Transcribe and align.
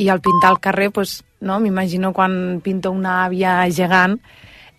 i 0.00 0.08
al 0.08 0.22
pintar 0.24 0.50
al 0.54 0.60
carrer, 0.64 0.88
pues, 0.90 1.20
no? 1.44 1.58
m'imagino 1.60 2.14
quan 2.16 2.60
pinto 2.64 2.90
una 2.90 3.20
àvia 3.26 3.58
gegant, 3.68 4.16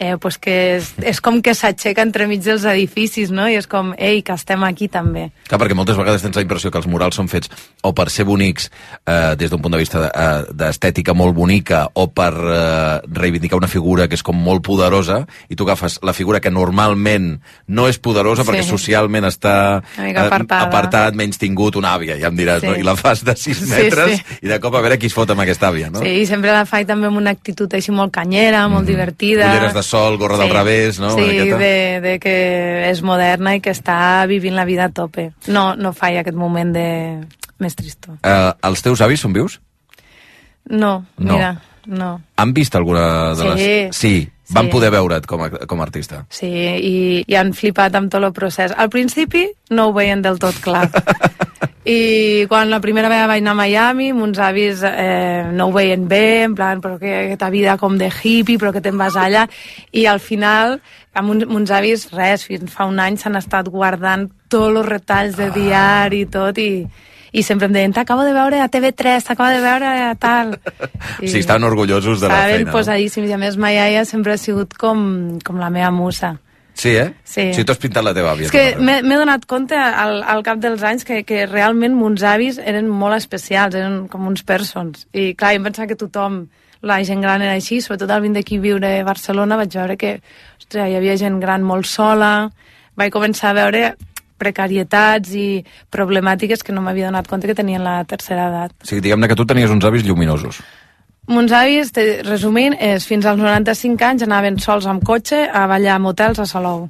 eh, 0.01 0.17
pues 0.17 0.39
que 0.41 0.53
és, 0.77 0.87
és 1.05 1.19
com 1.21 1.37
que 1.45 1.53
s'aixeca 1.53 2.01
entremig 2.01 2.41
dels 2.41 2.63
edificis, 2.65 3.29
no? 3.29 3.45
I 3.45 3.59
és 3.59 3.67
com, 3.69 3.91
ei, 4.01 4.23
que 4.25 4.33
estem 4.33 4.63
aquí 4.65 4.87
també. 4.89 5.27
Clar, 5.45 5.59
perquè 5.61 5.77
moltes 5.77 5.99
vegades 5.99 6.23
tens 6.25 6.39
la 6.39 6.41
impressió 6.41 6.71
que 6.73 6.79
els 6.81 6.87
murals 6.89 7.19
són 7.19 7.29
fets 7.29 7.51
o 7.85 7.91
per 7.93 8.07
ser 8.09 8.25
bonics 8.25 8.71
eh, 9.05 9.35
des 9.37 9.53
d'un 9.53 9.61
punt 9.61 9.75
de 9.75 9.81
vista 9.83 10.07
eh, 10.09 10.49
d'estètica 10.57 11.13
molt 11.13 11.37
bonica 11.37 11.83
o 11.93 12.07
per 12.09 12.31
eh, 12.33 12.95
reivindicar 13.13 13.59
una 13.61 13.69
figura 13.69 14.07
que 14.09 14.17
és 14.17 14.25
com 14.25 14.41
molt 14.41 14.65
poderosa 14.65 15.19
i 15.53 15.59
tu 15.59 15.69
agafes 15.69 15.99
la 16.01 16.15
figura 16.17 16.41
que 16.41 16.49
normalment 16.49 17.35
no 17.69 17.85
és 17.91 18.01
poderosa 18.01 18.41
sí. 18.41 18.49
perquè 18.49 18.65
socialment 18.65 19.29
està 19.29 19.55
eh, 20.01 20.15
apartat, 20.17 21.13
menys 21.13 21.37
tingut 21.37 21.77
una 21.77 21.93
àvia, 21.93 22.17
ja 22.17 22.33
em 22.33 22.41
diràs, 22.41 22.65
sí. 22.65 22.71
no? 22.71 22.79
I 22.81 22.87
la 22.89 22.97
fas 22.97 23.21
de 23.27 23.37
6 23.37 23.63
metres 23.69 24.15
sí, 24.15 24.17
sí. 24.17 24.41
i 24.47 24.49
de 24.49 24.57
cop 24.63 24.73
a 24.73 24.81
veure 24.81 24.97
qui 24.97 25.11
es 25.11 25.17
fot 25.17 25.29
amb 25.29 25.45
aquesta 25.45 25.69
àvia, 25.69 25.93
no? 25.93 26.01
Sí, 26.01 26.17
i 26.23 26.25
sempre 26.25 26.55
la 26.57 26.65
faig 26.65 26.89
també 26.89 27.11
amb 27.11 27.21
una 27.21 27.35
actitud 27.37 27.69
així 27.77 27.93
molt 27.93 28.15
canyera, 28.17 28.65
molt 28.65 28.87
mm. 28.87 28.89
divertida. 28.89 29.53
Ulleres 29.53 29.77
de 29.77 29.85
sol, 29.91 30.17
gorra 30.21 30.39
sí. 30.39 30.45
del 30.45 30.53
revés, 30.55 30.99
no? 31.03 31.11
Sí, 31.17 31.37
de, 31.51 31.75
de 32.03 32.15
que 32.23 32.35
és 32.89 33.03
moderna 33.05 33.55
i 33.57 33.61
que 33.63 33.73
està 33.75 34.25
vivint 34.31 34.55
la 34.57 34.65
vida 34.67 34.87
a 34.87 34.93
tope. 34.95 35.31
No, 35.51 35.71
no 35.75 35.93
faig 35.97 36.21
aquest 36.21 36.37
moment 36.37 36.73
de 36.75 36.87
més 37.61 37.77
tristor. 37.77 38.17
Uh, 38.23 38.53
els 38.71 38.81
teus 38.85 39.03
avis 39.03 39.21
són 39.21 39.35
vius? 39.35 39.59
No, 40.69 41.01
no. 41.17 41.33
mira, 41.33 41.55
no. 41.85 42.13
Han 42.37 42.53
vist 42.53 42.75
alguna 42.75 43.33
de 43.37 43.49
les... 43.51 43.61
Sí. 43.61 43.77
Sí, 43.91 44.29
van 44.51 44.67
sí. 44.67 44.71
poder 44.73 44.91
veure't 44.93 45.27
com 45.27 45.45
a, 45.45 45.49
com 45.49 45.81
a 45.81 45.87
artista. 45.87 46.25
Sí, 46.33 46.49
i, 46.49 46.95
i 47.27 47.37
han 47.39 47.53
flipat 47.57 47.95
amb 47.97 48.11
tot 48.13 48.23
el 48.23 48.33
procés. 48.35 48.73
Al 48.75 48.91
principi 48.93 49.47
no 49.71 49.89
ho 49.89 49.95
veien 49.95 50.23
del 50.23 50.39
tot 50.41 50.57
clar. 50.63 50.87
I 51.85 52.45
quan 52.49 52.69
la 52.69 52.79
primera 52.81 53.09
vegada 53.09 53.29
vaig 53.31 53.41
anar 53.41 53.55
a 53.55 53.59
Miami, 53.59 54.11
mons 54.13 54.37
avis 54.41 54.83
eh, 54.85 55.49
no 55.53 55.67
ho 55.67 55.73
veien 55.73 56.07
bé, 56.09 56.43
en 56.45 56.55
plan, 56.57 56.81
però 56.81 56.99
que 57.01 57.11
aquesta 57.23 57.49
vida 57.49 57.77
com 57.81 57.97
de 57.97 58.11
hippie, 58.11 58.59
però 58.61 58.69
que 58.73 58.83
te'n 58.85 58.97
vas 58.97 59.17
allà. 59.17 59.47
I 59.91 60.05
al 60.05 60.21
final, 60.21 60.77
amb 61.17 61.33
uns, 61.33 61.47
mons 61.49 61.73
avis, 61.73 62.07
res, 62.13 62.45
fins 62.45 62.69
fa 62.73 62.85
un 62.89 63.01
any 63.01 63.17
s'han 63.17 63.39
estat 63.39 63.69
guardant 63.73 64.27
tots 64.51 64.77
els 64.77 64.89
retalls 64.89 65.39
de 65.39 65.49
diari 65.55 66.21
i 66.27 66.29
tot, 66.29 66.61
i, 66.61 66.85
i 67.31 67.43
sempre 67.47 67.69
em 67.69 67.73
deien, 67.73 67.97
t'acabo 67.97 68.27
de 68.29 68.35
veure 68.37 68.61
a 68.61 68.69
TV3, 68.69 69.25
t'acabo 69.31 69.49
de 69.49 69.65
veure 69.65 69.91
a 70.11 70.13
tal. 70.21 70.53
I, 71.17 71.31
sí, 71.31 71.41
estan 71.41 71.65
orgullosos 71.65 72.21
de 72.21 72.29
la 72.29 72.43
feina. 72.43 72.61
Estaven 72.61 72.77
posadíssims, 72.77 73.29
i 73.29 73.35
a 73.37 73.41
més 73.41 73.57
ma 73.57 73.73
iaia 73.73 74.05
sempre 74.05 74.37
ha 74.37 74.41
sigut 74.41 74.77
com, 74.77 75.39
com 75.41 75.57
la 75.57 75.73
meva 75.73 75.89
musa. 75.89 76.35
Sí, 76.73 76.95
eh? 76.95 77.11
Sí. 77.23 77.49
O 77.49 77.53
sigui, 77.53 77.65
tu 77.67 77.73
has 77.73 77.81
pintat 77.81 78.05
la 78.05 78.13
teva 78.15 78.31
àvia. 78.33 78.47
És 78.47 78.53
que 78.53 78.75
m'he 78.79 79.17
donat 79.19 79.45
compte 79.49 79.77
al, 79.77 80.21
al 80.23 80.41
cap 80.45 80.61
dels 80.63 80.83
anys 80.87 81.05
que, 81.07 81.21
que 81.27 81.45
realment 81.49 81.95
mons 81.97 82.23
avis 82.25 82.57
eren 82.57 82.89
molt 82.89 83.17
especials, 83.17 83.75
eren 83.77 84.05
com 84.11 84.27
uns 84.29 84.45
persons. 84.47 85.05
I 85.13 85.31
clar, 85.37 85.53
em 85.57 85.67
pensava 85.67 85.89
que 85.91 85.99
tothom, 85.99 86.45
la 86.81 87.01
gent 87.05 87.21
gran 87.21 87.43
era 87.45 87.57
així, 87.59 87.81
sobretot 87.83 88.09
al 88.09 88.23
vint 88.25 88.37
d'aquí 88.37 88.57
viure 88.61 88.95
a 88.99 89.05
Barcelona, 89.05 89.59
vaig 89.59 89.75
veure 89.77 89.97
que 89.99 90.15
ostres, 90.57 90.87
hi 90.87 90.97
havia 90.97 91.17
gent 91.19 91.41
gran 91.43 91.65
molt 91.67 91.89
sola, 91.89 92.49
vaig 92.97 93.13
començar 93.13 93.51
a 93.51 93.59
veure 93.61 93.83
precarietats 94.41 95.35
i 95.37 95.61
problemàtiques 95.93 96.65
que 96.65 96.73
no 96.73 96.81
m'havia 96.81 97.11
donat 97.11 97.29
compte 97.29 97.49
que 97.49 97.57
tenien 97.57 97.83
la 97.85 97.99
tercera 98.09 98.47
edat. 98.49 98.73
O 98.81 98.89
sigui, 98.89 99.03
diguem-ne 99.05 99.29
que 99.29 99.37
tu 99.37 99.45
tenies 99.45 99.69
uns 99.69 99.85
avis 99.85 100.05
lluminosos. 100.07 100.63
Mons 101.29 101.51
avis, 101.53 101.91
resumint, 102.25 102.73
és 102.81 103.05
fins 103.05 103.27
als 103.29 103.37
95 103.37 104.01
anys 104.07 104.23
anaven 104.25 104.57
sols 104.59 104.87
amb 104.89 105.03
cotxe 105.05 105.43
a 105.45 105.67
ballar 105.69 105.99
a 105.99 106.01
motels 106.01 106.41
a 106.41 106.47
Salou. 106.49 106.87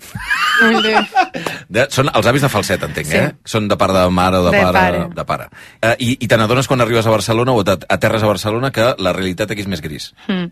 de, 1.75 1.83
són 1.91 2.07
els 2.13 2.29
avis 2.31 2.45
de 2.45 2.49
falset, 2.49 2.85
entenc, 2.87 3.09
sí. 3.09 3.19
eh? 3.19 3.33
Són 3.43 3.67
de 3.67 3.75
part 3.77 3.93
de 3.97 4.05
mare 4.07 4.39
o 4.39 4.47
de, 4.47 4.53
de 4.55 4.63
pare. 4.63 4.79
pare. 4.79 5.03
De 5.19 5.25
pare. 5.27 5.49
Uh, 5.83 5.93
I 5.99 6.15
i 6.23 6.31
te 6.31 6.39
n'adones 6.39 6.71
quan 6.71 6.79
arribes 6.79 7.05
a 7.05 7.13
Barcelona 7.13 7.52
o 7.52 7.61
a 7.67 7.99
terres 7.99 8.23
a 8.23 8.31
Barcelona 8.31 8.71
que 8.71 8.93
la 9.03 9.13
realitat 9.17 9.52
aquí 9.52 9.67
és 9.67 9.71
més 9.71 9.83
gris. 9.83 10.13
Mm. 10.31 10.47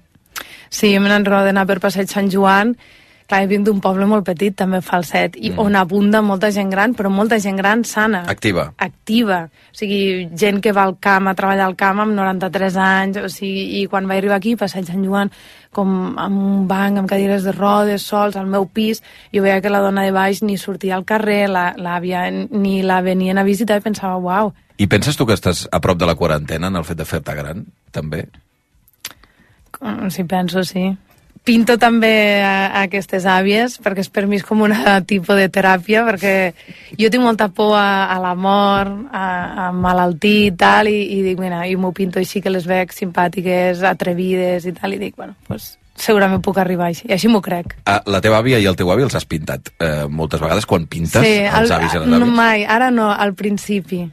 Sí, 0.70 0.92
me 1.00 1.10
n'enrodo 1.10 1.48
d'anar 1.48 1.66
per 1.70 1.80
Passeig 1.82 2.12
Sant 2.12 2.28
Joan 2.30 2.76
Clar, 3.30 3.44
vinc 3.46 3.68
d'un 3.68 3.78
poble 3.78 4.08
molt 4.10 4.26
petit, 4.26 4.56
també 4.58 4.80
falset, 4.82 5.36
i 5.38 5.52
mm. 5.52 5.62
on 5.62 5.76
abunda 5.78 6.24
molta 6.26 6.50
gent 6.50 6.72
gran, 6.74 6.96
però 6.98 7.12
molta 7.14 7.38
gent 7.38 7.60
gran 7.62 7.84
sana. 7.86 8.24
Activa. 8.32 8.64
Activa. 8.82 9.44
O 9.70 9.78
sigui, 9.78 10.00
gent 10.34 10.58
que 10.66 10.72
va 10.74 10.88
al 10.90 10.96
camp, 10.98 11.28
a 11.30 11.36
treballar 11.38 11.68
al 11.70 11.76
camp 11.78 12.02
amb 12.02 12.16
93 12.18 12.80
anys, 12.82 13.20
o 13.22 13.30
sigui, 13.30 13.68
i 13.78 13.84
quan 13.92 14.08
vaig 14.10 14.24
arribar 14.24 14.40
aquí, 14.40 14.56
Passeig 14.58 14.90
Sant 14.90 15.04
Joan, 15.06 15.30
com 15.70 15.92
amb 16.18 16.40
un 16.42 16.64
banc, 16.72 16.98
amb 16.98 17.12
cadires 17.12 17.46
de 17.46 17.54
rodes, 17.54 18.08
sols, 18.10 18.38
al 18.40 18.50
meu 18.50 18.66
pis, 18.66 19.04
jo 19.36 19.44
veia 19.46 19.60
que 19.62 19.70
la 19.70 19.84
dona 19.84 20.08
de 20.08 20.16
baix 20.16 20.42
ni 20.42 20.58
sortia 20.58 20.96
al 20.98 21.06
carrer, 21.06 21.44
l'àvia 21.54 22.24
ni 22.34 22.80
la 22.82 22.98
venien 23.06 23.38
a 23.38 23.44
visitar, 23.46 23.78
i 23.78 23.86
pensava, 23.86 24.16
uau. 24.18 24.50
I 24.82 24.88
penses 24.90 25.20
tu 25.20 25.30
que 25.30 25.38
estàs 25.38 25.68
a 25.70 25.82
prop 25.86 26.02
de 26.02 26.10
la 26.10 26.18
quarantena 26.18 26.74
en 26.74 26.82
el 26.82 26.88
fet 26.88 26.98
de 26.98 27.06
fer-te 27.06 27.38
gran, 27.38 27.62
també? 27.94 28.24
Sí, 30.10 30.26
penso, 30.26 30.66
sí 30.66 30.88
pinto 31.50 31.80
també 31.82 32.14
a, 32.46 32.54
a 32.70 32.86
aquestes 32.86 33.26
àvies 33.30 33.80
perquè 33.82 34.06
és 34.06 34.12
per 34.14 34.26
mi 34.30 34.38
és 34.38 34.46
com 34.46 34.62
una 34.66 35.00
tipus 35.10 35.40
de 35.40 35.50
teràpia 35.54 36.06
perquè 36.06 36.34
jo 37.00 37.10
tinc 37.10 37.26
molta 37.26 37.50
por 37.50 37.74
a, 37.80 38.06
a 38.14 38.20
la 38.22 38.36
mort, 38.38 39.10
a, 39.10 39.26
a 39.66 39.72
malaltir 39.74 40.38
i 40.50 40.54
tal, 40.60 40.92
i, 40.92 41.02
i 41.18 41.22
dic, 41.26 41.42
mira, 41.42 41.64
i 41.66 41.76
m'ho 41.80 41.92
pinto 41.96 42.22
així 42.22 42.44
que 42.44 42.54
les 42.54 42.68
veig 42.70 42.94
simpàtiques, 42.94 43.82
atrevides 43.88 44.68
i 44.70 44.76
tal, 44.78 44.94
i 44.94 45.02
dic, 45.02 45.16
bueno, 45.18 45.34
pues, 45.48 45.72
segurament 46.00 46.44
puc 46.46 46.60
arribar 46.62 46.90
així, 46.90 47.08
i 47.10 47.16
així 47.16 47.32
m'ho 47.32 47.42
crec. 47.44 47.76
Ah, 47.90 48.00
la 48.10 48.22
teva 48.24 48.40
àvia 48.44 48.60
i 48.62 48.68
el 48.70 48.78
teu 48.80 48.92
avi 48.94 49.08
els 49.08 49.18
has 49.18 49.26
pintat 49.30 49.74
eh, 49.80 50.06
moltes 50.06 50.44
vegades 50.44 50.68
quan 50.70 50.86
pintes 50.92 51.26
sí, 51.26 51.34
els 51.46 51.74
avis 51.76 51.96
i 51.96 52.04
les 52.04 52.08
àvies? 52.08 52.26
No, 52.26 52.30
mai, 52.30 52.66
ara 52.66 52.92
no, 52.94 53.10
al 53.12 53.34
principi. 53.40 54.04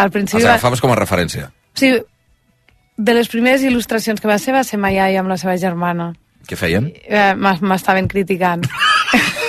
Al 0.00 0.12
principi 0.14 0.40
els 0.40 0.48
agafaves 0.54 0.82
com 0.82 0.94
a 0.94 0.98
referència? 0.98 1.50
Sí, 1.76 1.92
de 3.00 3.14
les 3.16 3.30
primeres 3.32 3.62
il·lustracions 3.64 4.20
que 4.20 4.28
va 4.28 4.40
ser 4.40 4.56
va 4.56 4.64
ser 4.66 4.80
ma 4.80 4.92
iaia 4.92 5.22
amb 5.22 5.32
la 5.32 5.38
seva 5.40 5.56
germana. 5.60 6.12
Què 6.50 6.58
feien? 6.58 6.90
Eh, 7.06 7.34
M'estaven 7.38 8.08
criticant. 8.10 8.64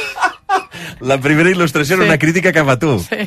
La 1.10 1.18
primera 1.18 1.50
il·lustració 1.50 1.96
sí. 1.96 1.98
era 1.98 2.12
una 2.12 2.20
crítica 2.22 2.54
cap 2.54 2.70
a 2.70 2.78
tu. 2.78 3.00
Sí. 3.08 3.26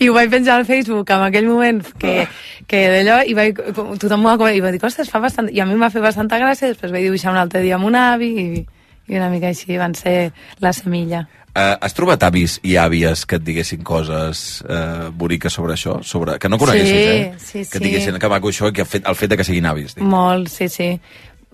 I 0.00 0.08
ho 0.08 0.14
vaig 0.16 0.30
penjar 0.32 0.58
al 0.58 0.66
Facebook 0.68 1.08
en 1.12 1.24
aquell 1.26 1.48
moment 1.48 1.80
que, 2.00 2.26
que 2.68 2.84
d'allò, 2.92 3.20
i 3.28 3.36
vaig, 3.36 3.58
tothom 4.00 4.24
m'ho 4.24 4.36
va 4.40 4.52
i 4.52 4.60
va 4.64 4.72
dir, 4.72 4.80
ostres, 4.84 5.10
fa 5.12 5.20
bastant... 5.20 5.50
I 5.52 5.60
a 5.60 5.68
mi 5.68 5.76
m'ha 5.80 5.90
fet 5.92 6.04
bastanta 6.04 6.40
gràcia, 6.40 6.72
després 6.72 6.92
vaig 6.92 7.08
dibuixar 7.08 7.32
un 7.32 7.40
altre 7.40 7.64
dia 7.64 7.76
amb 7.76 7.88
un 7.88 7.96
avi, 7.96 8.30
i, 8.40 8.64
i 9.08 9.20
una 9.20 9.28
mica 9.32 9.50
així 9.52 9.76
van 9.80 9.96
ser 9.96 10.32
la 10.64 10.72
semilla. 10.76 11.26
Uh, 11.50 11.74
has 11.82 11.96
trobat 11.98 12.22
avis 12.22 12.60
i 12.62 12.76
àvies 12.78 13.24
que 13.26 13.40
et 13.40 13.42
diguessin 13.42 13.80
coses 13.82 14.60
uh, 14.62 15.08
boniques 15.10 15.50
sobre 15.50 15.74
això? 15.74 15.96
Sobre... 16.06 16.36
Que 16.38 16.48
no 16.48 16.60
coneguessis, 16.62 16.92
sí, 16.94 17.16
eh? 17.16 17.32
Sí, 17.42 17.64
que 17.66 17.80
et 17.80 17.86
diguessin 17.88 18.20
que 18.22 18.30
maco 18.30 18.52
això 18.52 18.70
i 18.70 18.76
que 18.76 18.84
el 18.84 18.88
fet, 18.92 19.02
el 19.10 19.18
fet 19.18 19.32
de 19.32 19.40
que 19.40 19.46
siguin 19.48 19.66
avis. 19.66 19.96
Dic. 19.96 20.04
Molt, 20.06 20.46
sí, 20.52 20.68
sí. 20.70 20.92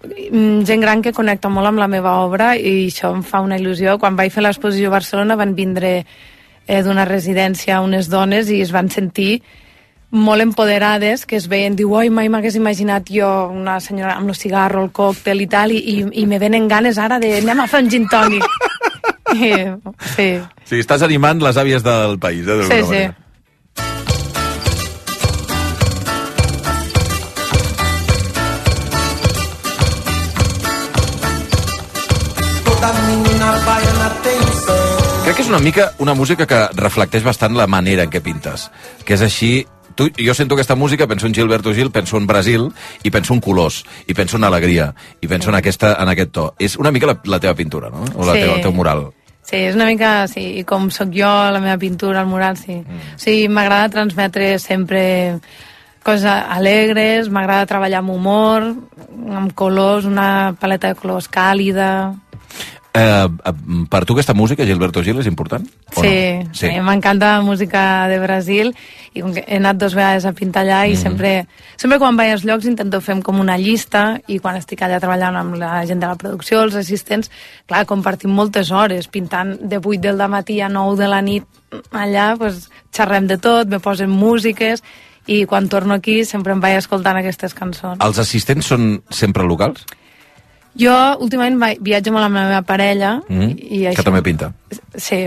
Mm, 0.04 0.64
gent 0.68 0.82
gran 0.82 1.02
que 1.02 1.14
connecta 1.16 1.48
molt 1.48 1.70
amb 1.70 1.80
la 1.80 1.88
meva 1.88 2.18
obra 2.20 2.52
i 2.56 2.86
això 2.90 3.14
em 3.16 3.22
fa 3.24 3.40
una 3.40 3.56
il·lusió. 3.58 3.96
Quan 3.98 4.16
vaig 4.16 4.32
fer 4.34 4.44
l'exposició 4.44 4.90
a 4.90 4.96
Barcelona 4.98 5.38
van 5.40 5.54
vindre 5.56 5.92
eh, 6.02 6.82
d'una 6.84 7.06
residència 7.08 7.80
unes 7.80 8.10
dones 8.12 8.50
i 8.52 8.60
es 8.60 8.74
van 8.74 8.90
sentir 8.92 9.40
molt 10.16 10.42
empoderades, 10.44 11.26
que 11.26 11.36
es 11.36 11.48
veien, 11.50 11.74
diu, 11.76 11.90
oi, 11.98 12.10
mai 12.14 12.28
m'hagués 12.30 12.54
imaginat 12.56 13.10
jo 13.10 13.26
una 13.50 13.80
senyora 13.82 14.14
amb 14.20 14.30
el 14.30 14.38
cigarro, 14.38 14.84
el 14.84 14.92
còctel 14.94 15.42
i 15.42 15.48
tal, 15.50 15.74
i, 15.74 15.80
i, 15.80 15.96
i 16.22 16.26
me 16.30 16.38
venen 16.38 16.68
ganes 16.70 16.98
ara 16.98 17.18
de 17.18 17.32
anem 17.40 17.60
a 17.60 17.66
fer 17.66 17.82
un 17.82 17.90
gin 17.90 18.06
tònic. 18.08 18.46
I, 19.34 19.50
sí. 20.14 20.28
Sí, 20.64 20.78
estàs 20.78 21.02
animant 21.02 21.42
les 21.42 21.58
àvies 21.58 21.84
del 21.84 22.20
país, 22.22 22.46
eh, 22.46 22.62
sí, 22.62 22.82
sí. 22.84 23.02
Manera. 23.02 23.25
Crec 35.36 35.44
que 35.44 35.50
és 35.50 35.52
una 35.52 35.58
mica 35.60 35.84
una 36.00 36.14
música 36.16 36.46
que 36.48 36.58
reflecteix 36.78 37.20
bastant 37.20 37.52
la 37.58 37.66
manera 37.68 38.06
en 38.06 38.08
què 38.08 38.22
pintes. 38.24 38.70
Que 39.04 39.18
és 39.18 39.24
així 39.26 39.66
tu, 39.92 40.06
jo 40.16 40.32
sento 40.32 40.56
aquesta 40.56 40.78
música, 40.80 41.04
penso 41.06 41.26
en 41.28 41.34
Gilberto 41.36 41.74
Gil, 41.76 41.90
penso 41.92 42.16
en 42.16 42.24
Brasil, 42.26 42.64
i 43.04 43.12
penso 43.12 43.34
en 43.34 43.42
colors, 43.44 43.82
i 44.08 44.16
penso 44.16 44.40
en 44.40 44.48
alegria, 44.48 44.86
i 45.20 45.28
penso 45.28 45.52
en, 45.52 45.58
aquesta, 45.60 45.92
en 46.00 46.08
aquest 46.08 46.32
to. 46.32 46.46
És 46.56 46.78
una 46.80 46.88
mica 46.88 47.10
la, 47.12 47.18
la 47.28 47.40
teva 47.42 47.52
pintura, 47.52 47.92
no? 47.92 48.08
O 48.16 48.24
la 48.24 48.32
sí. 48.32 48.46
teva, 48.46 48.56
el 48.56 48.64
teu 48.64 48.72
mural. 48.72 49.04
Sí, 49.44 49.58
és 49.58 49.76
una 49.76 49.90
mica, 49.92 50.14
sí, 50.32 50.46
com 50.64 50.88
sóc 50.88 51.12
jo, 51.12 51.34
la 51.52 51.60
meva 51.60 51.76
pintura, 51.84 52.24
el 52.24 52.32
mural, 52.32 52.56
sí. 52.56 52.80
Mm. 52.80 53.20
Sí, 53.20 53.36
m'agrada 53.52 53.92
transmetre 53.92 54.54
sempre 54.56 55.02
coses 56.00 56.32
alegres, 56.32 57.28
m'agrada 57.28 57.68
treballar 57.68 58.00
amb 58.00 58.16
humor, 58.16 58.70
amb 59.36 59.52
colors, 59.52 60.08
una 60.08 60.54
paleta 60.56 60.94
de 60.94 60.96
colors 61.02 61.28
càlida, 61.28 62.14
Eh, 62.96 63.28
eh, 63.44 63.52
per 63.90 64.04
tu 64.06 64.14
aquesta 64.14 64.32
música, 64.32 64.64
Gilberto 64.64 65.02
Gil, 65.04 65.18
és 65.20 65.26
important? 65.28 65.66
Sí, 65.92 66.12
no? 66.40 66.54
sí. 66.56 66.70
m'encanta 66.80 67.34
la 67.36 67.42
música 67.44 67.82
de 68.08 68.16
Brasil 68.22 68.70
i 69.12 69.20
com 69.20 69.34
que 69.36 69.42
he 69.44 69.58
anat 69.60 69.76
dues 69.76 69.96
vegades 69.98 70.24
a 70.24 70.32
pintar 70.32 70.62
allà 70.64 70.86
i 70.86 70.92
mm 70.92 70.94
-hmm. 70.94 71.02
sempre, 71.02 71.46
sempre 71.76 71.98
quan 71.98 72.16
vaig 72.16 72.32
als 72.32 72.44
llocs 72.44 72.64
intento 72.64 73.00
fer 73.00 73.20
com 73.22 73.40
una 73.40 73.58
llista 73.58 74.20
i 74.26 74.38
quan 74.38 74.56
estic 74.56 74.80
allà 74.80 74.98
treballant 74.98 75.36
amb 75.36 75.56
la 75.56 75.84
gent 75.84 76.00
de 76.00 76.06
la 76.06 76.16
producció, 76.16 76.62
els 76.62 76.74
assistents, 76.74 77.30
clar, 77.66 77.84
compartim 77.84 78.30
moltes 78.30 78.70
hores, 78.70 79.08
pintant 79.08 79.58
de 79.60 79.76
8 79.76 80.00
del 80.00 80.28
matí 80.28 80.60
a 80.60 80.68
9 80.68 80.96
de 80.96 81.08
la 81.08 81.20
nit 81.20 81.44
allà, 81.92 82.36
pues, 82.38 82.70
xerrem 82.92 83.26
de 83.26 83.36
tot, 83.36 83.68
me 83.68 83.78
posen 83.78 84.10
músiques 84.10 84.82
i 85.26 85.44
quan 85.44 85.68
torno 85.68 85.94
aquí 85.94 86.24
sempre 86.24 86.52
em 86.52 86.60
vaig 86.60 86.78
escoltant 86.78 87.16
aquestes 87.16 87.52
cançons. 87.52 87.98
Els 88.00 88.18
assistents 88.18 88.66
són 88.66 89.02
sempre 89.10 89.42
locals? 89.42 89.84
Jo 90.78 90.94
últimament 91.24 91.56
viatjo 91.80 92.12
amb 92.12 92.20
la 92.20 92.28
meva 92.28 92.62
parella 92.62 93.20
Mm, 93.28 93.52
i 93.56 93.80
que 93.86 93.92
això... 93.94 94.04
també 94.04 94.22
pinta. 94.22 94.52
Sí, 94.96 95.26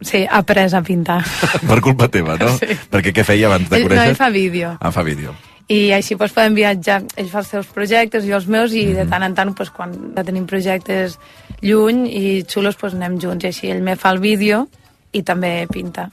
sí, 0.00 0.24
ha 0.26 0.38
après 0.42 0.72
a 0.74 0.82
pintar. 0.82 1.20
per 1.68 1.80
culpa 1.80 2.08
teva, 2.08 2.36
no? 2.38 2.50
Sí. 2.58 2.66
Perquè 2.90 3.12
què 3.14 3.24
feia 3.24 3.46
abans 3.46 3.68
de 3.68 3.76
Ell, 3.76 3.82
no, 3.84 3.88
conèixer? 3.90 4.08
ell 4.10 4.16
fa 4.18 4.28
vídeo. 4.30 4.76
Ah, 4.80 4.90
fa 4.92 5.02
vídeo. 5.06 5.34
I 5.68 5.92
així 5.92 6.16
doncs, 6.16 6.32
podem 6.32 6.54
viatjar, 6.56 7.02
ell 7.20 7.28
fa 7.28 7.42
els 7.42 7.48
seus 7.52 7.66
projectes, 7.68 8.24
jo 8.24 8.36
els 8.38 8.46
meus, 8.48 8.72
i 8.72 8.86
Mhm. 8.86 8.94
de 8.96 9.06
tant 9.06 9.22
en 9.22 9.34
tant, 9.34 9.54
doncs, 9.54 9.70
quan 9.70 9.92
ja 10.16 10.24
tenim 10.24 10.46
projectes 10.46 11.18
lluny 11.60 12.06
i 12.08 12.44
xulos, 12.48 12.76
doncs, 12.80 12.94
anem 12.94 13.18
junts, 13.20 13.44
i 13.44 13.48
així 13.48 13.70
ell 13.70 13.82
me 13.82 13.94
fa 13.96 14.10
el 14.10 14.18
vídeo 14.18 14.66
i 15.12 15.22
també 15.22 15.66
pinta. 15.72 16.10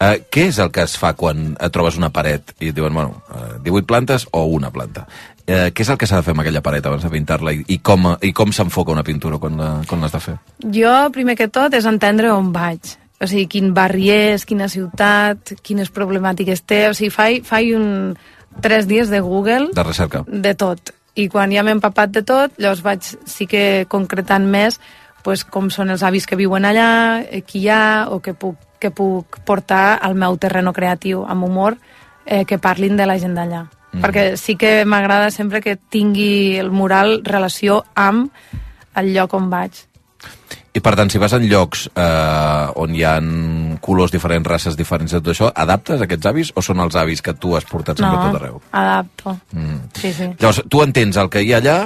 Uh, 0.00 0.16
què 0.30 0.48
és 0.48 0.58
el 0.58 0.70
que 0.70 0.82
es 0.82 0.96
fa 1.00 1.12
quan 1.16 1.56
et 1.60 1.72
trobes 1.72 1.96
una 1.96 2.10
paret 2.12 2.52
i 2.60 2.68
et 2.68 2.74
diuen, 2.74 2.92
bueno, 2.92 3.22
uh, 3.30 3.58
18 3.62 3.86
plantes 3.86 4.26
o 4.32 4.44
una 4.46 4.70
planta? 4.70 5.06
Uh, 5.44 5.68
què 5.76 5.84
és 5.84 5.90
el 5.92 5.98
que 6.00 6.06
s'ha 6.08 6.22
de 6.22 6.24
fer 6.24 6.32
amb 6.32 6.40
aquella 6.40 6.62
paret 6.64 6.86
abans 6.88 7.02
de 7.04 7.10
pintar-la 7.12 7.52
i, 7.52 7.64
i 7.68 7.78
com, 7.84 8.14
i 8.24 8.32
com 8.32 8.52
s'enfoca 8.52 8.94
una 8.94 9.04
pintura 9.04 9.36
quan 9.36 9.58
l'has 9.60 10.14
de 10.14 10.20
fer? 10.24 10.36
Jo, 10.72 10.94
primer 11.12 11.36
que 11.36 11.50
tot, 11.52 11.76
és 11.76 11.84
entendre 11.84 12.32
on 12.32 12.48
vaig. 12.54 12.94
O 13.20 13.28
sigui, 13.28 13.46
quin 13.52 13.74
barri 13.76 14.08
és, 14.10 14.44
quina 14.48 14.70
ciutat, 14.72 15.54
quines 15.62 15.92
problemàtiques 15.92 16.64
té. 16.64 16.86
O 16.88 16.96
sigui, 16.96 17.12
faig, 17.12 17.44
faig 17.44 17.74
un, 17.76 17.86
tres 18.64 18.88
dies 18.88 19.12
de 19.12 19.20
Google 19.20 19.70
De 19.76 19.84
recerca. 19.84 20.24
de 20.26 20.54
tot. 20.54 20.94
I 21.14 21.28
quan 21.28 21.52
ja 21.52 21.62
m'he 21.62 21.76
empapat 21.76 22.10
de 22.10 22.24
tot, 22.26 22.56
llavors 22.58 22.82
vaig 22.82 23.04
sí 23.04 23.46
que 23.46 23.86
concretant 23.88 24.48
més 24.50 24.80
pues, 25.24 25.44
com 25.44 25.70
són 25.72 25.90
els 25.90 26.02
avis 26.04 26.26
que 26.28 26.36
viuen 26.36 26.66
allà, 26.68 27.24
eh, 27.24 27.40
qui 27.42 27.64
hi 27.64 27.68
ha, 27.72 28.06
o 28.12 28.20
que 28.20 28.34
puc, 28.34 28.56
que 28.78 28.90
puc 28.92 29.40
portar 29.48 29.98
al 30.02 30.14
meu 30.14 30.36
terreno 30.36 30.74
creatiu, 30.76 31.24
amb 31.24 31.46
humor, 31.46 31.78
eh, 32.26 32.44
que 32.44 32.58
parlin 32.58 32.96
de 32.96 33.06
la 33.06 33.16
gent 33.18 33.34
d'allà. 33.34 33.64
Mm. 33.94 34.02
Perquè 34.02 34.36
sí 34.36 34.56
que 34.58 34.84
m'agrada 34.84 35.30
sempre 35.30 35.60
que 35.62 35.76
tingui 35.78 36.56
el 36.58 36.70
mural 36.74 37.20
relació 37.22 37.84
amb 37.94 38.32
el 38.98 39.12
lloc 39.14 39.34
on 39.38 39.48
vaig. 39.50 39.84
I 40.74 40.80
per 40.82 40.96
tant, 40.98 41.10
si 41.12 41.20
vas 41.22 41.32
en 41.36 41.44
llocs 41.46 41.84
eh, 41.94 42.66
on 42.82 42.94
hi 42.96 43.04
ha 43.06 43.12
colors 43.84 44.10
diferents, 44.10 44.46
races 44.50 44.74
diferents, 44.76 45.12
tot 45.14 45.28
això, 45.30 45.50
adaptes 45.54 46.02
aquests 46.02 46.26
avis 46.26 46.50
o 46.58 46.62
són 46.66 46.80
els 46.82 46.96
avis 46.98 47.22
que 47.22 47.34
tu 47.38 47.54
has 47.54 47.64
portat 47.70 48.00
sempre 48.00 48.18
a 48.18 48.24
tot 48.32 48.40
arreu? 48.40 48.60
adapto. 48.72 49.36
Mm. 49.52 49.76
Sí, 49.94 50.12
sí. 50.12 50.26
Llavors, 50.40 50.62
tu 50.68 50.82
entens 50.82 51.16
el 51.22 51.30
que 51.30 51.42
hi 51.46 51.52
ha 51.54 51.60
allà, 51.62 51.76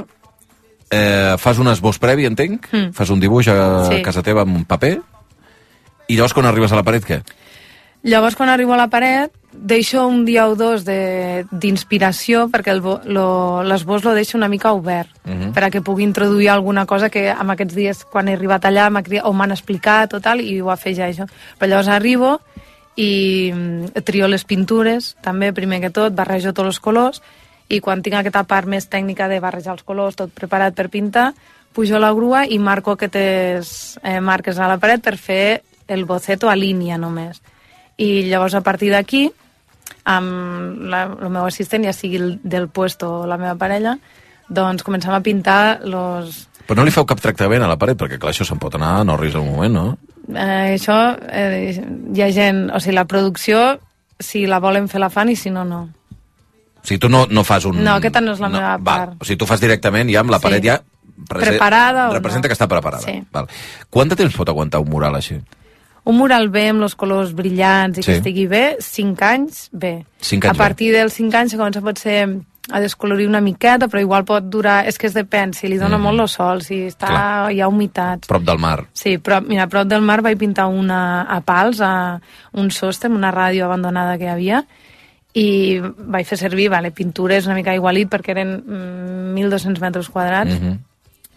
eh, 0.91 1.35
fas 1.37 1.59
un 1.61 1.69
esbós 1.69 1.99
previ, 2.01 2.25
entenc, 2.25 2.71
Mm. 2.73 2.93
fas 2.97 3.11
un 3.11 3.21
dibuix 3.21 3.49
a 3.49 3.85
Sí. 3.91 4.01
casa 4.03 4.23
teva 4.23 4.43
amb 4.43 4.57
un 4.57 4.65
paper, 4.65 4.99
i 6.09 6.17
llavors 6.17 6.33
quan 6.33 6.47
arribes 6.47 6.73
a 6.73 6.77
la 6.77 6.83
paret, 6.83 7.05
què? 7.05 7.21
Llavors, 8.03 8.37
quan 8.37 8.49
arribo 8.49 8.75
a 8.75 8.79
la 8.79 8.89
paret, 8.89 9.33
deixo 9.53 10.07
un 10.07 10.25
dia 10.25 10.47
o 10.47 10.55
dos 10.55 10.85
de- 10.85 11.45
d'inspiració, 11.51 12.47
perquè 12.49 12.77
l'esbós 12.79 14.05
lo 14.05 14.15
deixo 14.15 14.37
una 14.39 14.49
mica 14.49 14.73
obert, 14.73 15.11
uh 15.25 15.31
Mhm. 15.31 15.43
-huh. 15.43 15.53
per 15.53 15.65
a 15.65 15.71
que 15.71 15.83
pugui 15.83 16.05
introduir 16.05 16.49
alguna 16.51 16.87
cosa 16.87 17.11
que 17.11 17.29
en 17.31 17.51
aquests 17.51 17.75
dies, 17.75 18.05
quan 18.05 18.29
he 18.29 18.35
arribat 18.35 18.65
allà, 18.65 18.89
o 19.25 19.33
m'han 19.33 19.51
explicat 19.51 20.15
o 20.15 20.21
tal, 20.21 20.41
i 20.41 20.61
ho 20.61 20.71
afegeixo. 20.71 21.25
Però 21.59 21.67
llavors 21.69 21.89
arribo 21.89 22.41
i 22.97 23.51
mm, 23.53 23.85
trio 24.05 24.29
les 24.29 24.45
pintures, 24.45 25.17
també, 25.21 25.53
primer 25.53 25.81
que 25.81 25.91
tot, 25.91 26.15
barrejo 26.15 26.53
tots 26.53 26.67
els 26.67 26.81
colors, 26.81 27.21
i 27.69 27.81
quan 27.81 28.01
tinc 28.03 28.15
aquesta 28.17 28.45
part 28.45 28.67
més 28.67 28.89
tècnica 28.89 29.29
de 29.29 29.41
barrejar 29.41 29.73
els 29.73 29.83
colors, 29.83 30.15
tot 30.17 30.31
preparat 30.33 30.75
per 30.75 30.89
pintar, 30.89 31.35
pujo 31.73 31.97
a 31.97 31.99
la 31.99 32.13
grua 32.13 32.47
i 32.47 32.59
marco 32.59 32.93
aquestes 32.93 33.99
eh, 34.03 34.21
marques 34.21 34.59
a 34.59 34.69
la 34.69 34.79
paret 34.79 35.03
per 35.03 35.17
fer 35.17 35.63
el 35.89 36.05
boceto 36.05 36.49
a 36.49 36.57
línia 36.57 36.97
només. 36.97 37.41
I 37.99 38.29
llavors 38.31 38.55
a 38.55 38.63
partir 38.63 38.93
d'aquí, 38.95 39.25
amb 40.09 40.85
la, 40.89 41.03
el 41.19 41.31
meu 41.35 41.47
assistent, 41.49 41.85
ja 41.85 41.93
sigui 41.93 42.21
el 42.21 42.29
del 42.43 42.69
puesto 42.71 43.11
o 43.23 43.27
la 43.27 43.39
meva 43.41 43.57
parella, 43.59 43.97
doncs 44.49 44.85
comencem 44.87 45.13
a 45.13 45.21
pintar 45.25 45.81
los... 45.85 46.47
Però 46.69 46.77
no 46.79 46.85
li 46.87 46.93
feu 46.95 47.07
cap 47.09 47.21
tractament 47.21 47.65
a 47.65 47.69
la 47.71 47.79
paret, 47.81 47.97
perquè 47.99 48.19
clar, 48.21 48.33
això 48.35 48.45
se'n 48.47 48.61
pot 48.61 48.75
anar 48.77 48.99
a 49.01 49.05
Norris 49.09 49.35
al 49.37 49.45
moment, 49.47 49.75
no? 49.75 49.87
Eh, 50.29 50.77
això, 50.77 50.97
eh, 51.33 51.75
hi 52.15 52.23
ha 52.23 52.31
gent... 52.33 52.67
O 52.77 52.81
sigui, 52.81 52.95
la 52.97 53.07
producció, 53.09 53.79
si 54.21 54.45
la 54.47 54.61
volen 54.61 54.89
fer 54.93 55.01
la 55.01 55.09
fan 55.11 55.33
i 55.33 55.37
si 55.37 55.51
no, 55.51 55.65
no. 55.65 55.87
O 56.79 56.85
sigui, 56.87 57.01
tu 57.03 57.09
no, 57.13 57.25
no 57.31 57.45
fas 57.45 57.65
un... 57.69 57.81
No, 57.83 57.97
aquesta 57.99 58.21
no 58.25 58.37
és 58.37 58.43
la 58.45 58.53
meva 58.53 58.77
val. 58.77 58.85
part. 58.85 59.17
O 59.21 59.25
sigui, 59.29 59.41
tu 59.41 59.49
fas 59.49 59.61
directament 59.65 60.13
ja 60.13 60.21
amb 60.23 60.31
la 60.37 60.41
Sí. 60.41 60.49
paret 60.49 60.65
ja... 60.71 60.79
Preparada 61.29 62.05
o 62.09 62.13
Representa 62.15 62.47
no. 62.47 62.53
que 62.53 62.55
està 62.55 62.69
preparada. 62.71 63.03
Sí. 63.03 63.17
Val. 63.35 63.49
Quant 63.91 64.13
de 64.13 64.15
temps 64.21 64.37
pot 64.39 64.49
aguantar 64.49 64.79
un 64.85 64.89
mural 64.93 65.17
així? 65.19 65.41
Un 66.09 66.17
mural 66.17 66.49
bé, 66.49 66.69
amb 66.73 66.83
els 66.87 66.95
colors 66.97 67.35
brillants 67.37 67.99
i 67.99 68.03
Sí. 68.03 68.07
que 68.11 68.17
estigui 68.19 68.47
bé, 68.49 68.77
5 68.81 69.21
anys, 69.29 69.69
bé. 69.73 70.07
Cinc 70.21 70.45
anys 70.47 70.55
a 70.55 70.57
partir 70.57 70.93
dels 70.95 71.13
5 71.13 71.35
anys 71.37 71.55
comença 71.59 71.83
potser 71.85 72.23
a 72.71 72.81
descolorir 72.81 73.27
una 73.29 73.41
miqueta, 73.41 73.89
però 73.89 74.01
igual 74.01 74.25
pot 74.29 74.45
durar... 74.45 74.87
És 74.89 74.99
que 74.99 75.07
és 75.09 75.15
depèn, 75.15 75.55
si 75.57 75.69
li 75.69 75.79
dona 75.79 75.97
Mm. 75.99 76.03
molt 76.03 76.21
el 76.21 76.29
sol, 76.29 76.61
si 76.63 76.83
està, 76.89 77.07
Clar. 77.09 77.53
hi 77.53 77.61
ha 77.61 77.69
humitats. 77.69 78.29
Prop 78.29 78.43
del 78.45 78.59
mar. 78.59 78.87
Sí, 78.93 79.17
però 79.19 79.41
mira, 79.45 79.67
prop 79.69 79.87
del 79.89 80.03
mar 80.03 80.21
vaig 80.23 80.37
pintar 80.39 80.67
una 80.67 81.23
a 81.23 81.41
Pals, 81.41 81.81
a 81.81 82.21
un 82.53 82.71
sostre, 82.71 83.09
una 83.11 83.33
ràdio 83.33 83.65
abandonada 83.65 84.17
que 84.19 84.25
hi 84.25 84.29
havia, 84.29 84.65
i 85.35 85.81
vaig 85.81 86.27
fer 86.27 86.39
servir 86.39 86.69
vale, 86.71 86.91
pintures 86.91 87.47
una 87.47 87.55
mica 87.55 87.75
igualit 87.75 88.09
perquè 88.09 88.31
eren 88.37 88.57
mm, 88.67 89.35
1.200 89.37 89.81
metres 89.81 90.09
quadrats, 90.09 90.59
Mhm. 90.61 90.79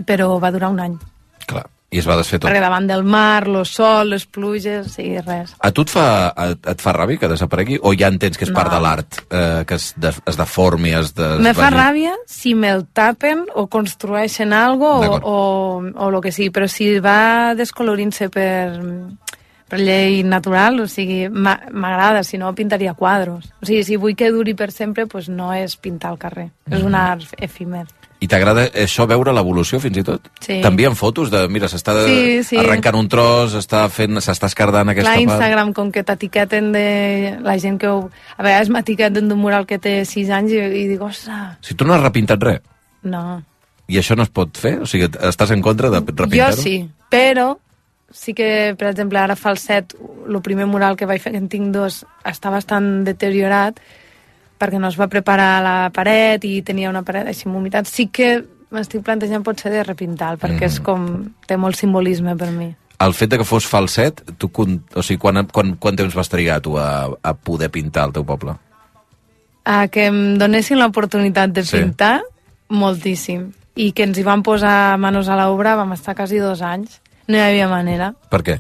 però 0.06 0.38
va 0.39 0.51
durar 0.51 0.69
un 0.69 0.79
any. 0.79 0.97
Clar. 1.45 1.68
I 1.92 2.00
es 2.00 2.06
va 2.08 2.16
desfer 2.16 2.38
tot. 2.40 2.48
Perquè 2.48 2.62
davant 2.64 2.86
del 2.88 3.02
mar, 3.04 3.44
el 3.52 3.66
sol, 3.68 4.14
les 4.14 4.24
pluges, 4.26 4.94
sí, 4.94 5.10
res. 5.26 5.50
A 5.60 5.74
tu 5.76 5.84
et 5.84 5.90
fa, 5.92 6.06
et, 6.48 6.62
et 6.72 6.80
fa 6.80 6.94
ràbia 6.96 7.20
que 7.20 7.28
desaparegui? 7.28 7.82
O 7.84 7.92
ja 8.00 8.08
entens 8.08 8.38
que 8.40 8.46
és 8.48 8.52
No. 8.54 8.56
part 8.56 8.72
de 8.72 8.80
l'art, 8.80 9.18
eh, 9.30 9.66
que 9.68 9.76
es, 9.76 9.90
de, 10.00 10.14
es 10.26 10.38
deformi, 10.40 10.94
es 10.96 11.12
de... 11.18 11.28
Me 11.44 11.52
fa 11.54 11.68
ràbia 11.70 12.14
si 12.32 12.54
me'l 12.56 12.86
tapen 12.96 13.44
o 13.60 13.68
construeixen 13.68 14.54
algo 14.56 14.88
o, 14.88 15.20
o, 15.20 15.38
o 16.08 16.10
lo 16.12 16.22
que 16.24 16.32
sigui, 16.32 16.50
però 16.56 16.70
si 16.72 16.94
va 17.04 17.52
descolorint-se 17.60 18.30
per, 18.32 18.80
per 19.68 19.80
llei 19.84 20.24
natural, 20.24 20.80
o 20.80 20.88
sigui, 20.88 21.26
m'a- 21.28 21.60
m'agrada, 21.76 22.24
si 22.24 22.38
no 22.40 22.56
pintaria 22.56 22.94
quadros. 22.96 23.52
O 23.62 23.66
sigui, 23.68 23.84
si 23.84 24.00
vull 24.00 24.16
que 24.16 24.32
duri 24.32 24.56
per 24.56 24.72
sempre, 24.72 25.08
pues 25.12 25.28
no 25.28 25.52
és 25.52 25.76
pintar 25.76 26.12
al 26.16 26.18
carrer, 26.24 26.54
és 26.72 26.84
un 26.88 26.96
art 26.96 27.28
efímer. 27.38 27.84
I 28.21 28.27
t'agrada 28.29 28.68
això, 28.77 29.07
veure 29.09 29.31
l'evolució, 29.33 29.79
fins 29.81 29.97
i 29.97 30.03
tot? 30.06 30.27
Sí. 30.45 30.59
T'envien 30.62 30.94
fotos 30.95 31.31
de, 31.33 31.39
mira, 31.50 31.65
s'està 31.71 31.95
Sí, 32.06 32.44
sí. 32.45 32.57
arrencant 32.62 32.94
un 33.00 33.07
tros, 33.09 33.56
està 33.57 33.81
fent, 33.89 34.19
s'està 34.21 34.45
escardant 34.51 34.91
aquesta 34.94 35.09
Clar, 35.15 35.23
part... 35.25 35.39
Instagram, 35.39 35.71
com 35.73 35.89
que 35.91 36.03
t'etiqueten 36.06 36.69
de 36.75 36.83
la 37.41 37.56
gent 37.57 37.79
que 37.81 37.89
ho... 37.89 38.03
A 38.38 38.44
vegades 38.45 38.69
m'etiqueten 38.69 39.25
d'un 39.31 39.41
mural 39.41 39.65
que 39.65 39.79
té 39.81 39.95
6 40.06 40.29
anys 40.38 40.53
i, 40.53 40.59
i 40.62 40.85
dic, 40.91 41.01
ostres, 41.01 41.57
Si 41.65 41.73
tu 41.73 41.88
no 41.89 41.95
has 41.97 42.03
repintat 42.06 42.45
res, 42.45 42.62
no. 43.09 43.41
i 43.89 43.97
això 43.97 44.13
no 44.15 44.21
es 44.23 44.29
pot 44.29 44.54
fer? 44.56 44.78
O 44.85 44.85
sigui, 44.85 45.09
estàs 45.31 45.51
en 45.57 45.66
contra 45.66 45.90
de 45.90 46.04
repintar-ho? 46.06 46.30
Jo 46.37 46.51
sí, 46.61 46.75
però 47.09 47.56
sí 48.13 48.35
que, 48.37 48.75
per 48.78 48.92
exemple, 48.92 49.18
ara 49.18 49.33
Falset, 49.40 49.95
el 50.30 50.42
primer 50.45 50.68
mural 50.69 50.94
que 50.99 51.09
vaig 51.09 51.23
fer, 51.23 51.31
que 51.33 51.42
en 51.42 51.49
tinc 51.49 51.73
dos, 51.73 52.04
està 52.28 52.51
bastant 52.54 53.01
deteriorat 53.07 53.81
perquè 54.61 54.80
no 54.80 54.91
es 54.91 54.99
va 54.99 55.09
preparar 55.09 55.51
la 55.65 55.75
paret 55.94 56.45
i 56.45 56.59
tenia 56.65 56.91
una 56.94 57.01
paret 57.07 57.27
així 57.31 57.49
amb 57.49 57.57
humitat. 57.57 57.89
Sí 57.89 58.07
que 58.13 58.35
m'estic 58.71 59.03
plantejant 59.03 59.44
potser 59.44 59.73
de 59.73 59.83
repintar 59.83 60.35
perquè 60.39 60.69
és 60.69 60.77
com... 60.83 61.07
té 61.49 61.57
molt 61.59 61.75
simbolisme 61.80 62.37
per 62.39 62.51
mi. 62.53 62.69
El 63.01 63.15
fet 63.18 63.31
de 63.33 63.39
que 63.41 63.47
fos 63.47 63.65
falset, 63.65 64.21
tu, 64.37 64.47
o 64.53 65.01
sigui, 65.01 65.18
quan, 65.19 65.41
quan, 65.49 65.73
quant 65.81 65.97
temps 65.97 66.13
vas 66.15 66.30
trigar 66.30 66.59
tu 66.61 66.75
a, 66.77 67.09
a 67.09 67.33
poder 67.33 67.71
pintar 67.73 68.06
el 68.07 68.13
teu 68.13 68.25
poble? 68.27 68.53
A 69.65 69.87
que 69.89 70.06
em 70.11 70.37
donessin 70.37 70.77
l'oportunitat 70.77 71.51
de 71.53 71.63
Sí. 71.65 71.77
pintar, 71.80 72.21
moltíssim. 72.69 73.51
I 73.75 73.91
que 73.97 74.03
ens 74.06 74.18
hi 74.18 74.23
van 74.23 74.44
posar 74.44 74.97
manos 75.01 75.30
a 75.30 75.37
l'obra, 75.39 75.75
vam 75.75 75.94
estar 75.94 76.15
quasi 76.15 76.37
dos 76.37 76.61
anys. 76.61 76.99
No 77.27 77.37
hi 77.37 77.41
havia 77.41 77.68
manera. 77.71 78.13
Per 78.30 78.41
què? 78.44 78.59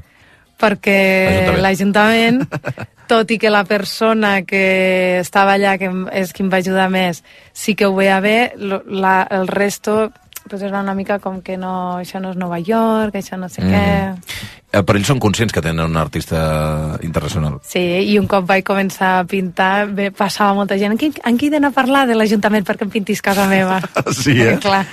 Perquè 0.61 1.57
L'Ajuntament. 1.57 2.43
tot 3.11 3.31
i 3.33 3.37
que 3.41 3.49
la 3.51 3.65
persona 3.67 4.37
que 4.47 5.19
estava 5.19 5.57
allà, 5.57 5.75
que 5.81 5.89
és 6.15 6.31
qui 6.31 6.45
em 6.45 6.51
va 6.51 6.61
ajudar 6.63 6.87
més, 6.93 7.25
sí 7.51 7.75
que 7.75 7.89
ho 7.89 7.95
veia 7.97 8.21
bé, 8.23 8.53
la, 8.55 9.25
el 9.27 9.49
resto 9.51 10.13
pues 10.47 10.61
era 10.61 10.81
una 10.81 10.95
mica 10.95 11.19
com 11.19 11.41
que 11.41 11.57
no, 11.57 11.99
això 11.99 12.19
no 12.19 12.31
és 12.33 12.39
Nova 12.39 12.57
York, 12.59 13.15
això 13.19 13.37
no 13.39 13.49
sé 13.51 13.61
mm. 13.61 13.69
què... 13.71 14.49
Eh, 14.71 14.81
Però 14.87 14.97
ells 14.97 15.09
són 15.11 15.19
conscients 15.19 15.51
que 15.51 15.61
tenen 15.63 15.83
un 15.83 15.99
artista 15.99 16.97
internacional. 17.03 17.59
Sí, 17.67 17.83
i 18.07 18.17
un 18.19 18.27
cop 18.31 18.47
vaig 18.47 18.63
començar 18.67 19.17
a 19.19 19.25
pintar, 19.27 19.87
bé, 19.91 20.09
passava 20.15 20.55
molta 20.57 20.79
gent, 20.79 20.95
en 20.95 20.99
qui, 20.99 21.11
en 21.11 21.39
qui 21.39 21.51
he 21.51 21.53
d'anar 21.53 21.73
a 21.73 21.75
parlar 21.75 22.05
de 22.09 22.15
l'Ajuntament 22.15 22.67
perquè 22.67 22.87
em 22.87 22.93
pintis 22.93 23.23
casa 23.23 23.47
meva? 23.51 23.81
Sí, 24.21 24.39
eh? 24.39 24.57
Clar. 24.65 24.85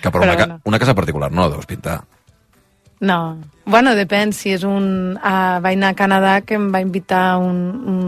Que 0.00 0.10
per 0.10 0.20
Però 0.20 0.26
una, 0.26 0.36
ca 0.36 0.46
bueno. 0.46 0.62
una 0.64 0.78
casa 0.82 0.94
particular 0.96 1.30
no 1.30 1.46
la 1.46 1.54
deus 1.54 1.68
pintar. 1.70 2.00
No. 3.00 3.38
Bueno, 3.64 3.94
depèn, 3.96 4.32
si 4.36 4.52
és 4.52 4.64
un... 4.66 5.16
Uh, 5.16 5.58
vaig 5.64 5.78
anar 5.78 5.92
a 5.94 5.98
Canadà 5.98 6.32
que 6.44 6.58
em 6.58 6.68
va 6.74 6.82
invitar 6.84 7.38
un, 7.40 7.60
un, 7.92 8.00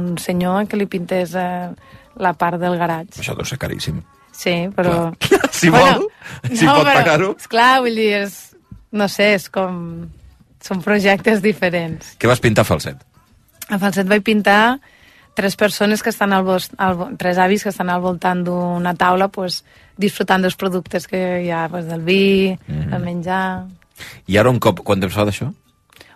un 0.00 0.06
senyor 0.18 0.66
que 0.66 0.80
li 0.80 0.88
pintés 0.90 1.36
uh, 1.38 1.70
la 2.18 2.32
part 2.34 2.58
del 2.60 2.78
garatge. 2.80 3.20
Això 3.22 3.36
deu 3.38 3.46
ser 3.46 3.60
caríssim. 3.62 4.00
Sí, 4.32 4.56
però... 4.76 5.10
Clar. 5.18 5.38
Si 5.60 5.68
vol, 5.68 6.06
si 6.46 6.64
pot 6.64 6.86
pagar-ho. 6.86 7.34
Esclar, 7.36 7.82
vull 7.84 7.98
dir, 7.98 8.22
és... 8.22 8.38
No 8.96 9.10
sé, 9.12 9.34
és 9.36 9.50
com... 9.52 10.08
Són 10.64 10.80
projectes 10.84 11.42
diferents. 11.44 12.14
Què 12.20 12.28
vas 12.30 12.40
pintar 12.40 12.64
a 12.64 12.68
falset? 12.68 13.02
A 13.70 13.78
Falset 13.78 14.08
vaig 14.10 14.24
pintar 14.26 14.80
tres 15.38 15.56
persones 15.56 16.02
que 16.02 16.10
estan 16.10 16.32
al, 16.34 16.48
al 16.76 17.02
tres 17.20 17.38
avis 17.38 17.62
que 17.62 17.70
estan 17.70 17.90
al 17.90 18.02
voltant 18.02 18.42
d'una 18.44 18.94
taula 18.98 19.30
pues, 19.32 19.62
disfrutant 19.96 20.42
dels 20.42 20.58
productes 20.58 21.06
que 21.08 21.20
hi 21.44 21.52
ha, 21.54 21.66
pues, 21.70 21.86
del 21.86 22.02
vi, 22.02 22.56
mm 22.56 22.74
-hmm. 22.74 22.96
el 22.96 23.04
menjar... 23.04 23.66
I 24.26 24.38
ara 24.40 24.50
un 24.50 24.58
cop... 24.62 24.80
Quant 24.84 25.00
temps 25.00 25.14
fa 25.14 25.24
d'això? 25.28 25.50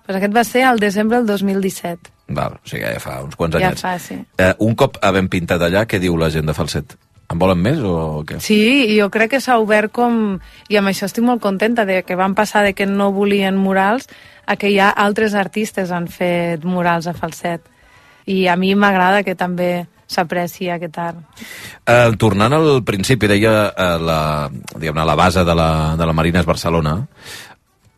Pues 0.04 0.18
aquest 0.18 0.34
va 0.36 0.44
ser 0.44 0.62
al 0.68 0.78
desembre 0.82 1.18
del 1.22 1.26
2017. 1.26 2.10
Val, 2.36 2.58
o 2.60 2.68
sigui, 2.68 2.84
ja 2.84 3.00
fa 3.00 3.18
uns 3.24 3.36
quants 3.36 3.56
Ja 3.56 3.70
anyets. 3.70 3.82
fa, 3.84 3.98
sí. 3.98 4.18
Eh, 4.40 4.52
un 4.64 4.74
cop 4.76 4.98
havent 5.02 5.28
pintat 5.32 5.62
allà, 5.64 5.86
què 5.88 6.00
diu 6.00 6.16
la 6.20 6.28
gent 6.32 6.46
de 6.48 6.54
Falset? 6.56 6.96
En 7.32 7.38
volen 7.40 7.56
més 7.64 7.78
o 7.80 8.20
què? 8.28 8.36
Sí, 8.44 8.58
jo 8.98 9.08
crec 9.10 9.30
que 9.32 9.40
s'ha 9.40 9.56
obert 9.58 9.92
com... 9.96 10.38
I 10.68 10.76
amb 10.76 10.90
això 10.92 11.08
estic 11.08 11.24
molt 11.24 11.40
contenta, 11.40 11.86
de 11.88 12.02
que 12.04 12.16
van 12.20 12.34
passar 12.36 12.62
de 12.66 12.74
que 12.76 12.84
no 12.86 13.10
volien 13.16 13.56
murals 13.56 14.08
a 14.46 14.56
que 14.60 14.68
ja 14.74 14.90
altres 14.90 15.32
artistes 15.34 15.90
han 15.90 16.06
fet 16.12 16.64
murals 16.68 17.08
a 17.08 17.14
Falset. 17.16 17.64
I 18.28 18.46
a 18.48 18.56
mi 18.60 18.74
m'agrada 18.76 19.22
que 19.24 19.34
també 19.34 19.86
s'apreci 20.06 20.68
aquest 20.70 20.98
art. 21.00 21.16
Eh, 21.88 22.12
tornant 22.20 22.52
al 22.52 22.82
principi, 22.84 23.26
deia 23.26 23.54
eh, 23.72 23.88
la, 24.04 24.20
diguem 24.76 25.00
la 25.00 25.16
base 25.16 25.44
de 25.48 25.54
la, 25.56 25.96
de 25.96 26.06
la 26.06 26.12
Marina 26.12 26.44
és 26.44 26.46
Barcelona. 26.48 26.98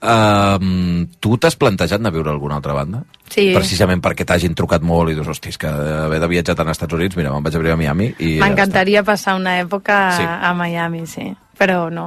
Eh, 0.02 1.06
tu 1.20 1.38
t'has 1.40 1.56
plantejat 1.56 1.98
anar 2.00 2.10
a 2.12 2.14
viure 2.14 2.28
a 2.30 2.32
alguna 2.34 2.56
altra 2.60 2.74
banda? 2.76 3.00
Sí. 3.32 3.48
Precisament 3.56 4.02
perquè 4.04 4.26
t'hagin 4.28 4.54
trucat 4.54 4.82
molt 4.84 5.10
i 5.10 5.14
dius, 5.16 5.26
hosti, 5.32 5.50
que 5.58 5.66
haver 5.70 6.20
de 6.20 6.28
viatjar 6.30 6.54
tant 6.54 6.68
als 6.68 6.76
Estats 6.78 6.94
Units, 6.94 7.16
mira, 7.16 7.32
me'n 7.32 7.42
vaig 7.42 7.56
a 7.56 7.58
viure 7.62 7.72
a 7.74 7.80
Miami 7.80 8.10
i... 8.18 8.36
ja 8.38 8.44
M'encantaria 8.44 9.02
passar 9.02 9.34
una 9.40 9.56
època 9.60 9.96
Sí. 10.18 10.22
a 10.26 10.52
Miami, 10.54 11.06
sí. 11.06 11.26
Però 11.58 11.88
no... 11.90 12.06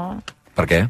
Per 0.56 0.66
què? 0.70 0.84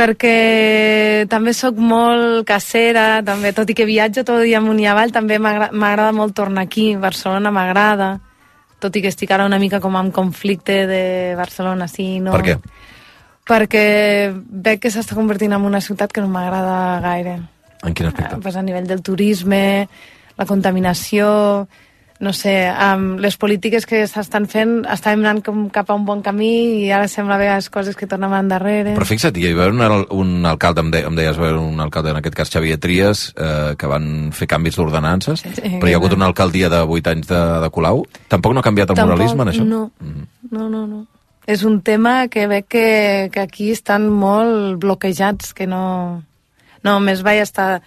Perquè 0.00 1.26
també 1.28 1.52
sóc 1.52 1.76
molt 1.76 2.46
casera, 2.48 3.20
també, 3.26 3.50
tot 3.52 3.68
i 3.68 3.74
que 3.76 3.84
viatjo 3.88 4.22
tot 4.24 4.38
el 4.40 4.46
dia 4.48 4.58
amunt 4.62 4.78
i 4.80 4.86
avall, 4.88 5.12
també 5.12 5.36
m'agra- 5.42 5.70
m'agrada 5.72 6.12
molt 6.16 6.32
tornar 6.36 6.62
aquí, 6.64 6.94
Barcelona 6.96 7.50
m'agrada, 7.52 8.14
tot 8.80 8.96
i 8.96 9.02
que 9.04 9.10
estic 9.12 9.30
ara 9.34 9.44
una 9.44 9.58
mica 9.60 9.80
com 9.80 9.96
en 10.00 10.10
conflicte 10.14 10.86
de 10.88 11.02
Barcelona, 11.36 11.88
sí, 11.88 12.18
no... 12.20 12.32
Per 12.32 12.42
què? 12.46 12.56
Perquè 13.48 14.30
veig 14.34 14.80
que 14.82 14.90
s'està 14.92 15.16
convertint 15.18 15.52
en 15.56 15.64
una 15.66 15.80
ciutat 15.80 16.12
que 16.12 16.20
no 16.22 16.28
m'agrada 16.28 17.00
gaire. 17.02 17.38
En 17.82 17.94
quin 17.94 18.06
aspecte? 18.10 18.36
pues 18.42 18.56
a 18.56 18.62
nivell 18.62 18.86
del 18.86 19.00
turisme, 19.02 19.88
la 20.36 20.44
contaminació, 20.46 21.66
no 22.20 22.32
sé, 22.36 22.68
um, 22.68 23.14
les 23.16 23.38
polítiques 23.40 23.86
que 23.88 24.02
s'estan 24.06 24.44
fent 24.46 24.82
estàvem 24.92 25.22
anant 25.24 25.40
com 25.42 25.62
cap 25.72 25.88
a 25.88 25.94
un 25.96 26.04
bon 26.04 26.20
camí 26.20 26.50
i 26.84 26.90
ara 26.92 27.08
sembla 27.08 27.38
a 27.38 27.40
vegades 27.40 27.70
coses 27.72 27.96
que 27.96 28.06
tornem 28.06 28.34
endarrere. 28.36 28.92
Però 28.98 29.06
fixa't, 29.08 29.38
hi 29.40 29.54
va 29.56 29.64
haver 29.70 29.72
un, 29.72 30.04
un 30.12 30.44
alcalde, 30.46 30.84
em, 30.84 30.90
de, 30.92 31.00
em 31.08 31.16
deies, 31.16 31.38
va 31.40 31.48
haver 31.48 31.56
un 31.62 31.80
alcalde, 31.80 32.10
en 32.12 32.20
aquest 32.20 32.36
cas 32.36 32.52
Xavier 32.52 32.76
Trias, 32.78 33.32
eh, 33.40 33.74
que 33.80 33.88
van 33.88 34.28
fer 34.36 34.46
canvis 34.52 34.76
d'ordenances, 34.76 35.40
Sí, 35.40 35.54
però 35.80 35.88
hi 35.88 35.94
ha 35.96 36.02
hagut 36.02 36.12
una 36.12 36.28
alcaldia 36.28 36.68
de 36.68 36.82
8 36.84 37.10
anys 37.16 37.26
de, 37.32 37.40
de 37.64 37.70
Colau. 37.72 38.04
Tampoc 38.28 38.52
no 38.52 38.60
ha 38.60 38.68
canviat 38.68 38.90
el 38.92 39.00
Tampoc, 39.00 39.16
moralisme 39.16 39.42
en 39.48 39.54
això? 39.54 39.64
No, 39.64 39.90
Mhm. 39.98 40.26
no, 40.52 40.68
no, 40.68 40.86
no. 40.86 41.06
És 41.46 41.64
un 41.64 41.80
tema 41.80 42.28
que 42.28 42.46
veig 42.50 42.66
que, 42.68 43.30
que 43.32 43.40
aquí 43.40 43.70
estan 43.72 44.08
molt 44.10 44.80
bloquejats, 44.82 45.54
que 45.54 45.66
no... 45.66 46.22
No, 46.80 46.94
només 46.96 47.20
vaig 47.20 47.42
estar 47.42 47.82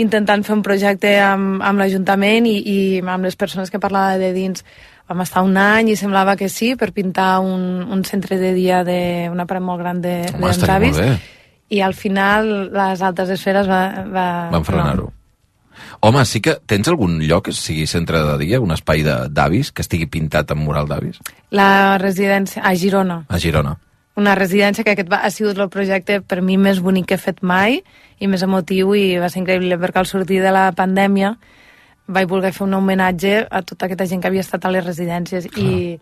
intentant 0.00 0.44
fer 0.46 0.54
un 0.56 0.62
projecte 0.64 1.10
amb, 1.20 1.60
amb 1.60 1.82
l'Ajuntament 1.82 2.46
i, 2.48 2.54
i 2.64 2.78
amb 3.04 3.26
les 3.26 3.36
persones 3.36 3.68
que 3.72 3.80
parlava 3.82 4.16
de 4.20 4.30
dins. 4.32 4.64
Vam 5.10 5.20
estar 5.24 5.42
un 5.44 5.58
any 5.60 5.90
i 5.92 5.98
semblava 5.98 6.36
que 6.40 6.48
sí, 6.48 6.72
per 6.78 6.92
pintar 6.96 7.40
un, 7.44 7.82
un 7.84 8.04
centre 8.08 8.38
de 8.40 8.54
dia 8.56 8.80
d'una 8.86 9.46
part 9.50 9.64
molt 9.64 9.82
gran 9.82 10.00
de, 10.00 10.22
Home, 10.36 10.52
estaria 10.54 10.78
avis. 10.78 11.00
I 11.70 11.82
al 11.84 11.94
final 11.94 12.70
les 12.72 13.02
altres 13.02 13.30
esferes 13.36 13.68
va, 13.68 13.82
va, 14.08 14.28
Van 14.54 14.66
frenar-ho. 14.66 15.10
Home, 16.00 16.24
sí 16.24 16.40
que 16.40 16.56
tens 16.66 16.88
algun 16.88 17.18
lloc 17.26 17.48
que 17.48 17.52
sigui 17.56 17.86
centre 17.86 18.22
de 18.24 18.38
dia, 18.40 18.60
un 18.60 18.72
espai 18.72 19.04
d'avis, 19.04 19.72
que 19.72 19.84
estigui 19.84 20.06
pintat 20.06 20.50
amb 20.54 20.64
mural 20.64 20.88
d'avis? 20.88 21.20
La 21.50 21.98
residència 21.98 22.62
a 22.62 22.74
Girona. 22.74 23.24
A 23.28 23.38
Girona. 23.38 23.76
una 24.20 24.34
residència 24.34 24.84
que 24.84 24.92
aquest 24.92 25.08
va, 25.08 25.22
ha 25.24 25.30
sigut 25.30 25.56
el 25.56 25.70
projecte 25.72 26.20
per 26.20 26.42
mi 26.44 26.58
més 26.60 26.80
bonic 26.84 27.06
que 27.08 27.16
he 27.16 27.22
fet 27.22 27.38
mai 27.46 27.78
i 28.20 28.26
més 28.28 28.42
emotiu 28.42 28.92
i 28.94 29.16
va 29.22 29.30
ser 29.32 29.40
increïble 29.40 29.78
perquè 29.80 30.02
al 30.02 30.08
sortir 30.10 30.42
de 30.42 30.50
la 30.52 30.66
pandèmia 30.76 31.36
vaig 32.10 32.28
voler 32.28 32.50
fer 32.52 32.66
un 32.66 32.74
homenatge 32.74 33.46
a 33.48 33.62
tota 33.62 33.86
aquesta 33.86 34.06
gent 34.10 34.20
que 34.20 34.28
havia 34.28 34.44
estat 34.44 34.66
a 34.66 34.72
les 34.74 34.84
residències 34.84 35.46
i 35.56 35.96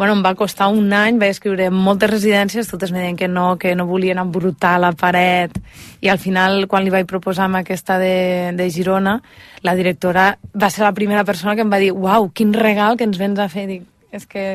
bueno, 0.00 0.14
em 0.16 0.22
va 0.24 0.30
costar 0.32 0.70
un 0.72 0.94
any, 0.96 1.18
vaig 1.20 1.34
escriure 1.34 1.66
moltes 1.68 2.08
residències, 2.08 2.70
totes 2.70 2.88
me 2.88 3.02
deien 3.02 3.18
que 3.20 3.26
no, 3.28 3.58
que 3.60 3.74
no 3.76 3.84
volien 3.84 4.16
embrutar 4.16 4.78
la 4.80 4.94
paret. 4.96 5.58
I 6.00 6.08
al 6.08 6.16
final 6.16 6.64
quan 6.72 6.86
li 6.86 6.92
vaig 6.94 7.04
proposar 7.04 7.50
amb 7.50 7.58
aquesta 7.58 7.98
de, 8.00 8.14
de 8.56 8.70
Girona 8.72 9.18
la 9.60 9.74
directora 9.76 10.38
va 10.56 10.70
ser 10.72 10.86
la 10.86 10.94
primera 10.96 11.26
persona 11.28 11.52
que 11.52 11.66
em 11.66 11.72
va 11.72 11.82
dir 11.82 11.92
uau, 11.92 12.30
quin 12.32 12.56
regal 12.56 12.96
que 12.96 13.04
ens 13.04 13.20
vens 13.20 13.44
a 13.44 13.50
fer. 13.52 13.66
Dic, 13.68 13.84
és 14.08 14.24
que 14.24 14.46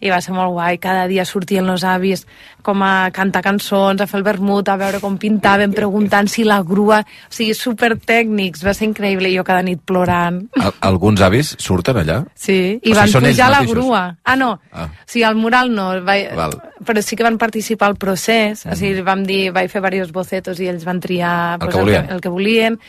i 0.00 0.08
va 0.08 0.20
ser 0.24 0.32
molt 0.32 0.52
guai, 0.54 0.78
cada 0.80 1.06
dia 1.10 1.24
sortien 1.28 1.68
els 1.68 1.84
avis 1.84 2.26
com 2.64 2.82
a 2.82 3.10
cantar 3.12 3.42
cançons, 3.44 4.00
a 4.00 4.06
fer 4.08 4.18
el 4.18 4.24
vermut, 4.24 4.68
a 4.68 4.76
veure 4.80 5.00
com 5.00 5.18
pintaven, 5.20 5.72
preguntant 5.76 6.28
si 6.28 6.44
la 6.44 6.62
grua... 6.62 7.00
O 7.00 7.32
sigui, 7.32 7.54
super 7.54 7.94
tècnics, 7.98 8.64
va 8.64 8.72
ser 8.76 8.88
increïble, 8.88 9.28
jo 9.36 9.44
cada 9.44 9.62
nit 9.62 9.80
plorant. 9.84 10.40
Al 10.60 10.72
alguns 10.90 11.20
avis 11.24 11.54
surten 11.60 12.00
allà? 12.00 12.22
Sí, 12.34 12.78
O 12.80 12.88
i 12.88 12.94
sigui, 12.94 12.96
van 12.96 13.08
ells 13.08 13.16
pujar 13.36 13.50
la 13.50 13.60
mateixos? 13.60 13.76
grua. 13.76 14.02
Ah, 14.24 14.36
no, 14.36 14.50
Ah. 14.72 14.88
o 14.88 15.06
sigui, 15.06 15.24
al 15.24 15.36
mural 15.36 15.72
no, 15.74 15.90
vaig, 16.04 16.34
Val. 16.36 16.56
però 16.84 17.02
sí 17.02 17.16
que 17.16 17.22
van 17.26 17.38
participar 17.38 17.88
al 17.92 17.96
procés, 17.96 18.64
o 18.66 18.74
sigui, 18.76 19.00
vam 19.06 19.24
dir, 19.24 19.50
vaig 19.52 19.70
fer 19.70 19.80
diversos 19.82 20.12
bocetos 20.12 20.60
i 20.60 20.68
ells 20.68 20.84
van 20.84 21.00
triar 21.00 21.54
El 21.54 21.58
pues, 21.66 21.74
que 21.74 21.80
volien. 21.80 22.00
el, 22.02 22.08
que, 22.08 22.14
el 22.14 22.20
que 22.20 22.28
volien. 22.28 22.80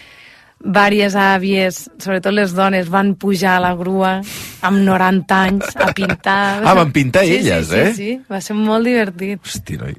Vàries 0.61 1.15
àvies, 1.17 1.89
sobretot 1.97 2.33
les 2.33 2.51
dones, 2.53 2.89
van 2.93 3.15
pujar 3.17 3.55
a 3.57 3.61
la 3.63 3.71
grua 3.75 4.19
amb 4.61 4.83
90 4.85 5.37
anys 5.47 5.71
a 5.75 5.87
pintar. 5.97 6.61
Ah, 6.67 6.75
van 6.77 6.91
pintar 6.93 7.23
sí, 7.25 7.39
elles, 7.39 7.67
sí, 7.67 7.75
eh? 7.79 7.93
Sí, 7.93 7.95
sí, 7.95 8.19
va 8.29 8.41
ser 8.41 8.55
molt 8.55 8.85
divertit. 8.85 9.41
Hosti, 9.43 9.77
noi. 9.81 9.95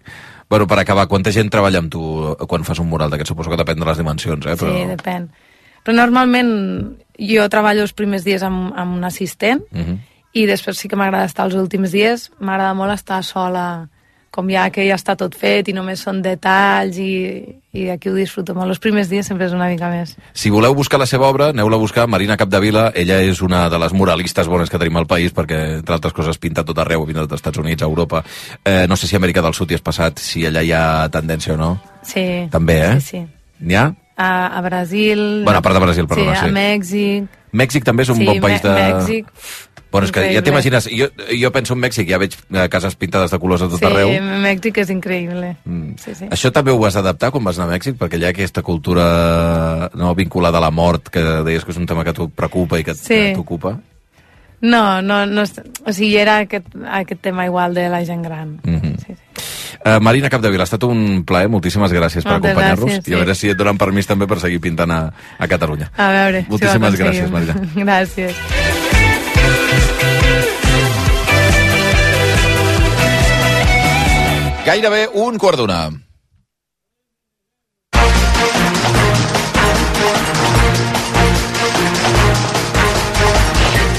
Bueno, 0.48 0.66
per 0.68 0.78
acabar, 0.78 1.08
quanta 1.08 1.32
gent 1.32 1.48
treballa 1.50 1.80
amb 1.80 1.90
tu 1.90 2.02
quan 2.46 2.62
fas 2.62 2.78
un 2.78 2.86
mural 2.90 3.10
d'aquest? 3.10 3.32
Suposo 3.32 3.50
que 3.50 3.56
depèn 3.56 3.80
de 3.80 3.86
les 3.88 3.98
dimensions, 3.98 4.46
eh? 4.46 4.54
Però... 4.60 4.70
Sí, 4.70 4.84
depèn. 4.90 5.30
Però 5.82 5.94
normalment 5.96 6.52
jo 7.18 7.46
treballo 7.50 7.82
els 7.82 7.94
primers 7.96 8.22
dies 8.22 8.42
amb, 8.46 8.70
amb 8.76 8.94
un 9.00 9.04
assistent 9.08 9.64
Mhm. 9.72 9.96
i 10.34 10.46
després 10.46 10.78
sí 10.78 10.88
que 10.88 10.96
m'agrada 10.96 11.24
estar 11.26 11.46
els 11.48 11.56
últims 11.58 11.90
dies. 11.90 12.30
M'agrada 12.38 12.74
molt 12.74 12.92
estar 12.94 13.22
sola, 13.24 13.88
com 14.32 14.48
ja 14.48 14.64
que 14.72 14.86
ja 14.88 14.96
està 14.96 15.12
tot 15.20 15.34
fet 15.36 15.68
i 15.68 15.74
només 15.76 16.00
són 16.00 16.22
detalls 16.24 16.96
i, 16.96 17.42
i 17.76 17.82
aquí 17.92 18.08
ho 18.08 18.14
disfruto 18.16 18.54
molt. 18.56 18.72
Els 18.72 18.80
primers 18.80 19.10
dies 19.10 19.28
sempre 19.28 19.44
és 19.44 19.52
una 19.52 19.68
mica 19.68 19.90
més. 19.92 20.14
Si 20.32 20.48
voleu 20.50 20.72
buscar 20.74 21.00
la 21.02 21.08
seva 21.10 21.28
obra, 21.28 21.50
aneu-la 21.52 21.76
a 21.76 21.82
buscar. 21.82 22.06
Marina 22.08 22.38
Capdevila, 22.40 22.86
ella 22.96 23.20
és 23.20 23.42
una 23.44 23.66
de 23.68 23.80
les 23.82 23.92
muralistes 23.92 24.48
bones 24.48 24.72
que 24.72 24.80
tenim 24.80 24.96
al 24.96 25.08
país, 25.10 25.34
perquè, 25.36 25.60
entre 25.82 25.98
altres 25.98 26.16
coses, 26.16 26.40
pinta 26.40 26.64
tot 26.64 26.80
arreu, 26.80 27.04
ha 27.04 27.10
pintat 27.10 27.28
als 27.28 27.42
Estats 27.42 27.60
Units, 27.60 27.84
a 27.84 27.90
Europa. 27.90 28.22
Eh, 28.64 28.86
no 28.88 28.96
sé 28.96 29.06
si 29.06 29.16
a 29.16 29.20
Amèrica 29.20 29.44
del 29.44 29.52
Sud 29.52 29.70
hi 29.70 29.76
has 29.76 29.84
passat, 29.84 30.22
si 30.24 30.46
allà 30.48 30.64
hi 30.64 30.72
ha 30.72 30.84
tendència 31.12 31.52
o 31.52 31.60
no. 31.60 31.74
Sí. 32.00 32.24
També, 32.50 32.78
eh? 32.86 32.94
Sí, 33.00 33.18
sí. 33.18 33.26
N'hi 33.68 33.76
ha? 33.76 33.90
A, 34.16 34.30
a 34.56 34.60
Brasil... 34.64 35.42
Bueno, 35.44 35.58
a 35.58 35.62
part 35.62 35.76
de 35.76 35.84
Brasil, 35.84 36.08
perdona, 36.08 36.34
sí. 36.36 36.46
sí. 36.46 36.48
a 36.48 36.56
Mèxic... 36.56 37.38
Mèxic 37.52 37.84
també 37.84 38.06
és 38.06 38.10
un 38.12 38.16
sí, 38.16 38.24
bon 38.24 38.40
país 38.40 38.64
de... 38.64 38.72
Mè- 38.72 38.94
Mèxic... 38.96 39.28
Bueno, 39.92 40.06
és 40.08 40.12
que 40.12 40.20
ja 40.20 40.26
increïble. 40.26 40.42
t'imagines, 40.48 40.88
jo, 40.90 41.06
jo 41.38 41.50
penso 41.52 41.74
en 41.76 41.80
Mèxic, 41.84 42.08
ja 42.08 42.18
veig 42.18 42.32
eh, 42.34 42.66
cases 42.72 42.96
pintades 42.96 43.30
de 43.30 43.38
colors 43.38 43.62
a 43.62 43.68
tot 43.68 43.78
sí, 43.78 43.84
arreu. 43.84 44.08
Mèxic 44.40 44.78
és 44.82 44.90
increïble. 44.90 45.52
Mm. 45.68 45.94
Sí, 46.00 46.14
sí. 46.16 46.26
Això 46.32 46.50
també 46.50 46.72
ho 46.72 46.78
vas 46.80 46.96
adaptar 46.96 47.30
quan 47.30 47.44
vas 47.44 47.58
anar 47.60 47.68
a 47.68 47.76
Mèxic? 47.76 47.98
Perquè 48.00 48.16
hi 48.18 48.24
ha 48.24 48.32
aquesta 48.32 48.62
cultura 48.64 49.90
no, 49.94 50.14
vinculada 50.16 50.58
a 50.58 50.64
la 50.64 50.70
mort, 50.72 51.10
que 51.12 51.20
deies 51.44 51.64
que 51.64 51.70
és 51.76 51.78
un 51.78 51.86
tema 51.86 52.02
que 52.08 52.12
t'ho 52.16 52.28
preocupa 52.32 52.80
i 52.80 52.84
que 52.84 52.94
Sí. 52.94 53.04
sí. 53.06 53.32
t'ocupa. 53.36 53.76
No, 54.62 55.02
no, 55.02 55.26
no, 55.26 55.42
o 55.42 55.92
sigui, 55.92 56.16
era 56.16 56.36
aquest, 56.44 56.68
aquest 56.86 57.20
tema 57.20 57.44
igual 57.44 57.74
de 57.74 57.88
la 57.90 58.04
gent 58.06 58.22
gran. 58.24 58.60
Mhm. 58.62 58.96
sí, 59.04 59.12
sí. 59.12 59.48
Uh, 59.84 59.98
Marina 60.00 60.30
Capdevila, 60.30 60.62
ha 60.62 60.68
estat 60.70 60.84
un 60.86 61.24
plaer, 61.26 61.48
moltíssimes 61.50 61.90
gràcies 61.90 62.22
per 62.22 62.36
Moltes 62.36 62.52
acompanyar-nos 62.52 62.86
gràcies, 62.86 63.08
i 63.08 63.12
a 63.12 63.16
sí. 63.16 63.18
veure 63.18 63.34
si 63.34 63.48
et 63.50 63.58
donen 63.58 63.76
permís 63.76 64.06
també 64.06 64.28
per 64.30 64.38
seguir 64.38 64.60
pintant 64.60 64.90
a, 64.94 65.00
a 65.38 65.48
Catalunya. 65.50 65.90
A 65.96 66.12
veure, 66.14 66.46
Moltíssimes 66.48 66.94
si 66.94 67.02
gràcies. 67.02 67.30
Marina. 67.34 67.56
Gràcies. 67.82 69.01
Gairebé 74.62 75.08
un 75.18 75.38
quart 75.42 75.58
d'una. 75.58 76.11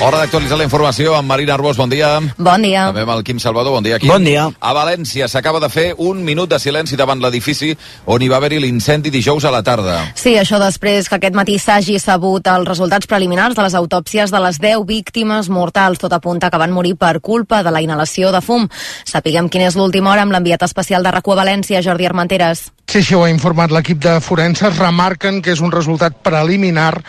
Hora 0.04 0.18
d'actualitzar 0.20 0.58
la 0.60 0.66
informació 0.68 1.14
amb 1.16 1.30
Marina 1.32 1.54
Arbós, 1.54 1.78
bon 1.80 1.88
dia. 1.88 2.18
Bon 2.36 2.60
dia. 2.60 2.90
També 2.90 3.06
amb 3.06 3.14
el 3.14 3.22
Quim 3.24 3.38
Salvador, 3.40 3.72
bon 3.72 3.86
dia. 3.86 4.02
Quim. 4.02 4.10
Bon 4.12 4.26
dia. 4.28 4.50
A 4.60 4.74
València 4.76 5.30
s'acaba 5.32 5.62
de 5.64 5.70
fer 5.72 5.86
un 5.96 6.20
minut 6.28 6.52
de 6.52 6.60
silenci 6.60 7.00
davant 7.00 7.24
l'edifici 7.24 7.70
on 8.12 8.20
hi 8.20 8.28
va 8.28 8.42
haver-hi 8.42 8.60
l'incendi 8.60 9.14
dijous 9.16 9.48
a 9.48 9.54
la 9.56 9.62
tarda. 9.64 10.02
Sí, 10.20 10.36
això 10.36 10.60
després 10.60 11.08
que 11.08 11.22
aquest 11.22 11.40
matí 11.40 11.56
s'hagi 11.56 11.96
sabut 12.04 12.52
els 12.52 12.68
resultats 12.68 13.08
preliminars 13.08 13.56
de 13.56 13.64
les 13.64 13.80
autòpsies 13.80 14.36
de 14.36 14.44
les 14.44 14.60
10 14.60 14.84
víctimes 14.92 15.48
mortals, 15.48 16.04
tot 16.04 16.12
apunta 16.12 16.52
que 16.52 16.60
van 16.60 16.76
morir 16.76 16.98
per 17.00 17.22
culpa 17.24 17.64
de 17.64 17.72
la 17.72 17.80
inhalació 17.80 18.36
de 18.36 18.44
fum. 18.44 18.68
Sapiguem 19.08 19.48
quina 19.48 19.72
és 19.72 19.80
l'última 19.80 20.12
hora 20.12 20.28
amb 20.28 20.36
l'enviat 20.36 20.68
especial 20.68 21.08
de 21.08 21.16
RACU 21.16 21.32
a 21.32 21.44
València, 21.46 21.80
Jordi 21.80 22.12
Armenteres. 22.12 22.74
Sí, 22.94 23.00
això 23.00 23.22
ho 23.22 23.24
ha 23.26 23.32
informat 23.32 23.72
l'equip 23.74 24.04
de 24.04 24.20
forenses. 24.22 24.76
Remarquen 24.78 25.40
que 25.42 25.56
és 25.56 25.62
un 25.64 25.72
resultat 25.74 26.20
preliminar, 26.22 27.00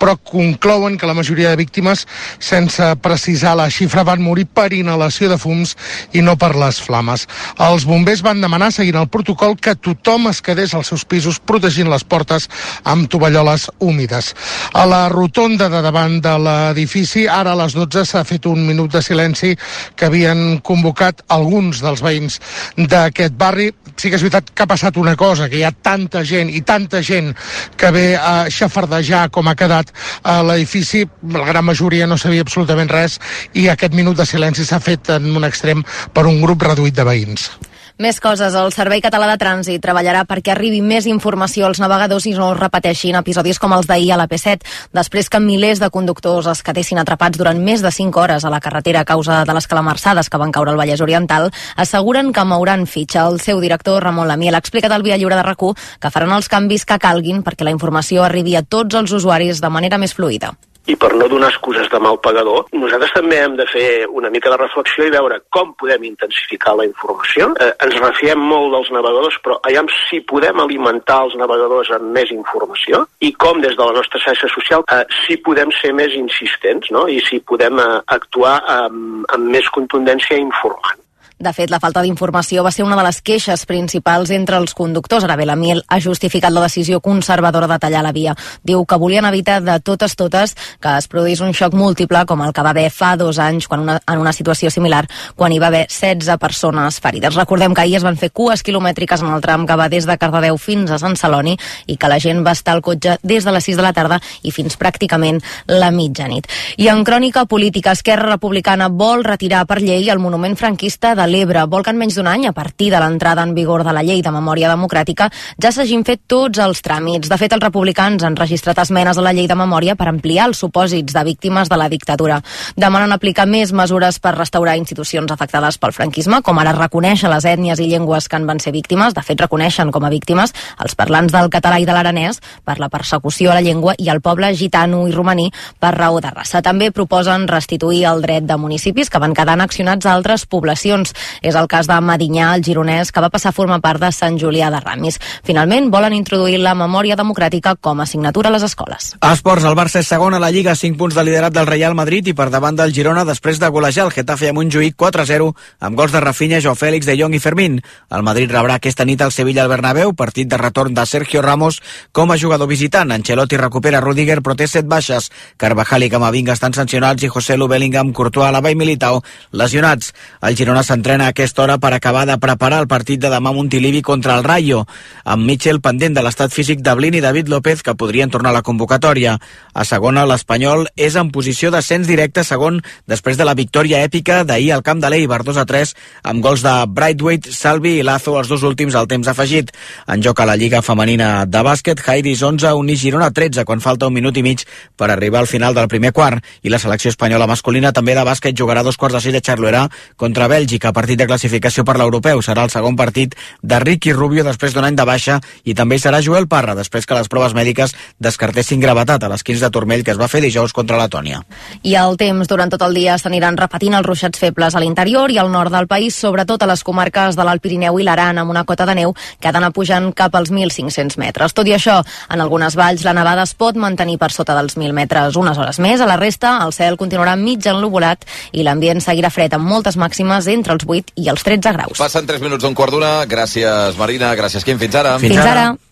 però 0.00 0.16
conclouen 0.16 0.96
que 0.98 1.06
la 1.06 1.14
majoria 1.14 1.52
de 1.52 1.60
víctimes, 1.60 2.06
sense 2.38 2.84
precisar 3.02 3.54
la 3.58 3.68
xifra, 3.70 4.04
van 4.06 4.22
morir 4.22 4.46
per 4.46 4.72
inhalació 4.72 5.28
de 5.30 5.38
fums 5.38 5.74
i 6.12 6.22
no 6.24 6.36
per 6.38 6.54
les 6.56 6.80
flames. 6.82 7.26
Els 7.68 7.86
bombers 7.88 8.22
van 8.24 8.40
demanar, 8.40 8.70
seguint 8.72 8.98
el 9.00 9.10
protocol, 9.12 9.56
que 9.56 9.76
tothom 9.76 10.28
es 10.30 10.42
quedés 10.44 10.74
als 10.74 10.92
seus 10.92 11.04
pisos 11.04 11.40
protegint 11.40 11.90
les 11.90 12.04
portes 12.04 12.48
amb 12.84 13.08
tovalloles 13.10 13.68
húmides. 13.78 14.34
A 14.74 14.86
la 14.86 15.08
rotonda 15.12 15.68
de 15.68 15.82
davant 15.84 16.18
de 16.24 16.34
l'edifici, 16.38 17.26
ara 17.28 17.52
a 17.52 17.60
les 17.64 17.76
12 17.76 18.04
s'ha 18.06 18.24
fet 18.28 18.46
un 18.46 18.64
minut 18.66 18.92
de 18.92 19.02
silenci 19.02 19.54
que 19.96 20.08
havien 20.08 20.60
convocat 20.64 21.22
alguns 21.28 21.82
dels 21.84 22.02
veïns 22.04 22.40
d'aquest 22.76 23.36
barri. 23.38 23.72
Sí 23.98 24.10
que 24.10 24.18
és 24.18 24.22
veritat 24.22 24.52
que 24.54 24.62
ha 24.62 24.70
passat 24.70 24.96
una 25.00 25.16
cosa, 25.18 25.48
que 25.50 25.58
hi 25.58 25.64
ha 25.66 25.72
tanta 25.72 26.22
gent 26.26 26.52
i 26.54 26.62
tanta 26.62 27.02
gent 27.02 27.32
que 27.76 27.90
ve 27.94 28.06
a 28.16 28.46
xafardejar 28.54 29.26
com 29.34 29.50
ha 29.50 29.56
quedat 29.58 29.90
a 30.22 30.38
l'edifici, 30.46 31.02
la 31.34 31.46
gran 31.48 31.66
majoria 31.66 32.06
no 32.06 32.18
sabia 32.18 32.46
absolutament 32.46 32.92
res 32.94 33.18
i 33.58 33.66
aquest 33.68 33.96
minut 33.98 34.16
de 34.18 34.26
silenci 34.26 34.66
s'ha 34.68 34.78
fet 34.78 35.10
en 35.18 35.26
un 35.34 35.48
extrem 35.48 35.82
per 36.14 36.28
un 36.30 36.38
grup 36.44 36.62
reduït 36.70 36.94
de 36.94 37.06
veïns. 37.10 37.50
Més 37.98 38.20
coses. 38.22 38.54
El 38.54 38.68
Servei 38.70 39.00
Català 39.02 39.26
de 39.26 39.34
Trànsit 39.40 39.82
treballarà 39.82 40.20
perquè 40.22 40.52
arribi 40.52 40.78
més 40.86 41.08
informació 41.10 41.66
als 41.66 41.80
navegadors 41.82 42.28
i 42.30 42.34
no 42.36 42.52
es 42.52 42.60
repeteixin 42.60 43.18
episodis 43.18 43.58
com 43.58 43.74
els 43.74 43.88
d'ahir 43.90 44.12
a 44.14 44.18
la 44.20 44.28
P7, 44.30 44.62
després 44.94 45.26
que 45.26 45.40
milers 45.42 45.82
de 45.82 45.88
conductors 45.90 46.46
es 46.52 46.62
quedessin 46.62 47.02
atrapats 47.02 47.40
durant 47.40 47.58
més 47.58 47.82
de 47.82 47.90
5 47.90 48.22
hores 48.22 48.46
a 48.46 48.54
la 48.54 48.62
carretera 48.62 49.02
a 49.02 49.08
causa 49.08 49.40
de 49.42 49.58
les 49.58 49.66
calamarsades 49.66 50.30
que 50.30 50.38
van 50.38 50.54
caure 50.54 50.70
al 50.70 50.78
Vallès 50.78 51.02
Oriental, 51.02 51.50
asseguren 51.74 52.30
que 52.30 52.46
mouran 52.46 52.86
fitxa. 52.86 53.26
El 53.26 53.40
seu 53.42 53.58
director, 53.58 53.98
Ramon 54.06 54.30
Lamiel, 54.30 54.54
ha 54.54 54.62
explicat 54.62 54.94
al 54.94 55.02
Via 55.02 55.18
Lliure 55.18 55.34
de 55.34 55.42
rac 55.42 55.58
que 55.98 56.14
faran 56.14 56.38
els 56.38 56.46
canvis 56.46 56.86
que 56.86 57.02
calguin 57.02 57.42
perquè 57.42 57.66
la 57.66 57.74
informació 57.74 58.22
arribi 58.22 58.54
a 58.54 58.62
tots 58.62 58.94
els 58.94 59.10
usuaris 59.10 59.58
de 59.58 59.74
manera 59.74 59.98
més 59.98 60.14
fluida 60.14 60.54
i 60.88 60.96
per 60.96 61.12
no 61.14 61.28
donar 61.28 61.50
excuses 61.52 61.88
de 61.92 62.00
mal 62.00 62.18
pagador, 62.24 62.66
nosaltres 62.72 63.12
també 63.16 63.38
hem 63.42 63.56
de 63.58 63.66
fer 63.68 63.88
una 64.08 64.30
mica 64.32 64.50
de 64.52 64.58
reflexió 64.60 65.06
i 65.06 65.12
veure 65.12 65.40
com 65.54 65.74
podem 65.80 66.06
intensificar 66.08 66.74
la 66.78 66.86
informació. 66.88 67.50
Eh, 67.60 67.70
ens 67.86 67.98
refiem 68.00 68.40
molt 68.40 68.72
dels 68.74 68.92
navegadors, 68.96 69.38
però 69.44 69.58
allà 69.68 69.84
si 70.08 70.20
podem 70.28 70.60
alimentar 70.60 71.20
els 71.26 71.36
navegadors 71.40 71.92
amb 71.96 72.12
més 72.16 72.32
informació 72.34 73.04
i 73.24 73.32
com 73.32 73.60
des 73.64 73.76
de 73.76 73.84
la 73.84 73.96
nostra 73.96 74.20
xarxa 74.22 74.50
social 74.52 74.84
eh, 74.92 75.04
si 75.24 75.38
podem 75.44 75.72
ser 75.80 75.92
més 75.96 76.14
insistents 76.18 76.92
no? 76.94 77.06
i 77.08 77.20
si 77.24 77.40
podem 77.40 77.80
eh, 77.82 77.90
actuar 78.18 78.58
amb, 78.78 79.28
amb 79.34 79.52
més 79.52 79.68
contundència 79.74 80.40
informant. 80.40 81.04
De 81.38 81.52
fet, 81.54 81.70
la 81.70 81.78
falta 81.78 82.02
d'informació 82.02 82.64
va 82.66 82.72
ser 82.74 82.82
una 82.82 82.96
de 82.98 83.02
les 83.06 83.20
queixes 83.22 83.62
principals 83.70 84.32
entre 84.34 84.56
els 84.58 84.72
conductors. 84.74 85.22
Ara 85.22 85.36
bé, 85.38 85.44
la 85.46 85.54
Miel 85.54 85.84
ha 85.86 86.00
justificat 86.02 86.50
la 86.50 86.64
decisió 86.64 86.98
conservadora 86.98 87.68
de 87.70 87.76
tallar 87.78 88.00
la 88.02 88.10
via. 88.10 88.32
Diu 88.66 88.82
que 88.84 88.96
volien 88.98 89.24
evitar 89.28 89.60
de 89.62 89.76
totes 89.78 90.16
totes 90.18 90.56
que 90.82 90.96
es 90.98 91.06
produís 91.06 91.38
un 91.38 91.54
xoc 91.54 91.76
múltiple 91.78 92.24
com 92.26 92.42
el 92.42 92.50
que 92.52 92.64
va 92.66 92.72
haver 92.74 92.88
fa 92.90 93.12
dos 93.16 93.38
anys 93.38 93.68
quan 93.70 93.84
una, 93.84 94.00
en 94.02 94.18
una 94.18 94.32
situació 94.34 94.72
similar, 94.74 95.04
quan 95.36 95.54
hi 95.54 95.60
va 95.62 95.68
haver 95.70 95.84
16 95.86 96.40
persones 96.42 96.98
ferides. 96.98 97.38
Recordem 97.38 97.70
que 97.70 97.86
ahir 97.86 98.00
es 98.00 98.06
van 98.08 98.18
fer 98.18 98.32
cues 98.34 98.66
quilomètriques 98.66 99.22
en 99.22 99.30
el 99.30 99.44
tram 99.44 99.68
que 99.68 99.78
va 99.78 99.88
des 99.88 100.10
de 100.10 100.18
Cardedeu 100.18 100.58
fins 100.58 100.90
a 100.90 100.98
Sant 100.98 101.14
Celoni 101.14 101.54
i 101.86 101.96
que 101.96 102.10
la 102.10 102.18
gent 102.18 102.42
va 102.42 102.56
estar 102.58 102.74
al 102.74 102.82
cotxe 102.82 103.20
des 103.22 103.46
de 103.46 103.54
les 103.54 103.70
6 103.70 103.78
de 103.78 103.86
la 103.86 103.94
tarda 103.94 104.18
i 104.42 104.50
fins 104.50 104.74
pràcticament 104.74 105.38
la 105.70 105.92
mitjanit. 105.94 106.50
I 106.82 106.90
en 106.90 107.06
crònica 107.06 107.46
política, 107.46 107.94
Esquerra 107.94 108.32
Republicana 108.34 108.90
vol 108.90 109.22
retirar 109.22 109.64
per 109.70 109.78
llei 109.78 110.10
el 110.10 110.18
monument 110.18 110.58
franquista 110.58 111.14
de 111.14 111.27
l'Ebre 111.28 111.64
vol 111.70 111.84
que 111.84 111.92
en 111.94 111.98
menys 112.00 112.16
d'un 112.18 112.26
any, 112.30 112.46
a 112.48 112.52
partir 112.56 112.90
de 112.92 113.00
l'entrada 113.00 113.44
en 113.46 113.54
vigor 113.54 113.84
de 113.84 113.92
la 113.92 114.02
llei 114.02 114.22
de 114.22 114.32
memòria 114.34 114.70
democràtica, 114.72 115.28
ja 115.60 115.72
s'hagin 115.72 116.04
fet 116.04 116.22
tots 116.26 116.58
els 116.58 116.82
tràmits. 116.82 117.28
De 117.28 117.38
fet, 117.38 117.52
els 117.52 117.62
republicans 117.62 118.24
han 118.24 118.36
registrat 118.36 118.78
esmenes 118.82 119.18
a 119.18 119.24
la 119.24 119.32
llei 119.36 119.46
de 119.46 119.56
memòria 119.58 119.94
per 119.94 120.08
ampliar 120.08 120.48
els 120.48 120.62
supòsits 120.64 121.12
de 121.14 121.24
víctimes 121.24 121.68
de 121.68 121.76
la 121.76 121.88
dictadura. 121.88 122.40
Demanen 122.76 123.12
aplicar 123.12 123.46
més 123.46 123.72
mesures 123.72 124.18
per 124.18 124.34
restaurar 124.36 124.78
institucions 124.80 125.30
afectades 125.30 125.78
pel 125.78 125.92
franquisme, 125.92 126.40
com 126.42 126.58
ara 126.58 126.72
reconèixer 126.76 127.30
les 127.30 127.44
ètnies 127.44 127.80
i 127.80 127.88
llengües 127.90 128.28
que 128.28 128.40
en 128.40 128.46
van 128.48 128.60
ser 128.60 128.72
víctimes. 128.72 129.14
De 129.14 129.22
fet, 129.22 129.40
reconeixen 129.40 129.92
com 129.92 130.04
a 130.04 130.12
víctimes 130.12 130.54
els 130.82 130.96
parlants 130.98 131.32
del 131.32 131.52
català 131.52 131.78
i 131.78 131.86
de 131.86 131.94
l'aranès 131.94 132.40
per 132.64 132.78
la 132.80 132.88
persecució 132.88 133.52
a 133.52 133.58
la 133.58 133.64
llengua 133.64 133.94
i 133.98 134.08
al 134.08 134.22
poble 134.24 134.54
gitano 134.56 135.06
i 135.08 135.12
romaní 135.12 135.50
per 135.78 135.94
raó 135.94 136.20
de 136.20 136.30
raça. 136.32 136.62
També 136.62 136.90
proposen 136.92 137.48
restituir 137.48 138.04
el 138.10 138.22
dret 138.22 138.46
de 138.48 138.56
municipis 138.56 139.10
que 139.10 139.20
van 139.22 139.34
quedar 139.34 139.58
accionats 139.60 140.06
a 140.06 140.14
altres 140.14 140.46
poblacions. 140.46 141.14
És 141.42 141.54
el 141.54 141.68
cas 141.68 141.88
de 141.88 141.98
Medinyà, 142.00 142.54
el 142.54 142.64
gironès, 142.64 143.12
que 143.12 143.22
va 143.24 143.30
passar 143.30 143.50
a 143.50 143.56
formar 143.56 143.80
part 143.84 144.02
de 144.02 144.12
Sant 144.12 144.38
Julià 144.40 144.70
de 144.74 144.80
Ramis. 144.80 145.20
Finalment, 145.44 145.90
volen 145.90 146.16
introduir 146.16 146.58
la 146.62 146.74
memòria 146.78 147.16
democràtica 147.16 147.74
com 147.80 148.00
a 148.00 148.08
assignatura 148.08 148.48
a 148.50 148.56
les 148.56 148.66
escoles. 148.66 149.14
Esports, 149.20 149.64
el 149.68 149.76
Barça 149.78 150.02
és 150.02 150.08
segon 150.08 150.34
a 150.34 150.42
la 150.42 150.50
Lliga, 150.54 150.74
5 150.76 150.98
punts 150.98 151.14
de 151.14 151.24
liderat 151.24 151.54
del 151.54 151.66
Real 151.66 151.94
Madrid 151.94 152.28
i 152.28 152.34
per 152.34 152.48
davant 152.50 152.76
del 152.76 152.94
Girona 152.94 153.24
després 153.28 153.60
de 153.60 153.68
golejar 153.68 154.06
el 154.06 154.14
Getafe 154.14 154.48
a 154.48 154.56
Montjuïc 154.56 154.96
4-0 154.98 155.50
amb 155.80 155.98
gols 155.98 156.12
de 156.12 156.20
Rafinha, 156.20 156.60
Joao 156.60 156.76
Fèlix, 156.78 157.06
De 157.06 157.16
Jong 157.18 157.34
i 157.36 157.42
Fermín. 157.42 157.80
El 158.10 158.24
Madrid 158.26 158.50
rebrà 158.52 158.78
aquesta 158.78 159.04
nit 159.04 159.22
al 159.22 159.32
Sevilla 159.32 159.62
al 159.64 159.72
Bernabéu, 159.72 160.14
partit 160.14 160.48
de 160.48 160.58
retorn 160.60 160.94
de 160.94 161.04
Sergio 161.06 161.42
Ramos 161.42 161.80
com 162.12 162.32
a 162.32 162.38
jugador 162.38 162.68
visitant. 162.68 163.12
Ancelotti 163.12 163.56
recupera 163.60 164.00
Rudiger, 164.00 164.40
però 164.42 164.56
té 164.56 164.66
set 164.66 164.88
baixes. 164.88 165.30
Carvajal 165.56 166.06
i 166.06 166.10
Camavinga 166.10 166.54
estan 166.56 166.74
sancionats 166.74 167.22
i 167.22 167.32
José 167.32 167.56
Lu 167.56 167.68
Bellingham, 167.68 168.12
Courtois, 168.12 168.48
Alaba 168.48 168.72
i 168.72 168.78
Militao 168.78 169.22
lesionats. 169.52 170.12
El 170.42 170.56
Girona 170.56 170.82
s'entrena 171.08 171.24
a 171.24 171.32
aquesta 171.32 171.62
hora 171.62 171.78
per 171.80 171.94
acabar 171.94 172.26
de 172.26 172.36
preparar 172.36 172.82
el 172.82 172.86
partit 172.86 173.16
de 173.20 173.30
demà 173.32 173.54
Montilivi 173.56 174.02
contra 174.04 174.34
el 174.36 174.44
Rayo, 174.44 174.82
amb 175.24 175.46
Mitchell 175.48 175.80
pendent 175.80 176.12
de 176.12 176.20
l'estat 176.20 176.52
físic 176.52 176.82
de 176.84 176.92
Blin 176.92 177.14
i 177.16 177.22
David 177.24 177.48
López 177.48 177.80
que 177.82 177.94
podrien 177.96 178.28
tornar 178.28 178.50
a 178.50 178.58
la 178.58 178.62
convocatòria. 178.62 179.38
A 179.72 179.86
segona, 179.88 180.26
l'Espanyol 180.28 180.84
és 181.00 181.16
en 181.16 181.30
posició 181.32 181.70
d'ascens 181.72 182.04
directe 182.06 182.44
segon 182.44 182.82
després 183.08 183.38
de 183.40 183.46
la 183.48 183.54
victòria 183.56 184.02
èpica 184.04 184.42
d'ahir 184.44 184.74
al 184.74 184.84
camp 184.84 185.00
de 185.00 185.08
l'Eibar 185.08 185.38
2 185.48 185.56
a 185.56 185.64
3 185.64 185.94
amb 186.28 186.44
gols 186.44 186.66
de 186.66 186.74
Brightweight, 186.92 187.48
Salvi 187.56 187.94
i 188.02 188.04
Lazo 188.04 188.36
els 188.36 188.52
dos 188.52 188.66
últims 188.68 188.92
al 188.92 189.08
temps 189.08 189.32
afegit. 189.32 189.72
En 190.12 190.20
joc 190.20 190.44
a 190.44 190.48
la 190.50 190.58
Lliga 190.60 190.82
Femenina 190.84 191.46
de 191.48 191.64
bàsquet, 191.64 192.04
Heidi's 192.04 192.44
11, 192.44 192.74
Unís 192.76 193.00
Girona 193.00 193.30
13 193.32 193.64
quan 193.64 193.80
falta 193.80 194.12
un 194.12 194.18
minut 194.18 194.36
i 194.36 194.44
mig 194.44 194.66
per 194.94 195.08
arribar 195.08 195.40
al 195.40 195.48
final 195.48 195.72
del 195.72 195.88
primer 195.88 196.12
quart 196.12 196.44
i 196.60 196.68
la 196.68 196.82
selecció 196.84 197.08
espanyola 197.08 197.48
masculina 197.48 197.96
també 197.96 198.12
de 198.12 198.28
bàsquet 198.28 198.60
jugarà 198.60 198.84
dos 198.84 199.00
quarts 199.00 199.16
de 199.16 199.24
sis 199.24 199.32
de 199.32 199.40
Charloera 199.40 199.86
contra 200.20 200.52
Bèlgica, 200.52 200.92
partit 200.98 201.20
de 201.20 201.28
classificació 201.30 201.84
per 201.86 201.96
l'europeu. 202.00 202.42
Serà 202.42 202.64
el 202.66 202.72
segon 202.74 202.96
partit 202.98 203.36
de 203.62 203.78
Ricky 203.84 204.12
Rubio 204.16 204.44
després 204.46 204.74
d'un 204.74 204.86
any 204.88 204.98
de 204.98 205.06
baixa 205.06 205.38
i 205.64 205.76
també 205.78 205.98
hi 205.98 206.02
serà 206.02 206.20
Joel 206.24 206.48
Parra 206.50 206.74
després 206.78 207.06
que 207.06 207.16
les 207.18 207.30
proves 207.30 207.54
mèdiques 207.54 207.94
descartessin 208.18 208.82
gravetat 208.82 209.22
a 209.22 209.30
les 209.30 209.44
15 209.46 209.66
de 209.66 209.70
turmell 209.74 210.04
que 210.04 210.14
es 210.14 210.20
va 210.20 210.30
fer 210.30 210.42
dijous 210.42 210.74
contra 210.74 210.98
Letònia. 210.98 211.42
I 211.86 211.94
el 212.00 212.18
temps 212.18 212.50
durant 212.50 212.72
tot 212.72 212.82
el 212.86 212.96
dia 212.98 213.18
s'aniran 213.20 213.58
repetint 213.60 213.94
els 213.98 214.06
ruixats 214.06 214.40
febles 214.42 214.74
a 214.74 214.82
l'interior 214.82 215.30
i 215.30 215.38
al 215.38 215.52
nord 215.52 215.74
del 215.74 215.86
país, 215.90 216.16
sobretot 216.16 216.62
a 216.62 216.70
les 216.70 216.82
comarques 216.84 217.36
de 217.38 217.46
l'Alt 217.46 217.62
Pirineu 217.62 217.98
i 218.00 218.06
l'Aran 218.06 218.42
amb 218.42 218.50
una 218.50 218.64
cota 218.64 218.86
de 218.88 218.96
neu 218.98 219.14
que 219.38 219.48
ha 219.48 219.54
d'anar 219.54 219.72
pujant 219.76 220.10
cap 220.16 220.34
als 220.34 220.50
1.500 220.50 221.18
metres. 221.20 221.54
Tot 221.54 221.68
i 221.68 221.76
això, 221.76 222.00
en 222.32 222.42
algunes 222.42 222.76
valls 222.78 223.04
la 223.06 223.14
nevada 223.16 223.44
es 223.46 223.54
pot 223.54 223.76
mantenir 223.76 224.18
per 224.18 224.32
sota 224.34 224.56
dels 224.58 224.76
1.000 224.78 224.96
metres 224.96 225.36
unes 225.36 225.58
hores 225.58 225.78
més. 225.82 226.00
A 226.00 226.08
la 226.10 226.18
resta, 226.20 226.58
el 226.64 226.74
cel 226.76 226.98
continuarà 227.00 227.36
mig 227.36 227.66
enlobulat 227.66 228.26
i 228.52 228.64
l'ambient 228.66 229.02
seguirà 229.04 229.30
fred 229.30 229.54
amb 229.54 229.68
moltes 229.68 229.98
màximes 230.00 230.48
entre 230.50 230.77
els 230.78 230.86
8 230.86 231.12
i 231.18 231.28
els 231.32 231.44
13 231.46 231.74
graus. 231.76 231.98
Passen 231.98 232.26
3 232.28 232.42
minuts 232.44 232.64
d'un 232.64 232.76
quart 232.78 232.94
d'una. 232.94 233.12
Gràcies, 233.30 233.98
Marina. 233.98 234.32
Gràcies, 234.38 234.64
Quim. 234.66 234.78
Fins 234.78 234.94
ara. 234.98 235.18
Fins, 235.18 235.34
Fins 235.34 235.44
ara. 235.44 235.68
ara. 235.68 235.87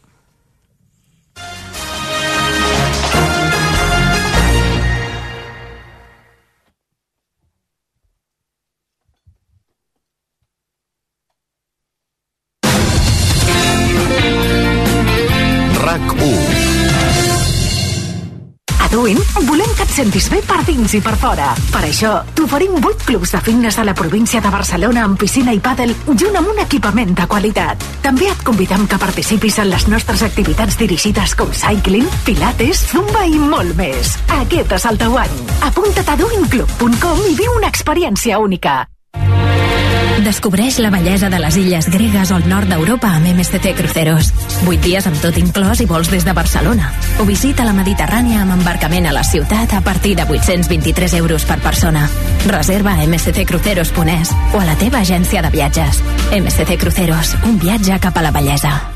Sentis 19.97 20.27
bé 20.29 20.43
per 20.45 20.59
dins 20.67 20.93
i 20.93 21.01
per 21.01 21.15
fora. 21.17 21.47
Per 21.73 21.81
això, 21.87 22.11
t'oferim 22.37 22.75
8 22.77 23.07
clubs 23.09 23.31
de 23.33 23.41
fitness 23.41 23.79
a 23.81 23.85
la 23.89 23.95
província 23.97 24.43
de 24.45 24.51
Barcelona 24.53 25.07
amb 25.07 25.17
piscina 25.21 25.55
i 25.57 25.61
pàdel 25.63 25.95
junt 26.13 26.37
amb 26.37 26.51
un 26.53 26.61
equipament 26.61 27.15
de 27.17 27.25
qualitat. 27.31 27.87
També 28.05 28.29
et 28.29 28.43
convidem 28.45 28.85
que 28.91 29.01
participis 29.01 29.57
en 29.63 29.71
les 29.73 29.87
nostres 29.89 30.25
activitats 30.27 30.77
dirigides 30.77 31.33
com 31.39 31.55
cycling, 31.57 32.09
pilates, 32.27 32.85
zumba 32.93 33.25
i 33.25 33.41
molt 33.41 33.73
més. 33.81 34.19
Aquest 34.43 34.77
és 34.77 34.91
el 34.91 35.01
teu 35.01 35.17
any. 35.23 35.41
Apunta't 35.71 36.13
a 36.13 36.19
doingclub.com 36.21 37.25
i 37.31 37.39
viu 37.41 37.57
una 37.57 37.73
experiència 37.73 38.43
única. 38.43 38.83
Descobreix 40.27 40.81
la 40.83 40.89
bellesa 40.91 41.29
de 41.31 41.39
les 41.39 41.55
illes 41.55 41.87
gregues 41.87 42.33
el 42.35 42.49
nord 42.51 42.67
d'Europa 42.67 43.13
amb 43.15 43.29
MSC 43.31 43.77
Cruceros. 43.79 44.33
8 44.67 44.81
dies 44.83 45.07
amb 45.07 45.21
tot 45.23 45.39
inclòs 45.39 45.85
i 45.85 45.87
vols 45.87 46.11
des 46.11 46.27
de 46.27 46.35
Barcelona. 46.35 46.89
O 47.23 47.27
visita 47.29 47.63
la 47.63 47.77
Mediterrània 47.77 48.41
amb 48.43 48.57
embarcament 48.57 49.07
a 49.07 49.15
la 49.15 49.23
ciutat 49.23 49.77
a 49.79 49.85
partir 49.87 50.17
de 50.19 50.27
823 50.27 51.15
euros 51.21 51.47
per 51.47 51.61
persona. 51.63 52.09
Reserva 52.51 52.97
a 52.99 53.07
msccruceros.es 53.07 54.35
o 54.51 54.59
a 54.59 54.67
la 54.67 54.75
teva 54.83 55.07
agència 55.07 55.47
de 55.47 55.55
viatges. 55.55 56.03
MSC 56.35 56.75
Cruceros, 56.75 57.37
un 57.47 57.63
viatge 57.63 58.03
cap 58.03 58.19
a 58.19 58.27
la 58.27 58.35
bellesa. 58.35 58.96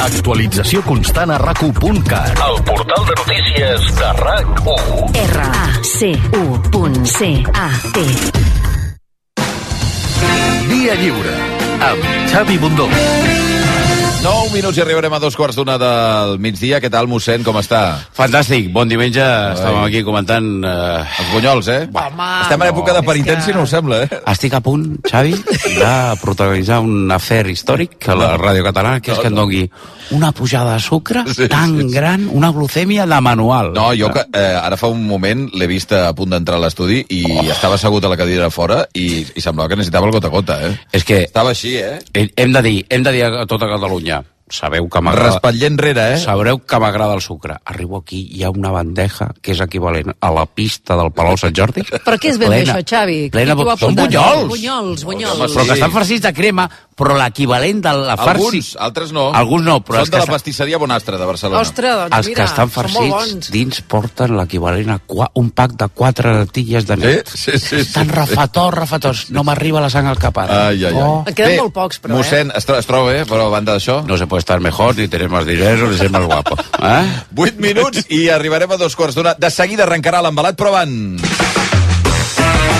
Actualització 0.00 0.80
constant 0.86 1.30
a 1.34 1.38
rac1.cat. 1.42 2.40
El 2.46 2.58
portal 2.64 3.04
de 3.08 3.14
notícies 3.20 3.80
de 3.98 4.08
RAC1. 4.22 5.12
R-A-C-U.C-A-T 5.22 6.12
Via 10.72 10.94
lliure 11.02 11.34
amb 11.92 12.00
Xavi 12.32 12.56
Bundó. 12.62 12.88
9 14.22 14.52
minuts 14.54 14.76
i 14.78 14.82
arribarem 14.84 15.10
a 15.16 15.18
dos 15.18 15.34
quarts 15.34 15.56
d'una 15.58 15.74
del 15.82 16.36
migdia. 16.38 16.78
Què 16.78 16.86
tal, 16.94 17.08
mossèn? 17.10 17.42
Com 17.42 17.56
està? 17.58 17.80
Fantàstic. 18.14 18.68
Bon 18.70 18.86
diumenge. 18.86 19.18
Ai. 19.18 19.56
Estàvem 19.56 19.80
aquí 19.88 20.02
comentant... 20.06 20.46
Uh... 20.62 21.00
Els 21.24 21.32
bunyols, 21.32 21.70
eh? 21.74 21.80
Home, 21.90 22.28
Estem 22.44 22.62
en 22.62 22.70
època 22.70 22.94
de 22.94 23.02
penitència, 23.08 23.50
que... 23.50 23.56
no 23.58 23.64
ho 23.66 23.70
sembla, 23.72 24.04
eh? 24.04 24.20
Estic 24.30 24.54
a 24.54 24.60
punt, 24.62 24.84
Xavi, 25.08 25.34
de 25.74 25.90
protagonitzar 26.22 26.78
un 26.86 27.10
afer 27.10 27.48
històric 27.50 27.98
a 28.14 28.16
la 28.20 28.30
ràdio 28.38 28.62
catalana, 28.68 29.02
que 29.02 29.10
és 29.10 29.18
no, 29.18 29.24
que 29.24 29.32
em 29.32 29.40
dongui 29.40 29.64
una 30.12 30.30
pujada 30.32 30.74
de 30.74 30.80
sucre 30.80 31.24
sí, 31.26 31.48
tan 31.48 31.76
sí, 31.78 31.88
sí. 31.88 31.94
gran, 31.94 32.28
una 32.30 32.52
glucèmia 32.52 33.06
de 33.06 33.20
manual. 33.20 33.72
No, 33.74 33.90
jo 33.96 34.10
que, 34.12 34.24
eh, 34.38 34.54
ara 34.54 34.76
fa 34.76 34.90
un 34.92 35.02
moment 35.08 35.48
l'he 35.56 35.66
vist 35.66 35.92
a 35.96 36.12
punt 36.16 36.30
d'entrar 36.34 36.58
a 36.60 36.64
l'estudi 36.66 37.00
i 37.08 37.22
oh. 37.26 37.46
estava 37.50 37.78
assegut 37.80 38.04
a 38.04 38.12
la 38.12 38.18
cadira 38.20 38.46
de 38.46 38.54
fora 38.54 38.82
i, 38.94 39.24
i 39.24 39.44
semblava 39.44 39.72
que 39.72 39.80
necessitava 39.80 40.06
el 40.06 40.14
gota 40.14 40.28
a 40.28 40.34
gota, 40.34 40.58
eh? 40.68 40.72
És 40.92 41.06
que... 41.08 41.24
Estava 41.32 41.54
així, 41.56 41.74
eh? 41.80 41.98
Hem 42.12 42.52
de 42.52 42.62
dir, 42.64 42.76
hem 42.92 43.06
de 43.06 43.14
dir 43.14 43.24
a 43.26 43.46
tota 43.48 43.70
Catalunya, 43.72 44.11
sabeu 44.52 44.88
que 44.92 45.00
m'agrada... 45.00 45.32
Respatller 45.32 45.70
enrere, 45.72 46.04
eh? 46.14 46.20
Sabreu 46.22 46.60
que 46.68 46.80
m'agrada 46.82 47.16
el 47.16 47.22
sucre. 47.24 47.56
Arribo 47.72 48.02
aquí, 48.02 48.20
hi 48.36 48.44
ha 48.44 48.52
una 48.52 48.70
bandeja 48.74 49.30
que 49.40 49.54
és 49.56 49.62
equivalent 49.64 50.12
a 50.20 50.32
la 50.34 50.44
pista 50.46 50.96
del 51.00 51.10
Palau 51.16 51.38
Sant 51.40 51.56
Jordi. 51.56 51.84
Però 51.90 52.18
què 52.20 52.32
és 52.34 52.40
ben 52.40 52.52
plena, 52.52 52.76
això, 52.76 52.86
Xavi? 52.92 53.18
Plena, 53.34 53.56
són 53.80 53.96
bunyols! 53.98 54.48
Bunyols, 54.52 55.06
bunyols. 55.08 55.56
Però 55.56 55.66
que 55.66 55.78
estan 55.78 55.94
farcits 55.94 56.26
de 56.28 56.34
crema, 56.36 56.68
però 57.02 57.16
l'equivalent 57.18 57.82
de 57.82 57.92
la 57.98 58.16
farci... 58.20 58.46
Alguns, 58.46 58.70
altres 58.86 59.12
no. 59.14 59.28
Alguns 59.36 59.66
no, 59.66 59.76
però... 59.86 60.02
Són 60.04 60.14
de 60.14 60.22
la 60.22 60.28
pastisseria 60.30 60.78
Bonastre, 60.78 61.18
de 61.18 61.28
Barcelona. 61.28 61.62
Ostres, 61.62 61.96
doncs 62.04 62.18
els 62.18 62.30
mira, 62.30 62.38
que 62.38 62.46
estan 62.48 62.72
farcits 62.72 63.50
dins 63.54 63.82
porten 63.90 64.36
l'equivalent 64.38 64.94
a 64.94 64.98
qua, 65.04 65.28
un 65.40 65.50
pack 65.50 65.76
de 65.80 65.88
quatre 65.92 66.34
tilles 66.54 66.86
de 66.88 66.98
net. 67.00 67.32
Sí, 67.32 67.56
sí, 67.56 67.60
sí. 67.64 67.80
Estan 67.82 68.10
sí, 68.10 68.16
rafators, 68.16 68.78
rafators. 68.78 69.24
No 69.34 69.44
m'arriba 69.46 69.82
la 69.82 69.90
sang 69.92 70.10
al 70.10 70.20
cap 70.22 70.38
ara. 70.44 70.68
Ai, 70.68 70.84
ai, 70.84 70.92
ai. 70.92 71.02
Oh. 71.02 71.22
En 71.26 71.34
queden 71.34 71.56
Bé, 71.56 71.60
molt 71.64 71.74
pocs, 71.76 72.02
però, 72.02 72.18
mossèn, 72.20 72.52
eh? 72.52 72.60
es, 72.60 72.68
es 72.78 72.90
troba 72.90 73.10
bé, 73.12 73.24
però 73.28 73.48
a 73.48 73.54
banda 73.56 73.76
d'això... 73.76 74.02
No 74.06 74.18
se 74.20 74.28
puede 74.30 74.44
estar 74.46 74.60
mejor, 74.62 74.96
ni 74.98 75.08
tener 75.08 75.30
más 75.32 75.46
dinero, 75.48 75.90
ni 75.90 75.98
ser 75.98 76.10
más 76.14 76.26
guapo. 76.26 76.58
Eh? 76.82 77.04
8 77.36 77.62
minuts 77.62 78.06
i 78.14 78.28
arribarem 78.30 78.74
a 78.74 78.80
dos 78.80 78.96
quarts 78.98 79.18
d'una. 79.18 79.34
De 79.38 79.50
seguida 79.50 79.86
arrencarà 79.88 80.22
l'embalat, 80.22 80.58
però 80.58 80.74
abans... 80.76 81.61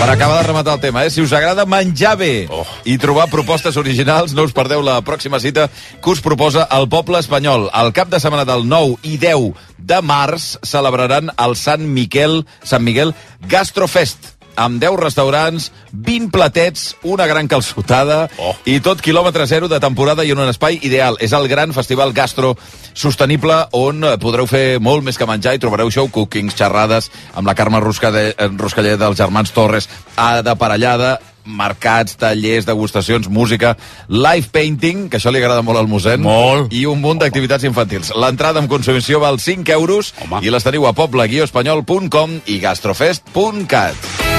Per 0.02 0.10
acabar 0.10 0.40
de 0.40 0.48
rematar 0.48 0.74
el 0.74 0.80
tema, 0.80 1.04
eh? 1.06 1.10
si 1.14 1.22
us 1.22 1.30
agrada 1.30 1.62
menjar 1.62 2.16
bé 2.18 2.48
oh. 2.50 2.64
i 2.82 2.96
trobar 2.98 3.28
propostes 3.30 3.76
originals, 3.78 4.32
no 4.34 4.42
us 4.42 4.50
perdeu 4.50 4.82
la 4.82 4.96
pròxima 5.06 5.38
cita 5.38 5.68
que 5.70 6.10
us 6.10 6.18
proposa 6.18 6.64
el 6.74 6.88
poble 6.90 7.20
espanyol. 7.22 7.68
Al 7.70 7.92
cap 7.94 8.10
de 8.10 8.18
setmana 8.18 8.42
del 8.42 8.66
9 8.66 8.98
i 9.06 9.14
10 9.22 9.52
de 9.78 10.00
març 10.02 10.56
celebraran 10.66 11.30
el 11.38 11.54
Sant 11.54 11.86
Miquel, 11.86 12.40
Sant 12.66 12.82
Miguel 12.82 13.14
Gastrofest 13.46 14.32
amb 14.56 14.80
10 14.82 14.98
restaurants, 15.00 15.70
20 15.92 16.30
platets, 16.32 16.96
una 17.02 17.26
gran 17.26 17.48
calçotada 17.48 18.28
oh. 18.38 18.54
i 18.64 18.78
tot 18.84 19.02
quilòmetre 19.04 19.46
zero 19.46 19.68
de 19.68 19.80
temporada 19.80 20.24
i 20.24 20.32
en 20.34 20.42
un 20.42 20.50
espai 20.50 20.78
ideal. 20.82 21.18
És 21.20 21.32
el 21.36 21.48
gran 21.48 21.74
festival 21.76 22.12
gastro 22.16 22.54
sostenible 22.92 23.56
on 23.72 24.04
podreu 24.20 24.46
fer 24.50 24.78
molt 24.80 25.04
més 25.04 25.18
que 25.18 25.28
menjar 25.28 25.56
i 25.56 25.62
trobareu 25.62 25.90
show 25.90 26.08
cookings, 26.12 26.56
xerrades 26.58 27.10
amb 27.34 27.48
la 27.48 27.56
Carme 27.58 27.80
Ruscaller 27.80 28.96
dels 28.96 29.18
germans 29.18 29.52
Torres, 29.52 29.88
a 30.16 30.42
de 30.42 30.56
parellada, 30.56 31.18
mercats, 31.44 32.16
tallers, 32.16 32.66
degustacions, 32.66 33.28
música, 33.28 33.76
live 34.08 34.48
painting, 34.52 35.08
que 35.10 35.18
això 35.18 35.32
li 35.32 35.42
agrada 35.42 35.62
molt 35.66 35.80
al 35.80 35.90
mossèn, 35.90 36.22
molt. 36.22 36.72
i 36.74 36.84
un 36.86 37.00
munt 37.02 37.22
d'activitats 37.22 37.66
infantils. 37.68 38.12
L'entrada 38.16 38.62
amb 38.62 38.70
consumició 38.70 39.20
val 39.22 39.40
5 39.40 39.72
euros 39.74 40.14
Home. 40.22 40.42
i 40.46 40.50
les 40.50 40.64
teniu 40.64 40.86
a 40.86 40.94
poble-espanyol.com 40.96 42.40
i 42.46 42.60
gastrofest.cat. 42.62 44.31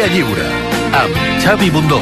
Via 0.00 0.08
lliure 0.08 0.44
amb 0.96 1.16
Xavi 1.44 1.66
Bundó. 1.68 1.98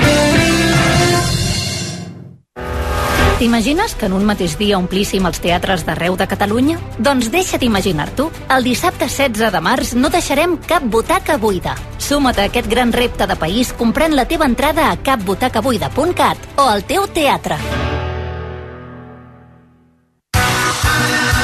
T'imagines 3.41 3.97
que 3.99 4.07
en 4.07 4.15
un 4.15 4.23
mateix 4.29 4.55
dia 4.61 4.79
omplíssim 4.79 5.27
els 5.27 5.43
teatres 5.43 5.83
d'arreu 5.83 6.15
de 6.15 6.29
Catalunya? 6.31 6.79
Doncs 7.03 7.33
deixa't 7.35 7.67
imaginar-t'ho. 7.67 8.29
El 8.55 8.71
dissabte 8.71 9.11
16 9.11 9.51
de 9.51 9.63
març 9.67 9.97
no 9.99 10.13
deixarem 10.15 10.55
cap 10.71 10.87
butaca 10.87 11.41
buida. 11.43 11.75
Suma't 11.99 12.39
a 12.39 12.47
aquest 12.53 12.71
gran 12.71 12.95
repte 12.95 13.27
de 13.27 13.35
país 13.35 13.75
comprant 13.75 14.15
la 14.15 14.29
teva 14.31 14.47
entrada 14.47 14.93
a 14.93 14.97
capbutacabuida.cat 15.03 16.53
o 16.55 16.71
al 16.71 16.87
teu 16.87 17.11
teatre. 17.11 17.59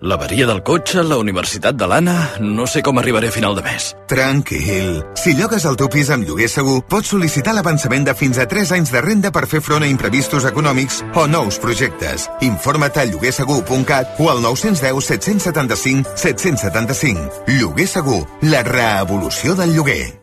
L'averia 0.00 0.46
del 0.48 0.62
cotxe, 0.64 1.02
la 1.04 1.18
universitat 1.20 1.76
de 1.76 1.84
l'Anna... 1.84 2.14
No 2.40 2.64
sé 2.64 2.80
com 2.80 2.96
arribaré 2.96 3.28
a 3.28 3.34
final 3.34 3.52
de 3.58 3.60
mes. 3.66 3.90
Tranquil. 4.08 5.02
Si 5.20 5.34
llogues 5.36 5.66
el 5.68 5.76
teu 5.76 5.90
pis 5.92 6.08
amb 6.14 6.24
lloguer 6.24 6.48
segur, 6.48 6.78
pots 6.88 7.12
sol·licitar 7.12 7.52
l'avançament 7.52 8.06
de 8.08 8.14
fins 8.16 8.40
a 8.40 8.46
3 8.48 8.72
anys 8.78 8.94
de 8.94 9.02
renda 9.04 9.28
per 9.28 9.44
fer 9.50 9.60
front 9.60 9.84
a 9.84 9.90
imprevistos 9.92 10.46
econòmics 10.48 11.02
o 11.20 11.26
nous 11.28 11.60
projectes. 11.60 12.30
Informa't 12.48 12.96
a 12.96 13.04
lloguersegur.cat 13.12 14.16
o 14.24 14.30
al 14.32 14.40
910 14.40 15.04
775 15.04 16.16
775. 16.16 17.44
Lloguer 17.60 17.88
segur, 17.92 18.24
la 18.48 18.64
revolució 18.64 19.52
del 19.54 19.76
lloguer. 19.76 20.16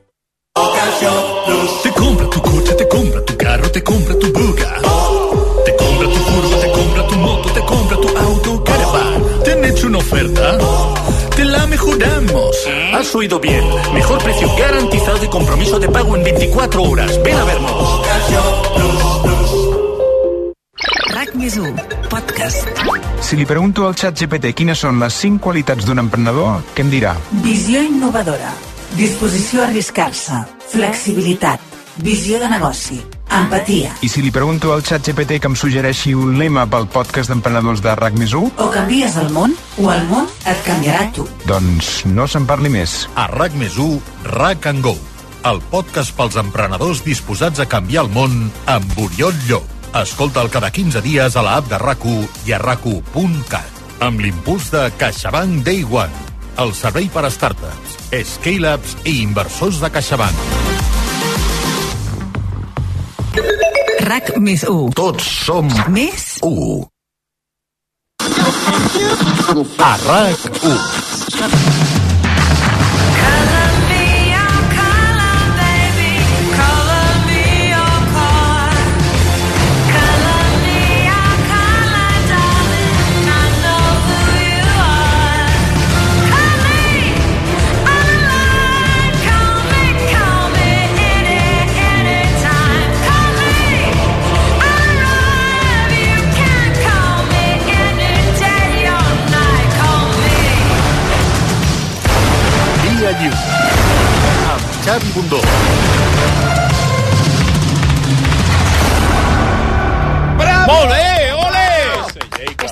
Te 1.83 1.91
compra 1.93 2.29
tu 2.33 2.41
coche, 2.41 2.73
te 2.73 2.87
compra 2.89 3.21
tu 3.21 3.37
carro, 3.37 3.69
te 3.69 3.83
compra 3.83 4.17
tu 4.17 4.33
buga. 4.33 4.73
Te 5.65 5.75
compra 5.77 6.09
tu 6.09 6.19
furgo, 6.31 6.57
te 6.65 6.71
compra 6.71 7.07
tu 7.07 7.15
moto, 7.15 7.49
te 7.53 7.61
compra 7.61 7.97
tu 8.01 8.17
auto, 8.17 8.63
caravana. 8.63 9.36
¿Te 9.47 9.53
han 9.53 9.63
hecho 9.63 9.87
una 9.87 9.99
oferta? 9.99 10.57
Te 11.33 11.45
la 11.45 11.65
mejoramos. 11.67 12.67
Has 12.93 13.15
oído 13.15 13.39
bien. 13.39 13.63
Mejor 13.93 14.21
precio 14.21 14.53
garantizado 14.57 15.23
y 15.23 15.29
compromiso 15.29 15.79
de 15.79 15.87
pago 15.87 16.17
en 16.17 16.25
24 16.25 16.83
horas. 16.83 17.23
Ven 17.23 17.33
a 17.33 17.45
vernos. 17.45 18.01
RAC 21.13 21.33
més 21.35 21.55
1, 21.55 21.73
podcast. 22.09 22.67
Si 23.23 23.39
li 23.39 23.47
pregunto 23.47 23.87
al 23.87 23.95
xat 23.95 24.19
GPT 24.19 24.51
quines 24.51 24.83
són 24.83 24.99
les 24.99 25.15
5 25.15 25.39
qualitats 25.39 25.87
d'un 25.87 26.03
emprenedor, 26.03 26.65
què 26.75 26.83
em 26.83 26.91
dirà? 26.91 27.15
Visió 27.39 27.79
innovadora. 27.87 28.51
Disposició 28.99 29.63
a 29.63 29.69
arriscar-se. 29.69 30.43
Flexibilitat. 30.75 31.63
Visió 32.03 32.43
de 32.43 32.51
negoci. 32.51 32.99
Empatia. 33.29 33.91
I 34.01 34.09
si 34.09 34.21
li 34.23 34.31
pregunto 34.31 34.71
al 34.73 34.83
xat 34.87 35.05
GPT 35.07 35.39
que 35.41 35.49
em 35.51 35.55
suggereixi 35.59 36.13
un 36.17 36.37
lema 36.39 36.65
pel 36.69 36.87
podcast 36.87 37.31
d'emprenedors 37.31 37.81
de 37.83 37.95
RAC 37.95 38.17
més 38.19 38.33
1, 38.33 38.53
O 38.57 38.69
canvies 38.71 39.17
el 39.19 39.29
món, 39.35 39.55
o 39.77 39.91
el 39.91 40.03
món 40.07 40.27
et 40.45 40.63
canviarà 40.65 41.11
tu. 41.13 41.27
doncs 41.45 42.05
no 42.05 42.27
se'n 42.27 42.45
parli 42.47 42.69
més. 42.69 43.07
A 43.15 43.27
RAC 43.27 43.53
més 43.59 43.77
1, 43.77 44.01
RAC 44.23 44.67
and 44.71 44.83
Go, 44.83 44.95
el 45.47 45.61
podcast 45.71 46.15
pels 46.17 46.35
emprenedors 46.39 47.03
disposats 47.05 47.59
a 47.59 47.67
canviar 47.69 48.05
el 48.05 48.11
món 48.11 48.51
amb 48.65 48.99
Oriol 48.99 49.35
Llop. 49.47 49.63
Escolta'l 49.97 50.49
cada 50.51 50.71
15 50.71 51.01
dies 51.01 51.35
a 51.35 51.41
la 51.41 51.57
app 51.57 51.69
de 51.71 51.77
rac 51.79 52.03
i 52.45 52.53
a 52.53 52.59
rac 52.59 52.83
amb 53.99 54.19
l'impuls 54.21 54.69
de 54.71 54.91
CaixaBank 54.97 55.63
Day 55.65 55.83
One, 55.89 56.13
el 56.61 56.73
servei 56.77 57.09
per 57.13 57.25
a 57.25 57.31
startups, 57.33 57.97
scale-ups 58.13 58.97
i 59.05 59.21
inversors 59.23 59.81
de 59.81 59.89
CaixaBank. 59.89 60.76
RAC 64.07 64.31
més 64.39 64.63
1. 64.63 64.91
Tots 64.97 65.25
som 65.45 65.67
Més 65.93 66.27
1. 66.41 66.87
A 69.83 69.93
RAC 70.07 70.49
1. 70.63 72.06
Bundó. 105.17 105.39
Bravo! 110.37 110.73
Molt 110.73 110.89
bé, 110.91 111.33
ole! 111.33 111.65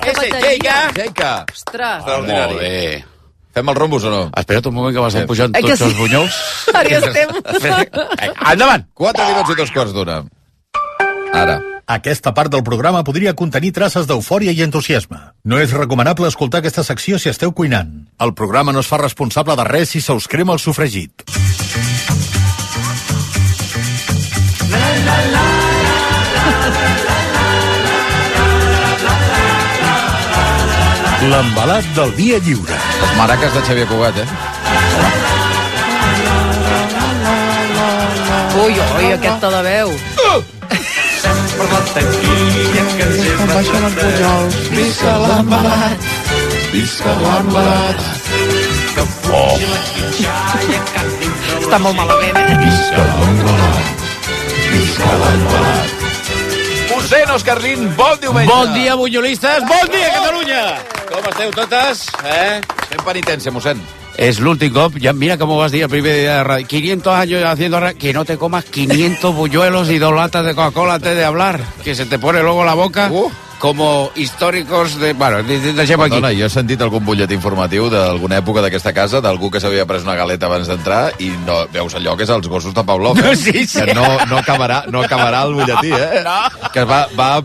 Ese. 0.06 0.30
Lleida. 0.30 0.92
Jaica. 0.94 1.44
Ostres. 1.50 1.96
Extraordinari. 1.98 2.54
Molt 2.54 2.60
bé. 2.62 3.04
Fem 3.56 3.70
els 3.72 3.78
rombos 3.80 4.04
o 4.06 4.12
no? 4.12 4.20
Espera't 4.36 4.68
un 4.70 4.76
moment 4.76 4.94
que 4.94 5.02
m'estan 5.02 5.26
pujant 5.26 5.56
Eh 5.56 5.62
tots 5.64 5.80
sí? 5.80 5.88
els 5.88 5.96
bunyols. 5.98 6.36
Ara 6.78 6.92
ja 6.92 7.00
estem. 7.00 7.32
Endavant! 8.52 8.86
4 8.94 9.30
minuts 9.32 9.50
i 9.50 9.58
dos 9.64 9.72
quarts 9.74 9.96
d'una. 9.96 10.20
Ara. 11.34 11.58
Aquesta 11.96 12.30
part 12.34 12.50
del 12.52 12.62
programa 12.66 13.02
podria 13.06 13.34
contenir 13.38 13.72
traces 13.74 14.06
d'eufòria 14.06 14.54
i 14.54 14.62
entusiasme. 14.62 15.18
No 15.42 15.58
és 15.58 15.74
recomanable 15.74 16.30
escoltar 16.30 16.62
aquesta 16.62 16.86
secció 16.86 17.18
si 17.18 17.30
esteu 17.32 17.50
cuinant. 17.50 18.06
El 18.22 18.34
programa 18.38 18.74
no 18.74 18.86
es 18.86 18.90
fa 18.90 19.02
responsable 19.02 19.58
de 19.58 19.66
res 19.66 19.94
si 19.94 20.00
se 20.04 20.14
us 20.14 20.30
crema 20.30 20.54
el 20.54 20.62
sofregit. 20.62 21.26
L'embalat 31.26 31.84
del 31.96 32.12
dia 32.14 32.38
lliure. 32.38 32.76
Les 33.00 33.16
maraques 33.18 33.54
de 33.54 33.62
Xavier 33.66 33.86
Cugat, 33.90 34.18
eh? 34.22 34.26
Ui, 38.62 38.72
ui, 38.72 39.12
aquest 39.12 39.40
to 39.40 39.50
de 39.50 39.62
veu. 39.66 39.90
Per 41.56 41.66
la 41.72 41.80
taquilla 41.88 42.84
que 42.98 43.10
sempre 43.16 43.46
baixen 43.52 43.86
els 43.88 43.98
bunyols. 43.98 44.58
Visca 44.76 45.18
l'embalat. 45.24 46.08
Visca 46.72 47.14
l'embalat. 47.24 48.08
Que 48.94 49.06
fugi 49.18 49.70
la 49.74 49.84
xitxalla 49.90 50.82
que 50.94 51.06
dintre 51.20 51.62
Està 51.62 51.84
molt 51.84 52.00
malament, 52.00 52.42
eh? 52.44 52.58
Visca 52.64 53.06
l'embalat. 53.12 54.05
Mossèn 56.90 57.30
Oscarlín, 57.30 57.94
bon 57.96 58.18
diumenge. 58.20 58.50
Bon 58.50 58.74
dia, 58.74 58.94
bunyolistes! 58.96 59.62
Bon 59.68 59.92
dia, 59.92 60.08
Catalunya! 60.14 60.62
Com 61.12 61.28
esteu 61.30 61.52
totes? 61.54 62.06
Eh? 62.24 62.60
Fem 62.90 63.04
penitència, 63.06 63.52
mossèn. 63.54 63.80
Es 64.16 64.40
l'últim 64.40 64.72
cop, 64.72 64.96
ya 64.98 65.12
mira 65.12 65.36
cómo 65.36 65.58
vas 65.58 65.66
a 65.66 65.70
decir 65.70 65.84
el 65.84 65.90
primer 65.90 66.14
día 66.14 66.38
de 66.38 66.44
radio. 66.44 66.66
500 66.66 67.14
años 67.14 67.44
haciendo 67.44 67.80
radio, 67.80 67.98
que 67.98 68.12
no 68.12 68.24
te 68.24 68.38
comas 68.38 68.64
500 68.64 69.34
buñuelos 69.34 69.90
y 69.90 69.98
dos 69.98 70.14
latas 70.14 70.44
de 70.46 70.54
Coca-Cola 70.54 70.94
antes 70.94 71.14
de 71.14 71.24
hablar, 71.24 71.60
que 71.84 71.94
se 71.94 72.06
te 72.06 72.18
pone 72.18 72.42
luego 72.42 72.64
la 72.64 72.74
boca 72.74 73.10
Uh. 73.12 73.30
Como 73.58 74.10
históricos 74.14 74.98
de... 75.00 75.12
Bueno, 75.14 75.42
de- 75.42 75.58
de- 75.60 75.72
deixem 75.72 76.00
aquí. 76.00 76.10
Perdona, 76.16 76.32
jo 76.36 76.46
he 76.46 76.50
sentit 76.52 76.80
algun 76.82 77.04
butlletí 77.04 77.34
informatiu 77.34 77.88
d'alguna 77.90 78.38
època 78.42 78.62
d'aquesta 78.64 78.92
casa, 78.92 79.20
d'algú 79.24 79.50
que 79.50 79.60
s'havia 79.60 79.86
pres 79.86 80.04
una 80.04 80.14
galeta 80.18 80.46
abans 80.46 80.68
d'entrar 80.68 81.12
i 81.18 81.30
no, 81.46 81.62
veus 81.72 81.94
allò 81.96 82.16
que 82.16 82.24
és 82.28 82.30
els 82.34 82.48
gossos 82.48 82.74
de 82.76 82.84
Pavlov. 82.84 83.18
Eh? 83.24 83.34
Sí, 83.36 83.66
sí. 83.66 83.80
Que 83.84 83.94
no, 83.94 84.06
no, 84.28 84.38
acabarà, 84.38 84.84
no 84.92 85.02
acabarà 85.02 85.42
el 85.48 85.54
butlletí, 85.54 85.92
eh? 85.92 86.22
No. 86.24 86.70
Que 86.72 86.84
va... 86.84 87.06
va... 87.16 87.42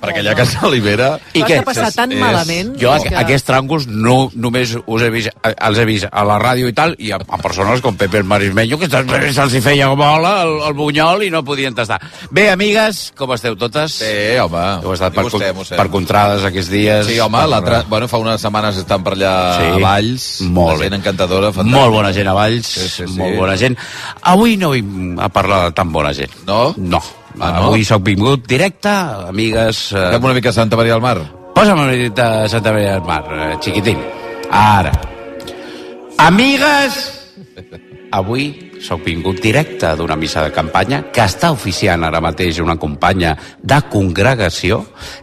Perquè 0.00 0.22
allà 0.22 0.32
a 0.32 0.36
Casa 0.38 0.62
Olivera... 0.66 1.10
I 1.36 1.42
què? 1.44 1.58
de 1.60 1.64
passar 1.66 1.90
tan 1.92 2.12
És- 2.12 2.18
malament. 2.22 2.70
Jo 2.80 2.94
que- 3.04 3.12
aquests 3.20 3.44
tràngols 3.50 3.84
no 3.86 4.30
només 4.34 4.72
us 4.80 5.02
he 5.04 5.10
vist, 5.12 5.28
els 5.52 5.78
he 5.78 5.84
vist 5.84 6.06
a 6.10 6.22
la 6.24 6.38
ràdio 6.40 6.70
i 6.70 6.72
tal, 6.72 6.94
i 6.98 7.10
a, 7.12 7.18
a 7.20 7.38
persones 7.42 7.82
com 7.84 7.98
Pepe 8.00 8.16
el 8.22 8.24
Marismeño, 8.24 8.78
que 8.80 8.88
se'ls 8.88 9.54
hi 9.54 9.60
feia 9.60 9.90
bola 9.92 10.42
el, 10.46 10.54
el 10.70 10.74
bunyol 10.78 11.26
i 11.26 11.30
no 11.30 11.42
podien 11.44 11.74
tastar. 11.76 11.98
Bé, 12.30 12.48
amigues, 12.50 13.10
com 13.18 13.34
esteu 13.36 13.56
totes? 13.60 13.98
Sí, 14.00 14.38
home. 14.40 14.64
Heu 14.80 14.94
estat 14.96 15.12
per, 15.14 15.26
vostè, 15.28 15.52
mossèn. 15.52 15.76
per 15.76 15.88
contrades 15.92 16.44
aquests 16.48 16.70
dies. 16.72 17.04
Sí, 17.06 17.20
home, 17.20 17.36
Per- 17.44 17.52
l'altre... 17.52 17.82
Bueno, 17.92 18.08
fa 18.08 18.16
unes 18.24 18.40
setmanes 18.40 18.80
estan 18.80 19.04
per 19.04 19.18
allà 19.18 19.34
Sí. 19.60 19.68
a 19.76 19.78
Valls. 19.84 20.28
Molt 20.48 20.78
bé. 20.80 20.88
gent 20.88 20.96
encantadora, 21.02 21.52
fantàstica. 21.52 21.76
Molt 21.76 21.92
bona 22.00 22.12
gent 22.16 22.28
a 22.32 22.38
Valls, 22.40 22.66
Sí, 22.66 22.88
sí, 22.88 23.04
sí. 23.06 23.18
molt 23.20 23.36
bona 23.36 23.56
gent. 23.60 23.76
Avui 24.32 24.56
no 24.56 24.70
vinc 24.72 25.20
a 25.20 25.28
parlar 25.28 25.66
de 25.68 25.72
tan 25.76 25.92
bona 25.92 26.14
gent. 26.16 26.32
No? 26.46 26.70
No. 26.78 27.02
Ah, 27.38 27.60
no? 27.60 27.70
Avui 27.70 27.84
sóc 27.86 28.02
vingut 28.04 28.46
directe, 28.48 28.90
amigues... 29.28 29.90
Eh, 29.92 30.08
Fem 30.16 30.24
una 30.24 30.34
mica 30.34 30.52
Santa 30.52 30.78
Maria 30.80 30.96
del 30.96 31.04
Mar. 31.04 31.18
Posa'm 31.54 31.84
una 31.84 31.92
de 31.92 32.48
Santa 32.48 32.72
Maria 32.72 32.96
del 32.98 33.06
Mar, 33.06 33.22
eh, 33.30 33.54
xiquitín. 33.62 34.02
Ara. 34.50 34.92
Amigues! 36.18 36.98
Avui 38.10 38.48
sóc 38.82 39.04
vingut 39.06 39.38
directe 39.38 39.92
d'una 39.96 40.16
missa 40.18 40.42
de 40.42 40.50
campanya 40.52 41.04
que 41.14 41.22
està 41.22 41.52
oficiant 41.54 42.02
ara 42.02 42.20
mateix 42.24 42.58
una 42.58 42.74
companya 42.80 43.36
de 43.62 43.78
congregació 43.92 44.80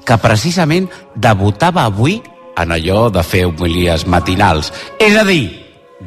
que 0.07 0.17
precisament 0.23 0.87
debutava 1.15 1.83
avui 1.89 2.21
en 2.57 2.71
allò 2.71 3.09
de 3.13 3.23
fer 3.27 3.43
homilies 3.49 4.07
matinals. 4.07 4.71
És 4.99 5.17
a 5.19 5.25
dir, 5.27 5.51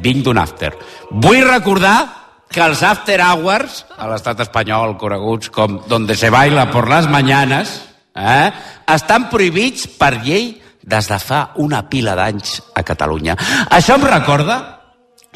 vinc 0.01 0.25
d'un 0.25 0.41
after. 0.41 0.73
Vull 1.11 1.43
recordar 1.45 2.20
que 2.51 2.61
els 2.63 2.83
after 2.83 3.17
hours 3.23 3.85
a 3.97 4.09
l'estat 4.11 4.43
espanyol, 4.43 4.97
coneguts 4.99 5.49
com 5.53 5.79
donde 5.87 6.15
se 6.19 6.29
baila 6.29 6.69
por 6.71 6.89
las 6.89 7.07
mañanas, 7.09 7.81
eh, 8.15 8.51
estan 8.87 9.29
prohibits 9.31 9.87
per 9.87 10.19
llei 10.21 10.61
des 10.83 11.07
de 11.07 11.19
fa 11.19 11.51
una 11.63 11.87
pila 11.89 12.15
d'anys 12.17 12.59
a 12.75 12.83
Catalunya. 12.83 13.37
Això 13.69 13.95
em 13.95 14.05
recorda 14.05 14.59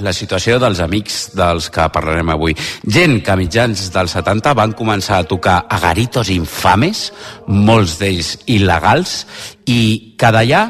la 0.03 0.11
situació 0.11 0.57
dels 0.59 0.81
amics 0.83 1.29
dels 1.37 1.69
que 1.71 1.87
parlarem 1.93 2.33
avui. 2.33 2.55
Gent 2.83 3.21
que 3.23 3.31
a 3.31 3.37
mitjans 3.39 3.87
dels 3.93 4.15
70 4.17 4.53
van 4.57 4.73
començar 4.75 5.21
a 5.21 5.27
tocar 5.27 5.61
a 5.69 5.79
garitos 5.79 6.29
infames, 6.33 7.11
molts 7.47 7.99
d'ells 8.01 8.35
il·legals, 8.51 9.21
i 9.65 10.15
que 10.19 10.33
d'allà 10.35 10.65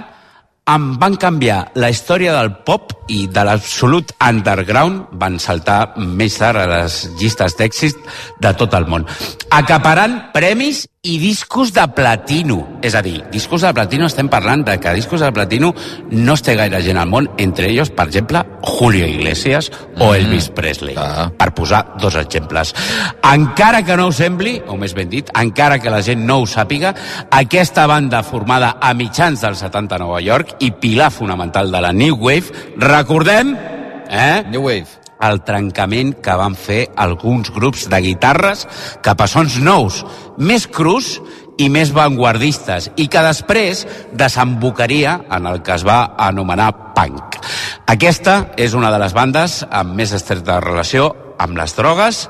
em 0.75 0.85
van 1.01 1.17
canviar 1.21 1.71
la 1.77 1.91
història 1.93 2.33
del 2.37 2.51
pop 2.65 3.04
i 3.07 3.27
de 3.27 3.43
l'absolut 3.45 4.15
underground 4.23 5.13
van 5.21 5.37
saltar 5.39 5.93
més 5.97 6.37
tard 6.39 6.63
a 6.63 6.67
les 6.71 6.99
llistes 7.19 7.57
d'èxit 7.59 7.97
de 8.41 8.53
tot 8.57 8.73
el 8.77 8.89
món. 8.89 9.05
Acaparant 9.53 10.19
premis 10.33 10.85
i 11.05 11.19
discos 11.21 11.71
de 11.73 11.85
platino. 11.93 12.79
És 12.81 12.95
a 12.97 13.01
dir, 13.05 13.19
discos 13.31 13.61
de 13.61 13.71
platino 13.77 14.07
estem 14.09 14.27
parlant 14.29 14.63
de 14.65 14.79
que 14.81 14.93
discos 14.97 15.21
de 15.21 15.29
platino 15.31 15.71
no 16.09 16.33
es 16.33 16.41
té 16.41 16.55
gaire 16.57 16.81
gent 16.81 16.97
al 16.97 17.11
món, 17.11 17.29
entre 17.37 17.69
ells, 17.69 17.91
per 17.93 18.07
exemple, 18.09 18.41
Julio 18.65 19.05
Iglesias 19.05 19.71
o 19.99 20.09
Mm. 20.09 20.15
Elvis 20.15 20.49
Presley, 20.49 20.95
per 21.37 21.53
posar 21.53 21.95
dos 22.01 22.15
exemples. 22.15 22.73
Encara 23.21 23.83
que 23.85 23.95
no 23.95 24.07
ho 24.07 24.11
sembli, 24.11 24.61
o 24.67 24.77
més 24.77 24.95
ben 24.95 25.09
dit, 25.09 25.29
encara 25.37 25.79
que 25.79 25.93
la 25.93 26.01
gent 26.01 26.25
no 26.25 26.39
ho 26.39 26.47
sàpiga, 26.47 26.95
aquesta 27.29 27.85
banda 27.87 28.23
formada 28.23 28.77
a 28.81 28.93
mitjans 28.93 29.41
dels 29.41 29.59
70 29.59 29.95
a 29.95 29.99
Nova 29.99 30.21
York 30.21 30.55
i 30.59 30.71
pilar 30.71 31.11
fonamental 31.11 31.71
de 31.71 31.81
la 31.81 31.93
New 31.93 32.17
Wave, 32.17 32.73
recordem... 32.95 33.57
Eh? 34.09 34.45
New 34.51 34.69
Wave 34.69 35.03
el 35.25 35.39
trencament 35.47 36.11
que 36.21 36.33
van 36.37 36.57
fer 36.59 36.89
alguns 37.01 37.49
grups 37.55 37.85
de 37.89 38.01
guitarres 38.03 38.65
cap 39.01 39.21
a 39.23 39.27
sons 39.31 39.55
nous, 39.63 40.01
més 40.37 40.67
crus 40.67 41.15
i 41.57 41.69
més 41.71 41.93
vanguardistes, 41.95 42.89
i 42.99 43.07
que 43.07 43.23
després 43.23 43.85
desembocaria 44.13 45.21
en 45.31 45.47
el 45.47 45.61
que 45.63 45.77
es 45.77 45.85
va 45.87 46.17
anomenar 46.27 46.93
punk. 46.97 47.39
Aquesta 47.87 48.51
és 48.59 48.75
una 48.75 48.91
de 48.91 48.99
les 49.01 49.15
bandes 49.15 49.61
amb 49.71 49.95
més 49.95 50.11
estreta 50.13 50.59
relació 50.59 51.13
amb 51.39 51.57
les 51.57 51.75
drogues, 51.79 52.25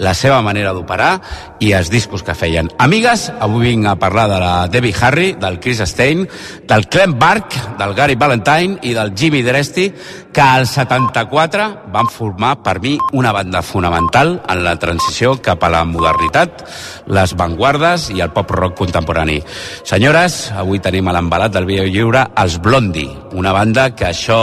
la 0.00 0.14
seva 0.16 0.40
manera 0.42 0.72
d'operar 0.72 1.12
i 1.60 1.74
els 1.76 1.90
discos 1.92 2.24
que 2.24 2.34
feien. 2.34 2.70
Amigues, 2.80 3.28
avui 3.38 3.68
vinc 3.68 3.86
a 3.86 3.98
parlar 4.00 4.26
de 4.32 4.38
la 4.40 4.54
Debbie 4.72 4.96
Harry, 5.00 5.34
del 5.38 5.60
Chris 5.60 5.82
Stein, 5.84 6.24
del 6.66 6.88
Clem 6.88 7.18
Bark, 7.20 7.54
del 7.78 7.94
Gary 7.94 8.16
Valentine 8.16 8.80
i 8.82 8.94
del 8.96 9.12
Jimmy 9.14 9.42
Dresti, 9.44 9.90
que 10.32 10.40
al 10.40 10.66
74 10.66 11.68
van 11.92 12.08
formar 12.08 12.56
per 12.64 12.78
mi 12.80 12.96
una 13.12 13.32
banda 13.32 13.62
fonamental 13.62 14.38
en 14.48 14.64
la 14.64 14.76
transició 14.80 15.36
cap 15.42 15.62
a 15.64 15.72
la 15.72 15.84
modernitat, 15.84 16.64
les 17.06 17.36
vanguardes 17.36 18.08
i 18.14 18.24
el 18.24 18.32
pop 18.32 18.50
rock 18.56 18.78
contemporani. 18.80 19.40
Senyores, 19.84 20.46
avui 20.56 20.80
tenim 20.80 21.08
a 21.10 21.16
l'embalat 21.16 21.52
del 21.52 21.68
vídeo 21.68 21.84
lliure 21.90 22.24
els 22.40 22.60
Blondie, 22.62 23.10
una 23.36 23.52
banda 23.52 23.90
que 23.94 24.08
això... 24.14 24.40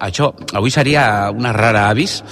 això 0.00 0.32
avui 0.54 0.72
seria 0.72 1.30
una 1.34 1.52
rara 1.52 1.90
avis. 1.90 2.22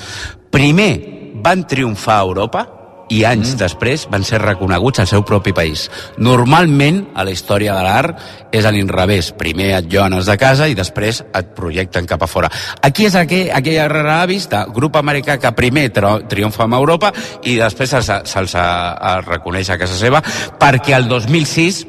Primer 0.53 1.12
van 1.43 1.67
triomfar 1.69 2.21
a 2.21 2.29
Europa 2.29 2.69
i 3.13 3.23
anys 3.29 3.53
mm. 3.53 3.59
després 3.61 4.07
van 4.11 4.25
ser 4.25 4.41
reconeguts 4.43 5.03
al 5.03 5.09
seu 5.11 5.25
propi 5.27 5.53
país. 5.53 5.85
Normalment, 6.23 7.03
a 7.15 7.27
la 7.27 7.35
història 7.35 7.75
de 7.77 7.85
l'art, 7.85 8.23
és 8.53 8.65
a 8.65 8.73
l'inrevés. 8.73 9.33
Primer 9.39 9.73
et 9.77 9.91
llones 9.93 10.29
de 10.29 10.37
casa 10.41 10.69
i 10.71 10.77
després 10.79 11.23
et 11.25 11.53
projecten 11.57 12.09
cap 12.09 12.25
a 12.25 12.31
fora. 12.31 12.51
Aquí 12.81 13.07
és 13.09 13.17
aquell, 13.19 13.51
aquella 13.53 13.89
rara 13.93 14.21
avis 14.23 14.49
de 14.49 14.65
grup 14.73 14.97
americà 15.01 15.39
que 15.41 15.55
primer 15.57 15.89
tri 15.93 16.15
triomfa 16.33 16.65
amb 16.65 16.79
Europa 16.79 17.13
i 17.45 17.59
després 17.61 17.93
se'ls 17.93 18.09
se, 18.09 18.21
se, 18.33 18.45
se 18.55 18.67
reconeix 19.27 19.71
a 19.71 19.79
casa 19.81 19.99
seva 19.99 20.23
perquè 20.61 20.97
el 20.97 21.09
2006 21.11 21.83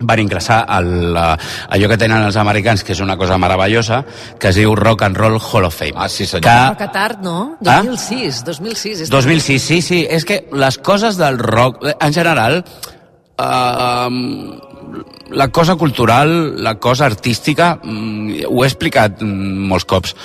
van 0.00 0.20
ingressar 0.20 0.62
al, 0.68 0.88
uh, 1.16 1.34
allò 1.72 1.88
que 1.88 1.98
tenen 2.00 2.24
els 2.26 2.36
americans, 2.40 2.84
que 2.84 2.92
és 2.92 3.00
una 3.04 3.16
cosa 3.16 3.38
meravellosa, 3.40 4.02
que 4.40 4.50
es 4.50 4.58
diu 4.60 4.74
Rock 4.76 5.06
and 5.06 5.16
Roll 5.16 5.38
Hall 5.40 5.68
of 5.68 5.76
Fame. 5.76 5.96
Ah, 5.96 6.08
sí, 6.08 6.26
senyor. 6.26 6.44
Que, 6.44 6.56
Però 6.56 6.78
que 6.80 6.88
tard, 6.92 7.22
no? 7.24 7.38
Ah? 7.64 7.80
2006, 7.84 8.42
2006. 8.44 9.04
És 9.06 9.12
2006, 9.12 9.62
sí, 9.62 9.80
sí. 9.82 10.02
És 10.08 10.28
que 10.28 10.44
les 10.52 10.78
coses 10.78 11.16
del 11.20 11.38
rock, 11.40 11.84
en 11.94 12.12
general, 12.12 12.62
uh, 13.38 14.10
la 15.30 15.48
cosa 15.48 15.76
cultural, 15.76 16.62
la 16.62 16.76
cosa 16.78 17.06
artística, 17.06 17.76
mm, 17.82 18.46
ho 18.50 18.64
he 18.64 18.68
explicat 18.68 19.22
mm, 19.22 19.70
molts 19.72 19.88
cops. 19.88 20.16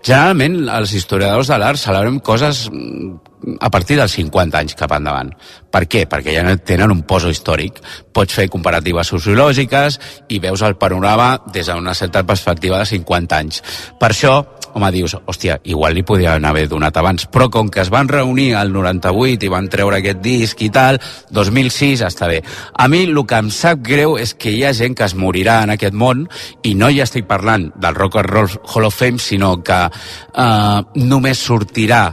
Generalment, 0.00 0.62
els 0.72 0.94
historiadors 0.96 1.50
de 1.52 1.58
l'art 1.60 1.80
celebrem 1.80 2.20
coses 2.24 2.62
mm, 2.70 3.56
a 3.60 3.68
partir 3.72 3.98
dels 3.98 4.14
50 4.16 4.60
anys 4.62 4.76
cap 4.78 4.94
endavant. 4.96 5.32
Per 5.70 5.82
què? 5.92 6.06
Perquè 6.08 6.36
ja 6.36 6.54
tenen 6.56 6.94
un 6.94 7.02
poso 7.08 7.28
històric. 7.32 7.82
Pots 8.16 8.36
fer 8.36 8.48
comparatives 8.52 9.12
sociològiques 9.12 9.98
i 10.32 10.40
veus 10.40 10.64
el 10.64 10.78
panorama 10.80 11.34
des 11.52 11.68
d'una 11.68 11.94
certa 11.94 12.24
perspectiva 12.24 12.80
de 12.80 12.88
50 12.88 13.42
anys. 13.44 13.62
Per 14.00 14.10
això, 14.10 14.34
home, 14.74 14.90
dius, 14.94 15.16
hòstia, 15.26 15.58
igual 15.64 15.94
li 15.94 16.04
podien 16.06 16.44
haver 16.44 16.66
donat 16.68 16.96
abans, 16.96 17.26
però 17.30 17.48
com 17.52 17.68
que 17.70 17.82
es 17.82 17.90
van 17.92 18.08
reunir 18.08 18.54
al 18.58 18.72
98 18.72 19.46
i 19.46 19.52
van 19.52 19.68
treure 19.72 20.00
aquest 20.00 20.22
disc 20.24 20.62
i 20.62 20.70
tal, 20.74 21.00
2006 21.30 22.04
està 22.06 22.28
bé. 22.30 22.40
A 22.74 22.88
mi 22.88 23.04
el 23.08 23.20
que 23.26 23.42
em 23.42 23.50
sap 23.54 23.82
greu 23.84 24.16
és 24.20 24.34
que 24.34 24.52
hi 24.54 24.64
ha 24.64 24.74
gent 24.76 24.96
que 24.96 25.06
es 25.06 25.16
morirà 25.16 25.60
en 25.64 25.74
aquest 25.76 25.94
món 25.94 26.26
i 26.62 26.74
no 26.74 26.90
ja 26.94 27.06
estic 27.08 27.28
parlant 27.28 27.70
del 27.76 27.94
Rock 27.98 28.20
and 28.22 28.30
Roll 28.30 28.58
Hall 28.74 28.88
of 28.88 28.96
Fame, 28.96 29.18
sinó 29.18 29.56
que 29.62 29.84
eh, 29.86 30.80
només 30.96 31.46
sortirà 31.46 32.04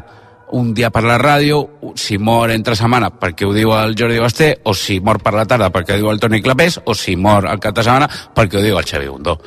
un 0.51 0.73
dia 0.73 0.89
per 0.93 1.03
la 1.03 1.17
ràdio, 1.19 1.59
si 1.99 2.17
mor 2.17 2.51
entre 2.53 2.75
setmana 2.79 3.09
perquè 3.19 3.47
ho 3.47 3.53
diu 3.55 3.73
el 3.75 3.97
Jordi 3.99 4.21
Basté, 4.23 4.53
o 4.63 4.73
si 4.73 4.99
mor 5.03 5.19
per 5.23 5.33
la 5.35 5.45
tarda 5.45 5.71
perquè 5.73 5.95
ho 5.95 6.01
diu 6.03 6.11
el 6.11 6.21
Toni 6.23 6.41
Clapés, 6.41 6.79
o 6.85 6.95
si 6.95 7.17
mor 7.19 7.47
al 7.47 7.59
cap 7.59 7.75
de 7.75 7.83
setmana 7.83 8.07
perquè 8.07 8.59
ho 8.59 8.63
diu 8.63 8.79
el 8.79 8.87
Xavi 8.87 9.11
Bundó. 9.11 9.37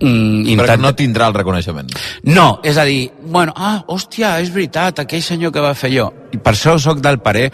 Mm, 0.00 0.56
Però 0.60 0.66
que 0.66 0.76
no 0.78 0.92
tindrà 0.94 1.26
el 1.26 1.34
reconeixement. 1.34 1.88
no, 2.22 2.60
és 2.62 2.76
a 2.78 2.84
dir, 2.84 3.10
bueno, 3.20 3.52
ah, 3.56 3.82
hòstia, 3.88 4.40
és 4.40 4.52
veritat, 4.54 5.00
aquell 5.00 5.22
senyor 5.22 5.50
que 5.52 5.60
va 5.60 5.74
fer 5.74 5.90
jo. 5.90 6.12
I 6.32 6.38
per 6.38 6.52
això 6.54 6.76
sóc 6.78 7.00
del 7.04 7.20
parer, 7.24 7.48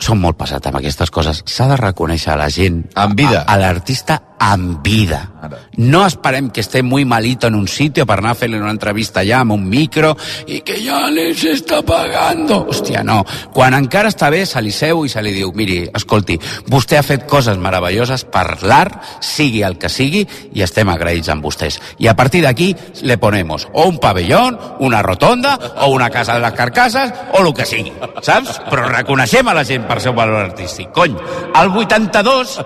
som 0.00 0.18
molt 0.20 0.36
passat 0.38 0.66
amb 0.66 0.80
aquestes 0.80 1.10
coses, 1.10 1.42
s'ha 1.46 1.68
de 1.70 1.76
reconèixer 1.80 2.32
a 2.34 2.40
la 2.40 2.50
gent, 2.50 2.84
En 2.96 3.14
vida. 3.14 3.44
a, 3.46 3.54
a 3.54 3.58
l'artista 3.58 4.22
en 4.40 4.82
vida. 4.82 5.32
No 5.76 6.04
esperem 6.06 6.50
que 6.50 6.60
esté 6.60 6.82
muy 6.82 7.04
malito 7.04 7.48
en 7.48 7.54
un 7.56 7.66
sitio 7.66 8.04
per 8.06 8.18
anar 8.20 8.32
a 8.32 8.38
fer-li 8.38 8.58
una 8.58 8.70
entrevista 8.70 9.20
allà 9.24 9.40
amb 9.42 9.56
un 9.56 9.64
micro 9.68 10.12
i 10.46 10.60
que 10.66 10.76
ja 10.82 11.08
les 11.10 11.42
està 11.42 11.80
pagando. 11.86 12.60
Hòstia, 12.70 13.02
no. 13.06 13.24
Quan 13.54 13.74
encara 13.74 14.12
està 14.12 14.30
bé, 14.30 14.44
se 14.46 14.62
li 14.62 14.70
seu 14.74 15.04
i 15.06 15.10
se 15.10 15.22
li 15.22 15.32
diu, 15.34 15.50
miri, 15.58 15.80
escolti, 15.94 16.38
vostè 16.70 16.98
ha 17.00 17.06
fet 17.06 17.26
coses 17.30 17.58
meravelloses 17.58 18.24
per 18.30 18.62
l'art, 18.62 18.98
sigui 19.24 19.64
el 19.66 19.78
que 19.78 19.90
sigui, 19.90 20.22
i 20.54 20.62
estem 20.62 20.90
agraïts 20.90 21.30
amb 21.34 21.42
vostès. 21.42 21.80
I 21.98 22.06
a 22.06 22.14
partir 22.18 22.44
d'aquí 22.46 22.74
le 23.02 23.18
ponemos 23.18 23.66
o 23.72 23.88
un 23.88 23.98
pabellón, 23.98 24.58
una 24.80 25.02
rotonda, 25.02 25.56
o 25.82 25.90
una 25.94 26.10
casa 26.10 26.34
de 26.38 26.46
les 26.46 26.52
carcasses, 26.54 27.12
o 27.32 27.42
el 27.44 27.52
que 27.54 27.66
sigui, 27.66 27.92
saps? 28.22 28.58
Però 28.68 28.86
reconeixem 28.88 29.48
a 29.48 29.54
la 29.56 29.64
gent 29.68 29.86
per 29.88 30.00
seu 30.04 30.14
valor 30.16 30.40
artístic. 30.46 30.90
Cony, 30.96 31.16
al 31.58 31.70
82, 31.74 32.58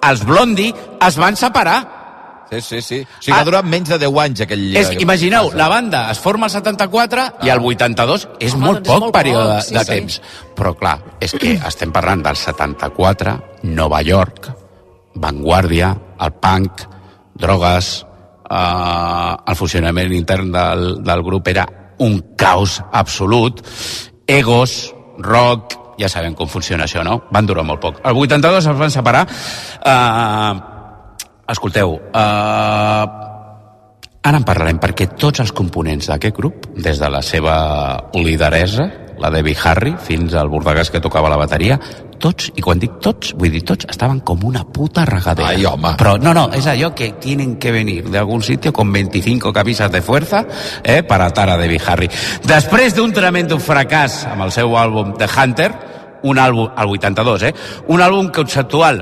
els 0.00 0.26
Blondie 0.26 0.74
es 1.06 1.18
van 1.20 1.36
separar. 1.36 1.80
Sí, 2.50 2.60
sí, 2.60 2.80
sí. 2.82 2.98
O 2.98 3.22
sigui, 3.22 3.36
va 3.36 3.44
durar 3.46 3.60
menys 3.62 3.92
de 3.92 3.98
10 4.02 4.16
anys 4.24 4.40
aquell... 4.42 4.64
És, 4.76 4.90
imagineu, 4.98 5.52
la 5.54 5.68
banda 5.70 6.02
es 6.10 6.18
forma 6.18 6.48
al 6.48 6.54
74 6.56 7.26
i 7.46 7.52
al 7.52 7.62
82 7.62 8.26
és 8.42 8.56
Home, 8.56 8.64
molt 8.64 8.80
doncs 8.80 8.88
és 8.88 8.90
poc 8.90 9.04
molt 9.04 9.14
període 9.14 9.52
poc, 9.52 9.68
sí, 9.68 9.76
de 9.76 9.84
sí. 9.84 9.92
temps. 9.92 10.16
Però 10.58 10.74
clar, 10.80 10.96
és 11.22 11.36
que 11.38 11.54
estem 11.70 11.94
parlant 11.94 12.26
del 12.26 12.40
74, 12.40 13.36
Nova 13.70 14.02
York, 14.02 14.50
Vanguardia, 15.22 15.92
el 16.26 16.34
punk, 16.42 16.82
drogues, 17.38 17.92
eh, 18.50 19.34
el 19.46 19.58
funcionament 19.58 20.14
intern 20.18 20.50
del, 20.54 20.88
del 21.06 21.22
grup 21.22 21.48
era 21.54 21.68
un 22.00 22.34
caos 22.36 22.80
absolut, 22.90 23.62
egos, 24.30 24.94
rock, 25.18 25.76
ja 26.00 26.08
sabem 26.08 26.34
com 26.38 26.48
funciona 26.48 26.86
això, 26.86 27.04
no? 27.04 27.22
Van 27.34 27.48
durar 27.48 27.64
molt 27.66 27.82
poc. 27.82 28.00
El 28.06 28.16
82 28.16 28.70
es 28.72 28.78
van 28.78 28.94
separar. 28.94 29.26
Eh, 29.84 30.54
escolteu, 31.50 31.98
eh, 32.14 33.26
Ara 34.20 34.36
en 34.36 34.44
parlarem, 34.44 34.76
perquè 34.76 35.06
tots 35.16 35.40
els 35.40 35.52
components 35.56 36.10
d'aquest 36.10 36.34
grup, 36.36 36.66
des 36.76 36.98
de 37.00 37.08
la 37.08 37.22
seva 37.24 37.54
lideresa, 38.12 38.84
la 39.16 39.30
Debbie 39.32 39.56
Harry, 39.64 39.94
fins 39.96 40.34
al 40.36 40.50
bordegàs 40.52 40.90
que 40.92 41.00
tocava 41.00 41.30
la 41.32 41.38
bateria, 41.40 41.78
tots, 42.20 42.50
i 42.54 42.64
quan 42.64 42.80
dic 42.80 42.98
tots, 43.02 43.34
vull 43.38 43.52
dir 43.52 43.62
tots, 43.66 43.88
estaven 43.90 44.20
com 44.26 44.44
una 44.46 44.62
puta 44.68 45.04
regadera. 45.08 45.50
Ai, 45.54 45.64
home. 45.66 45.94
Però 46.00 46.16
no, 46.20 46.34
no, 46.36 46.46
és 46.56 46.68
allò 46.70 46.92
que 46.96 47.12
tienen 47.22 47.56
que 47.58 47.72
venir 47.74 48.04
de 48.10 48.18
algún 48.20 48.42
sitio 48.46 48.72
con 48.72 48.92
25 48.92 49.52
camisas 49.52 49.90
de 49.90 50.02
fuerza 50.02 50.44
eh, 50.82 51.02
per 51.02 51.20
atar 51.24 51.48
a 51.50 51.56
Debbie 51.58 51.80
Harry. 51.86 52.10
Després 52.46 52.94
d'un 52.96 53.14
tremendo 53.16 53.58
fracàs 53.58 54.24
amb 54.30 54.46
el 54.46 54.52
seu 54.54 54.76
àlbum 54.78 55.16
The 55.18 55.30
Hunter, 55.30 55.70
un 56.22 56.38
àlbum, 56.38 56.68
al 56.76 56.92
82, 56.92 57.48
eh? 57.48 57.54
Un 57.88 58.02
àlbum 58.04 58.28
conceptual 58.34 59.00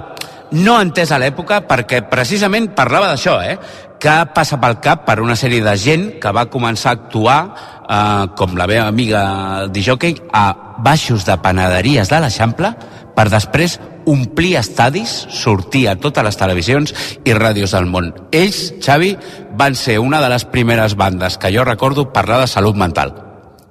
no 0.52 0.78
entès 0.80 1.10
a 1.12 1.18
l'època 1.20 1.60
perquè 1.68 2.02
precisament 2.08 2.70
parlava 2.76 3.10
d'això, 3.12 3.38
eh? 3.44 3.58
que 3.98 4.14
passa 4.34 4.60
pel 4.62 4.78
cap 4.78 5.02
per 5.08 5.18
una 5.20 5.36
sèrie 5.36 5.64
de 5.64 5.74
gent 5.76 6.06
que 6.22 6.32
va 6.32 6.46
començar 6.50 6.92
a 6.92 6.98
actuar 7.00 7.38
eh, 7.48 8.24
com 8.38 8.56
la 8.56 8.68
meva 8.70 8.86
amiga 8.86 9.66
Dijockey 9.74 10.16
a 10.32 10.76
baixos 10.78 11.26
de 11.26 11.36
panaderies 11.42 12.10
de 12.10 12.20
l'Eixample 12.22 12.72
per 13.18 13.26
després 13.32 13.80
omplir 14.08 14.54
estadis, 14.56 15.26
sortir 15.34 15.88
a 15.90 15.96
totes 16.00 16.24
les 16.24 16.38
televisions 16.38 16.94
i 17.26 17.34
ràdios 17.36 17.74
del 17.74 17.90
món. 17.90 18.12
Ells, 18.32 18.68
Xavi, 18.80 19.16
van 19.58 19.74
ser 19.76 19.98
una 19.98 20.22
de 20.22 20.30
les 20.32 20.46
primeres 20.48 20.94
bandes 20.96 21.36
que 21.36 21.52
jo 21.52 21.66
recordo 21.66 22.12
parlar 22.14 22.40
de 22.44 22.46
salut 22.46 22.78
mental 22.78 23.16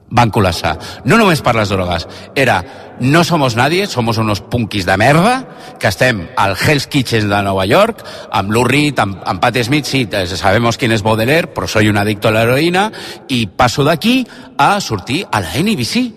van 0.10 0.32
col·lapsar. 0.32 0.78
No 1.06 1.18
només 1.20 1.42
per 1.44 1.56
les 1.58 1.72
drogues. 1.72 2.08
Era, 2.36 2.62
no 3.00 3.24
somos 3.24 3.56
nadie, 3.56 3.86
somos 3.88 4.18
unos 4.18 4.42
punkis 4.42 4.86
de 4.86 4.98
merda, 4.98 5.46
que 5.80 5.88
estem 5.88 6.28
al 6.36 6.56
Hell's 6.58 6.88
Kitchen 6.88 7.30
de 7.30 7.42
Nova 7.44 7.66
York, 7.66 8.04
amb 8.32 8.52
Lou 8.52 8.64
Reed, 8.64 9.00
amb, 9.00 9.20
amb 9.26 9.42
Pat 9.42 9.58
Smith, 9.64 9.86
sí, 9.86 10.08
eh, 10.12 10.26
sabemos 10.28 10.78
quién 10.78 10.92
es 10.92 11.04
Baudelaire, 11.04 11.48
però 11.54 11.68
soy 11.68 11.90
un 11.90 11.98
adicto 11.98 12.28
a 12.28 12.32
la 12.32 12.44
heroïna, 12.44 12.92
i 13.30 13.46
passo 13.48 13.84
d'aquí 13.84 14.26
a 14.58 14.80
sortir 14.82 15.26
a 15.32 15.42
la 15.42 15.54
NBC 15.58 16.08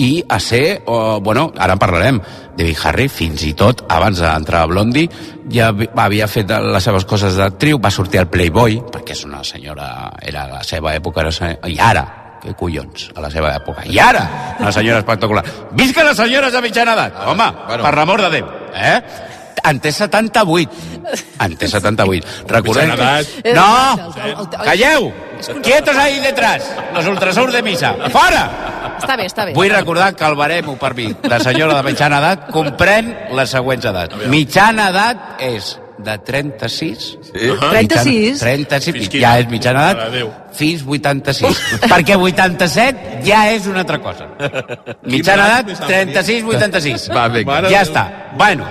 i 0.00 0.24
a 0.28 0.38
ser, 0.40 0.82
oh, 0.86 1.20
bueno, 1.20 1.52
ara 1.58 1.74
en 1.74 1.78
parlarem, 1.78 2.20
David 2.56 2.78
Harry, 2.84 3.08
fins 3.08 3.42
i 3.44 3.52
tot 3.52 3.82
abans 3.88 4.18
d'entrar 4.22 4.62
a 4.62 4.66
Blondie, 4.70 5.10
ja 5.52 5.72
vi- 5.72 5.90
havia 5.96 6.26
fet 6.28 6.48
les 6.48 6.82
seves 6.84 7.04
coses 7.04 7.36
d'actriu, 7.36 7.78
va 7.78 7.90
sortir 7.90 8.20
al 8.20 8.30
Playboy, 8.30 8.80
perquè 8.92 9.12
és 9.12 9.24
una 9.24 9.42
senyora, 9.44 10.10
era 10.22 10.46
la 10.48 10.62
seva 10.64 10.94
època, 10.94 11.20
era, 11.26 11.58
i 11.68 11.76
ara, 11.78 12.06
que 12.42 12.54
collons, 12.58 13.10
a 13.14 13.24
la 13.24 13.30
seva 13.32 13.54
època. 13.56 13.84
I 13.86 13.98
ara, 14.02 14.22
una 14.58 14.72
senyora 14.72 15.02
espectacular. 15.04 15.44
Visca 15.76 16.04
les 16.06 16.16
senyores 16.16 16.52
de 16.52 16.62
mitjana 16.64 16.96
edat! 16.98 17.20
Home, 17.26 17.50
bueno. 17.66 17.84
per 17.84 17.94
l'amor 17.98 18.24
de 18.26 18.30
Déu, 18.38 18.54
eh? 18.74 18.96
En 19.68 19.80
té 19.80 19.92
78. 19.92 20.70
En 21.44 21.56
té 21.60 21.68
78. 21.68 22.26
Recordem... 22.48 22.94
Que... 22.96 23.52
No! 23.52 24.12
Calleu! 24.56 25.10
Quietos 25.62 25.96
ahí 25.96 26.20
detrás, 26.20 26.64
los 26.94 27.06
ultrasurs 27.06 27.52
de 27.52 27.62
misa. 27.62 27.94
Fora! 28.12 28.44
Està 29.00 29.16
bé, 29.16 29.26
està 29.28 29.46
bé. 29.48 29.54
Vull 29.56 29.70
recordar 29.72 30.12
que 30.16 30.26
el 30.28 30.36
baremo 30.36 30.76
per 30.80 30.92
mi, 30.96 31.08
la 31.24 31.40
senyora 31.40 31.78
de 31.78 31.84
mitjana 31.88 32.20
edat, 32.20 32.50
comprèn 32.52 33.14
les 33.36 33.52
següents 33.56 33.86
edats. 33.92 34.26
Mitjana 34.32 34.90
edat 34.92 35.44
és 35.44 35.72
de 36.04 36.16
36... 36.26 37.06
Sí? 37.30 37.50
36? 37.60 38.40
36, 38.40 38.96
Fins 38.96 39.16
ja 39.22 39.32
és 39.40 39.48
mitjana 39.50 39.84
edat, 39.90 40.16
fins 40.56 40.84
86. 40.86 41.62
perquè 41.92 42.16
87 42.18 43.22
ja 43.26 43.44
és 43.52 43.68
una 43.70 43.84
altra 43.84 44.00
cosa. 44.02 44.28
Mitjana 45.14 45.46
edat, 45.60 45.72
36, 45.86 46.44
86. 46.56 47.08
Va, 47.14 47.28
vinga. 47.32 47.62
Ja 47.72 47.84
està. 47.86 48.06
Bueno, 48.38 48.66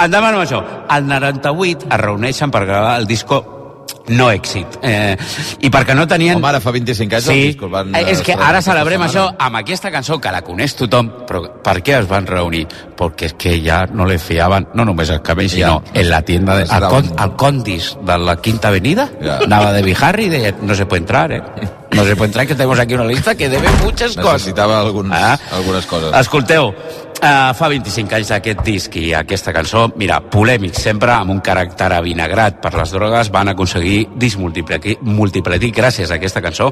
endavant 0.00 0.36
amb 0.36 0.44
això. 0.44 0.60
Al 0.88 1.08
98 1.08 1.88
es 1.90 2.04
reuneixen 2.04 2.52
per 2.52 2.66
gravar 2.66 2.98
el 3.00 3.08
disco 3.10 3.59
no 4.08 4.30
èxit. 4.30 4.78
Eh, 4.82 5.16
I 5.60 5.70
perquè 5.72 5.94
no 5.96 6.06
tenien... 6.10 6.36
Home, 6.38 6.48
ara 6.48 6.60
fa 6.62 6.72
25 6.74 7.16
anys 7.18 7.26
sí, 7.30 7.38
disco 7.50 7.68
el 7.68 7.72
van, 7.72 7.94
eh, 7.94 8.04
és 8.10 8.20
eh, 8.20 8.24
que 8.24 8.32
celebrar 8.32 8.48
ara 8.50 8.62
celebrem 8.62 9.04
això 9.06 9.26
amb 9.38 9.60
aquesta 9.60 9.90
cançó 9.94 10.18
que 10.20 10.32
la 10.34 10.42
coneix 10.46 10.74
tothom, 10.78 11.10
però 11.28 11.42
per 11.64 11.76
què 11.86 11.98
es 12.00 12.08
van 12.10 12.26
reunir? 12.26 12.66
Perquè 12.98 13.30
és 13.30 13.36
que 13.40 13.56
ja 13.64 13.84
no 13.90 14.06
le 14.08 14.18
fiaven, 14.18 14.68
no 14.74 14.84
només 14.88 15.10
al 15.10 15.22
cabell, 15.22 15.50
sinó 15.50 15.82
en 15.92 16.10
la 16.10 16.22
tienda, 16.22 16.56
de, 16.58 16.66
al, 16.70 16.88
con, 16.88 17.12
al 17.16 17.36
Condis 17.36 17.96
de 18.02 18.18
la 18.18 18.36
Quinta 18.40 18.68
Avenida, 18.68 19.08
anava 19.40 19.72
de 19.72 19.82
Bijarri 19.86 20.26
i 20.28 20.32
deia, 20.32 20.54
no 20.62 20.74
se 20.74 20.86
puede 20.86 21.02
entrar, 21.02 21.32
eh? 21.32 21.42
No 21.90 22.04
se 22.04 22.14
puede 22.14 22.28
entrar, 22.28 22.46
que 22.46 22.54
tenemos 22.54 22.78
aquí 22.78 22.94
una 22.94 23.04
lista 23.04 23.34
que 23.34 23.48
debe 23.48 23.68
muchas 23.82 24.14
cosas. 24.14 24.34
Necessitava 24.34 24.80
alguns, 24.80 25.10
Ah. 25.12 25.36
algunes 25.52 25.86
coses. 25.86 26.14
Escolteu, 26.14 26.72
uh, 27.20 27.52
fa 27.56 27.68
25 27.70 28.16
anys 28.16 28.30
d'aquest 28.32 28.62
disc 28.64 28.96
i 28.98 29.10
aquesta 29.16 29.52
cançó, 29.54 29.86
mira, 30.00 30.20
polèmic 30.32 30.76
sempre, 30.78 31.12
amb 31.14 31.34
un 31.34 31.40
caràcter 31.44 31.90
avinagrat 31.96 32.60
per 32.62 32.72
les 32.76 32.92
drogues, 32.94 33.30
van 33.32 33.52
aconseguir 33.52 34.08
disc 34.20 34.40
multiplatir 34.40 35.72
gràcies 35.76 36.10
a 36.10 36.18
aquesta 36.18 36.42
cançó, 36.42 36.70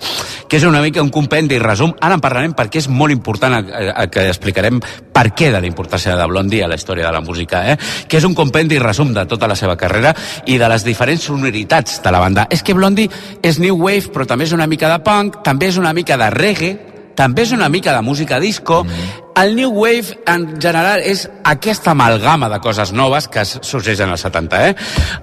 que 0.49 0.59
és 0.59 0.67
una 0.69 0.83
mica 0.85 1.05
un 1.05 1.13
compendi 1.15 1.59
i 1.59 1.63
resum. 1.63 1.95
Ara 2.01 2.19
en 2.19 2.25
parlarem 2.25 2.57
perquè 2.57 2.83
és 2.83 2.89
molt 2.89 3.15
important 3.15 3.59
a, 3.59 3.63
a, 3.63 3.85
a 4.05 4.07
que 4.13 4.27
explicarem 4.29 4.81
per 5.13 5.29
què 5.37 5.53
de 5.53 5.61
la 5.61 5.71
importància 5.71 6.17
de 6.17 6.29
Blondie 6.31 6.65
a 6.65 6.71
la 6.71 6.79
història 6.79 7.09
de 7.09 7.15
la 7.15 7.25
música, 7.25 7.65
eh? 7.73 7.79
que 8.09 8.21
és 8.21 8.27
un 8.29 8.37
compendi 8.39 8.79
i 8.79 8.83
resum 8.83 9.13
de 9.15 9.27
tota 9.31 9.49
la 9.51 9.57
seva 9.59 9.77
carrera 9.77 10.15
i 10.47 10.59
de 10.59 10.69
les 10.71 10.85
diferents 10.87 11.29
sonoritats 11.31 12.03
de 12.03 12.15
la 12.15 12.23
banda. 12.23 12.47
És 12.51 12.63
que 12.63 12.77
Blondie 12.77 13.11
és 13.43 13.59
new 13.63 13.77
wave, 13.77 14.13
però 14.15 14.27
també 14.29 14.49
és 14.49 14.55
una 14.57 14.69
mica 14.71 14.91
de 14.93 15.03
punk, 15.05 15.43
també 15.45 15.73
és 15.73 15.81
una 15.81 15.93
mica 15.97 16.17
de 16.21 16.31
reggae, 16.35 16.77
també 17.19 17.43
és 17.43 17.53
una 17.53 17.69
mica 17.69 17.95
de 17.97 18.03
música 18.07 18.39
disco. 18.39 18.85
El 19.35 19.57
New 19.57 19.75
Wave, 19.75 20.21
en 20.31 20.49
general, 20.63 21.03
és 21.03 21.27
aquesta 21.45 21.93
amalgama 21.93 22.49
de 22.53 22.61
coses 22.63 22.93
noves 22.95 23.27
que 23.29 23.45
sorgeixen 23.45 24.11
als 24.15 24.23
70, 24.27 24.65
eh? 24.69 24.75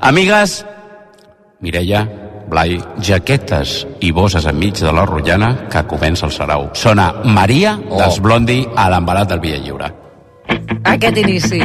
Amigues, 0.02 0.64
Mireia, 1.64 2.04
Blai, 2.52 2.78
jaquetes 3.02 3.80
i 4.06 4.12
bosses 4.14 4.46
enmig 4.46 4.78
de 4.78 4.92
la 4.94 5.06
rotllana 5.08 5.54
que 5.72 5.86
comença 5.90 6.28
el 6.28 6.36
sarau. 6.36 6.70
Sona 6.78 7.12
Maria 7.26 7.78
oh. 7.80 7.98
dels 7.98 8.20
Blondie 8.22 8.68
a 8.76 8.90
l'embalat 8.94 9.32
del 9.32 9.42
Via 9.48 9.62
Lliure. 9.64 9.94
Aquest 10.96 11.24
inici. 11.24 11.64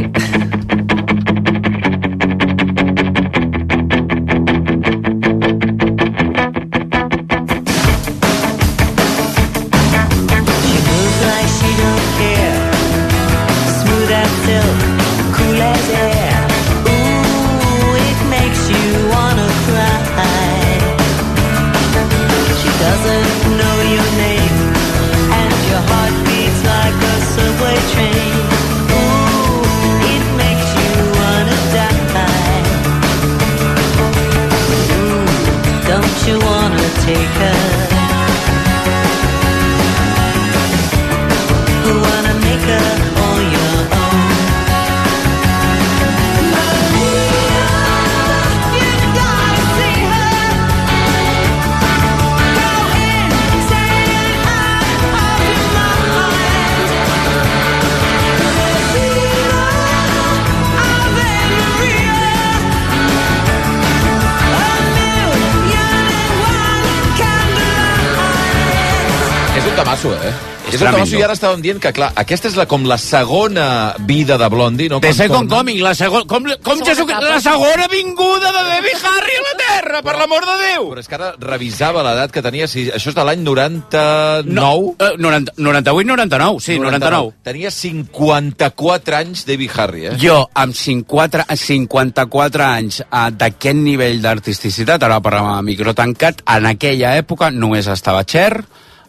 Tamasso 70.90 71.10
tremendo. 71.10 71.20
i 71.20 71.24
ara 71.26 71.36
estàvem 71.36 71.62
dient 71.64 71.80
que, 71.82 71.92
clar, 71.96 72.10
aquesta 72.20 72.50
és 72.50 72.56
la, 72.58 72.66
com 72.70 72.84
la 72.88 72.98
segona 73.00 73.66
vida 74.08 74.38
de 74.40 74.48
Blondie, 74.52 74.90
no? 74.92 75.00
The 75.00 75.10
Quan 75.12 75.18
Second 75.18 75.48
torna. 75.48 75.60
Coming, 75.60 75.82
la 75.84 75.94
segona... 75.94 76.26
Com, 76.30 76.48
com 76.64 76.82
Segona 76.84 77.20
Jesús, 77.20 77.28
la 77.30 77.40
segona 77.44 77.86
vinguda 77.92 78.52
de 78.54 78.64
Baby 78.70 78.94
Harry 78.98 79.38
a 79.38 79.44
la 79.46 79.54
Terra, 79.60 80.02
per 80.06 80.16
l'amor 80.18 80.46
de 80.48 80.56
Déu! 80.64 80.88
Però 80.92 81.04
és 81.04 81.10
que 81.10 81.18
ara 81.18 81.30
revisava 81.40 82.04
l'edat 82.06 82.34
que 82.34 82.42
tenia, 82.44 82.68
si, 82.70 82.86
això 82.94 83.12
és 83.12 83.16
de 83.16 83.24
l'any 83.26 83.42
99? 83.46 84.54
No, 84.54 84.70
eh, 84.98 85.12
90, 85.20 85.56
98, 85.58 86.08
99, 86.12 86.60
sí, 86.64 86.78
99. 86.80 87.34
Tenia 87.46 87.70
54 87.74 89.18
anys 89.20 89.46
David 89.48 89.78
Harry, 89.78 90.06
eh? 90.10 90.16
Jo, 90.20 90.42
amb 90.54 90.76
54, 90.76 91.46
54 91.64 92.66
anys 92.66 93.00
eh, 93.06 93.26
d'aquest 93.40 93.80
nivell 93.80 94.20
d'artisticitat, 94.24 95.02
ara 95.08 95.20
parlàvem 95.24 95.58
amb 95.58 95.70
micro 95.72 95.94
tancat, 95.96 96.44
en 96.56 96.70
aquella 96.70 97.16
època 97.20 97.50
només 97.54 97.88
estava 97.90 98.24
Cher, 98.28 98.62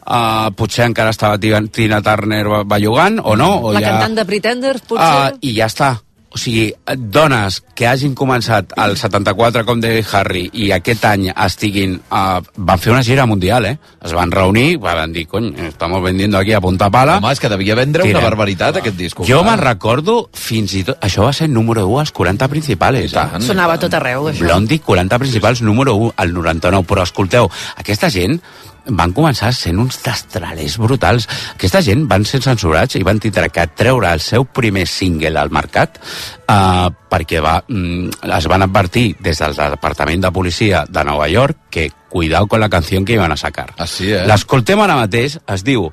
eh, 0.05 0.51
potser 0.57 0.85
encara 0.89 1.13
estava 1.13 1.39
Tina 1.41 1.61
Tina 1.71 2.01
Turner 2.01 2.63
bellugant, 2.65 3.19
o 3.23 3.35
no? 3.35 3.55
O 3.61 3.73
La 3.73 3.81
ja... 3.83 3.91
cantant 3.91 4.21
de 4.21 4.25
Pretenders, 4.25 4.87
potser? 4.87 5.11
Ah, 5.11 5.35
I 5.41 5.57
ja 5.57 5.69
està. 5.71 5.97
O 6.31 6.39
sigui, 6.39 6.69
dones 7.11 7.57
que 7.75 7.83
hagin 7.89 8.13
començat 8.15 8.71
al 8.79 8.93
74 8.95 9.65
com 9.67 9.81
David 9.83 10.13
Harry 10.15 10.45
i 10.63 10.69
aquest 10.71 11.03
any 11.09 11.25
estiguin... 11.33 11.97
Uh, 12.07 12.39
van 12.55 12.79
fer 12.79 12.93
una 12.93 13.01
gira 13.03 13.25
mundial, 13.27 13.67
eh? 13.67 13.73
Es 13.99 14.13
van 14.15 14.31
reunir, 14.31 14.77
van 14.79 15.11
dir, 15.11 15.25
cony, 15.27 15.49
estamos 15.67 15.99
vendiendo 16.01 16.37
aquí 16.39 16.53
a 16.55 16.61
punta 16.63 16.87
pala. 16.89 17.17
Home, 17.19 17.33
és 17.35 17.43
que 17.43 17.51
devia 17.51 17.75
vendre 17.75 18.05
una 18.05 18.13
Tira. 18.13 18.23
barbaritat, 18.23 18.79
aquest 18.79 18.95
disco. 18.95 19.27
Jo 19.27 19.41
me'n 19.43 19.59
recordo 19.59 20.29
fins 20.31 20.77
i 20.79 20.85
tot... 20.87 21.03
Això 21.03 21.27
va 21.27 21.35
ser 21.35 21.49
número 21.51 21.83
1 21.91 21.99
als 22.05 22.15
40 22.15 22.47
principals. 22.47 23.11
Eh? 23.11 23.43
Sonava 23.43 23.75
a 23.75 23.83
tot 23.83 23.99
arreu, 23.99 24.31
això. 24.31 24.47
Blondie, 24.47 24.79
40 24.79 25.19
principals, 25.19 25.59
número 25.67 25.99
1 25.99 26.15
al 26.15 26.31
99. 26.39 26.87
Però 26.87 27.03
escolteu, 27.03 27.51
aquesta 27.75 28.07
gent 28.07 28.39
van 28.87 29.11
començar 29.13 29.51
sent 29.53 29.77
uns 29.79 29.99
destralers 30.03 30.77
brutals. 30.81 31.27
Aquesta 31.55 31.81
gent 31.85 32.07
van 32.09 32.25
ser 32.25 32.41
censurats 32.41 32.95
i 32.97 33.03
van 33.03 33.19
tindre 33.21 33.49
que 33.53 33.67
treure 33.77 34.09
el 34.11 34.19
seu 34.19 34.45
primer 34.45 34.87
single 34.89 35.37
al 35.39 35.51
mercat 35.53 35.99
uh, 36.01 36.89
perquè 37.11 37.41
va, 37.43 37.59
mm, 37.67 38.23
es 38.37 38.47
van 38.49 38.65
advertir 38.65 39.15
des 39.19 39.37
del 39.37 39.53
Departament 39.55 40.23
de 40.25 40.31
Policia 40.31 40.85
de 40.89 41.03
Nova 41.05 41.27
York 41.29 41.57
que 41.69 41.91
cuidado 42.09 42.47
con 42.47 42.59
la 42.59 42.69
canción 42.69 43.05
que 43.05 43.13
iban 43.13 43.31
a 43.31 43.37
sacar. 43.37 43.73
Així, 43.77 44.11
eh? 44.11 44.25
L'escoltem 44.27 44.79
ara 44.83 44.97
mateix, 44.99 45.37
es 45.47 45.63
diu 45.63 45.91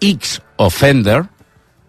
X 0.00 0.40
Offender, 0.60 1.22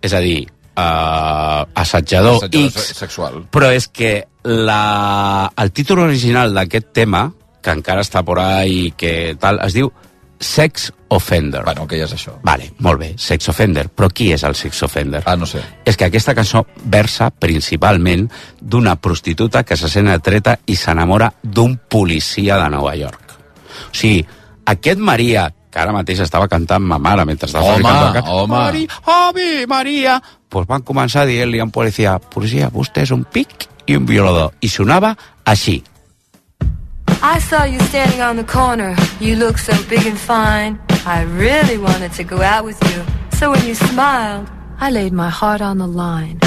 és 0.02 0.14
a 0.14 0.20
dir, 0.24 0.46
uh, 0.78 1.66
assetjador, 1.76 2.38
Assetjador 2.38 2.70
X, 2.70 2.74
se- 2.88 2.94
sexual. 2.94 3.42
però 3.52 3.72
és 3.74 3.88
que 3.90 4.28
la, 4.44 5.52
el 5.58 5.72
títol 5.74 6.00
original 6.06 6.54
d'aquest 6.54 6.94
tema, 6.94 7.26
que 7.62 7.74
encara 7.74 8.02
està 8.06 8.22
por 8.24 8.40
ahí, 8.40 8.92
que 8.96 9.36
tal, 9.42 9.60
es 9.66 9.74
diu 9.74 9.92
Sex 10.40 10.92
Offender. 11.16 11.64
Bueno, 11.64 11.86
què 11.88 12.02
és 12.04 12.14
això? 12.16 12.34
Vale, 12.44 12.72
molt 12.84 13.00
bé, 13.00 13.12
Sex 13.18 13.50
Offender. 13.50 13.88
Però 13.90 14.10
qui 14.12 14.32
és 14.34 14.44
el 14.44 14.56
Sex 14.56 14.84
Offender? 14.84 15.24
Ah, 15.26 15.36
no 15.40 15.48
sé. 15.48 15.62
És 15.86 15.98
que 15.98 16.08
aquesta 16.08 16.36
cançó 16.36 16.66
versa 16.92 17.30
principalment 17.30 18.28
d'una 18.60 18.96
prostituta 18.98 19.64
que 19.64 19.78
se 19.78 19.90
sent 19.90 20.10
atreta 20.12 20.58
i 20.66 20.76
s'enamora 20.76 21.32
d'un 21.42 21.78
policia 21.90 22.58
de 22.62 22.70
Nova 22.74 22.96
York. 23.00 23.38
O 23.92 23.94
sigui, 23.96 24.26
aquest 24.66 25.00
Maria, 25.00 25.48
que 25.72 25.80
ara 25.80 25.94
mateix 25.96 26.22
estava 26.24 26.48
cantant 26.52 26.84
ma 26.84 26.98
mare 27.00 27.26
mentre 27.28 27.50
estava 27.50 27.76
Home, 27.76 27.84
fabricant 27.84 28.26
el 28.26 28.42
home. 28.44 28.56
Mari, 28.56 28.88
Ave 29.06 29.68
Maria, 29.68 30.20
pues 30.50 30.68
van 30.68 30.84
començar 30.88 31.26
a 31.26 31.30
dir-li 31.30 31.60
a 31.60 31.68
un 31.68 31.72
policia, 31.76 32.18
policia, 32.20 32.70
vostè 32.72 33.04
és 33.04 33.12
un 33.12 33.26
pic 33.28 33.68
i 33.86 33.98
un 34.00 34.06
violador. 34.08 34.56
I 34.62 34.70
sonava 34.72 35.16
així. 35.46 35.82
I 37.28 37.40
saw 37.40 37.64
you 37.64 37.80
standing 37.80 38.22
on 38.22 38.36
the 38.36 38.44
corner. 38.44 38.96
You 39.20 39.36
look 39.36 39.58
so 39.58 39.74
big 39.90 40.06
and 40.06 40.18
fine. 40.18 40.80
I 41.08 41.24
really 41.24 41.76
wanted 41.76 42.14
to 42.14 42.24
go 42.24 42.40
out 42.44 42.64
with 42.64 42.80
you. 42.92 43.04
So 43.40 43.50
when 43.50 43.66
you 43.66 43.74
smiled, 43.74 44.48
I 44.78 44.92
laid 44.92 45.12
my 45.12 45.32
heart 45.32 45.60
on 45.60 45.80
the 45.80 45.88
line. 45.88 46.38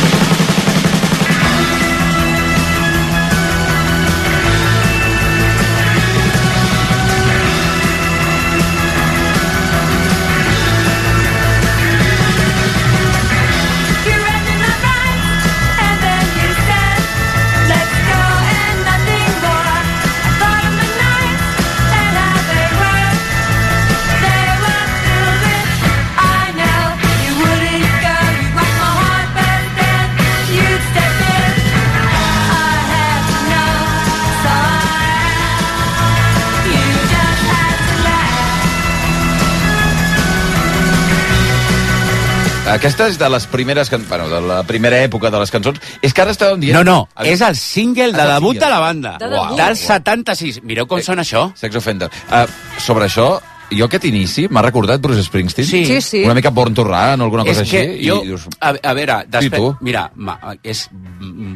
Aquesta 42.89 43.05
és 43.13 43.19
de 43.21 43.29
les 43.29 43.45
primeres... 43.53 43.91
Can... 43.93 44.05
Bueno, 44.09 44.31
de 44.33 44.41
la 44.41 44.63
primera 44.65 44.97
època 45.05 45.29
de 45.29 45.43
les 45.43 45.51
cançons. 45.53 45.77
És 46.01 46.15
que 46.17 46.23
ara 46.25 46.33
estàvem 46.33 46.63
dient... 46.63 46.79
No, 46.79 46.81
no, 46.87 47.27
és 47.29 47.43
el 47.45 47.59
single 47.61 48.15
de 48.15 48.23
el 48.25 48.31
debut 48.39 48.57
single. 48.57 48.65
de 48.65 48.71
la 48.73 48.79
banda. 48.81 49.13
De 49.21 49.29
debut. 49.29 49.59
Del 49.59 49.75
Uau. 49.77 49.83
76. 49.83 50.63
Mireu 50.65 50.89
com 50.89 51.03
sona 51.05 51.27
això. 51.27 51.51
Sex 51.59 51.77
Offender. 51.77 52.09
Uh, 52.33 52.47
sobre 52.81 53.11
això, 53.11 53.27
jo 53.69 53.85
aquest 53.91 54.07
inici 54.09 54.47
m'ha 54.49 54.63
recordat 54.65 55.03
Bruce 55.05 55.27
Springsteen. 55.27 55.69
Sí. 55.69 55.83
Sí, 55.85 55.99
sí. 56.01 56.23
Una 56.25 56.39
mica 56.39 56.49
Born 56.49 56.79
to 56.79 56.87
Run 56.89 57.21
o 57.21 57.29
alguna 57.29 57.45
cosa 57.45 57.67
és 57.67 57.75
que 57.75 57.83
així. 57.91 58.09
jo, 58.09 58.23
I 58.25 58.31
dius, 58.31 58.49
a, 58.57 58.73
a 58.73 58.97
veure, 58.97 59.19
després, 59.37 59.61
tu? 59.61 59.85
mira, 59.85 60.07
ma, 60.17 60.39
és 60.65 60.87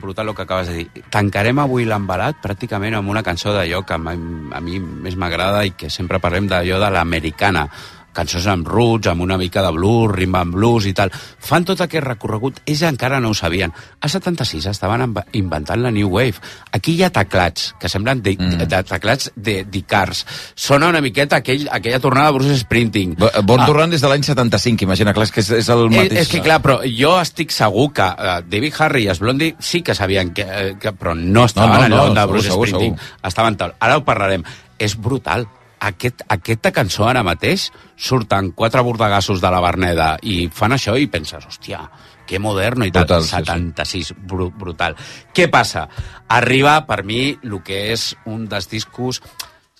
brutal 0.04 0.28
el 0.28 0.36
que 0.36 0.44
acabes 0.44 0.68
de 0.68 0.82
dir. 0.82 1.06
Tancarem 1.16 1.64
avui 1.64 1.88
l'embalat 1.88 2.44
pràcticament 2.44 3.00
amb 3.00 3.08
una 3.08 3.24
cançó 3.24 3.56
d'allò 3.56 3.80
que 3.88 3.96
a 3.96 4.02
mi, 4.04 4.20
a 4.52 4.60
mi 4.60 4.84
més 4.84 5.16
m'agrada 5.16 5.64
i 5.64 5.72
que 5.72 5.88
sempre 5.88 6.20
parlem 6.20 6.52
d'allò 6.52 6.82
de 6.84 6.92
l'americana 6.92 7.64
cançons 8.12 8.46
amb 8.46 8.66
roots, 8.68 9.08
amb 9.08 9.22
una 9.24 9.38
mica 9.38 9.62
de 9.62 9.70
blues, 9.72 10.10
rhythm 10.14 10.34
and 10.36 10.54
blues 10.54 10.86
i 10.86 10.92
tal. 10.94 11.10
Fan 11.40 11.64
tot 11.64 11.80
aquest 11.80 12.04
recorregut, 12.06 12.60
ells 12.66 12.82
encara 12.88 13.20
no 13.20 13.30
ho 13.30 13.34
sabien. 13.34 13.72
A 14.00 14.08
76 14.08 14.66
estaven 14.66 15.00
amb- 15.06 15.22
inventant 15.32 15.80
la 15.82 15.90
New 15.90 16.08
Wave. 16.08 16.34
Aquí 16.72 16.94
hi 16.98 17.02
ha 17.04 17.10
teclats, 17.10 17.74
que 17.80 17.88
semblen 17.88 18.22
de, 18.22 18.36
mm. 18.38 18.66
de 18.68 18.82
teclats 18.84 19.30
de 19.36 19.64
d'Icars. 19.64 20.24
Sona 20.54 20.88
una 20.88 21.00
miqueta 21.00 21.36
aquell, 21.42 21.68
aquella 21.72 22.00
tornada 22.00 22.30
de 22.32 22.38
Bruce 22.38 22.58
Springsteen. 22.64 23.16
Born 23.16 23.66
to 23.66 23.72
Ah. 23.72 23.76
Run 23.82 23.90
des 23.90 24.00
de 24.02 24.08
l'any 24.08 24.22
75, 24.22 24.84
imagina, 24.84 25.12
clar, 25.14 25.24
és 25.24 25.32
que 25.32 25.40
és, 25.40 25.50
és 25.50 25.68
el 25.72 25.86
Eh, 25.86 25.90
mateix. 25.96 26.18
és 26.20 26.28
que 26.28 26.40
clar, 26.42 26.60
però 26.62 26.80
jo 26.84 27.14
estic 27.20 27.50
segur 27.50 27.92
que 27.92 28.02
uh, 28.04 28.42
David 28.46 28.74
Harry 28.80 29.04
i 29.04 29.08
els 29.08 29.18
Blondie 29.20 29.54
sí 29.58 29.80
que 29.82 29.94
sabien 29.94 30.32
que, 30.34 30.42
eh, 30.42 30.74
que 30.78 30.92
però 30.92 31.14
no 31.16 31.44
estaven 31.46 31.70
No, 31.72 31.78
no, 31.78 31.84
en 31.86 31.90
no, 31.90 31.96
l'onda 32.04 32.20
de 32.20 32.26
segur, 32.26 32.32
Bruce 32.32 32.48
segur, 32.50 32.68
Springsteen. 32.68 32.98
Estaven 33.24 33.56
tal. 33.56 33.74
Ara 33.80 33.96
ho 33.96 34.04
parlarem. 34.04 34.44
És 34.78 34.96
brutal. 35.00 35.46
Aquest, 35.82 36.22
aquesta 36.30 36.70
cançó 36.74 37.08
ara 37.08 37.24
mateix 37.26 37.70
surten 37.98 38.52
quatre 38.54 38.82
bordegassos 38.86 39.42
de 39.42 39.50
la 39.50 39.62
Verneda 39.64 40.14
i 40.22 40.46
fan 40.54 40.76
això 40.76 40.94
i 40.98 41.08
penses, 41.10 41.46
hòstia, 41.48 41.82
que 42.26 42.38
moderno 42.38 42.86
i 42.86 42.92
tal. 42.94 43.08
Brutal, 43.08 43.24
sí, 43.26 43.30
sí. 43.30 43.44
76, 43.44 44.12
bru 44.30 44.50
brutal. 44.54 44.94
Què 45.34 45.48
passa? 45.50 45.88
Arriba, 46.28 46.78
per 46.86 47.02
mi, 47.02 47.32
el 47.42 47.58
que 47.66 47.88
és 47.96 48.12
un 48.30 48.46
dels 48.50 48.70
discos 48.70 49.22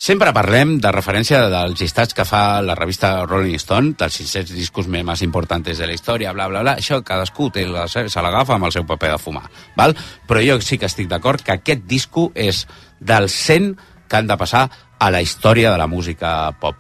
Sempre 0.02 0.32
parlem 0.34 0.80
de 0.82 0.90
referència 0.90 1.44
dels 1.46 1.78
llistats 1.78 2.16
que 2.18 2.24
fa 2.26 2.58
la 2.66 2.74
revista 2.74 3.12
Rolling 3.22 3.60
Stone, 3.62 3.92
dels 4.00 4.16
600 4.18 4.56
discos 4.58 4.88
més 4.90 5.22
importants 5.22 5.78
de 5.78 5.86
la 5.86 5.94
història, 5.94 6.32
bla, 6.34 6.48
bla, 6.50 6.64
bla. 6.64 6.72
Això 6.82 6.98
cadascú 7.06 7.52
té 7.54 7.68
la, 7.70 7.84
se 7.86 8.24
l'agafa 8.24 8.56
amb 8.56 8.66
el 8.66 8.74
seu 8.74 8.82
paper 8.88 9.12
de 9.12 9.20
fumar. 9.22 9.44
Val? 9.78 9.94
Però 10.26 10.42
jo 10.42 10.58
sí 10.58 10.80
que 10.82 10.90
estic 10.90 11.06
d'acord 11.06 11.46
que 11.46 11.54
aquest 11.54 11.86
disco 11.86 12.32
és 12.34 12.64
dels 12.98 13.36
100 13.46 13.76
que 14.08 14.18
han 14.18 14.26
de 14.26 14.40
passar 14.42 14.64
a 15.02 15.10
la 15.10 15.20
història 15.24 15.72
de 15.72 15.78
la 15.82 15.88
música 15.90 16.52
pop. 16.60 16.76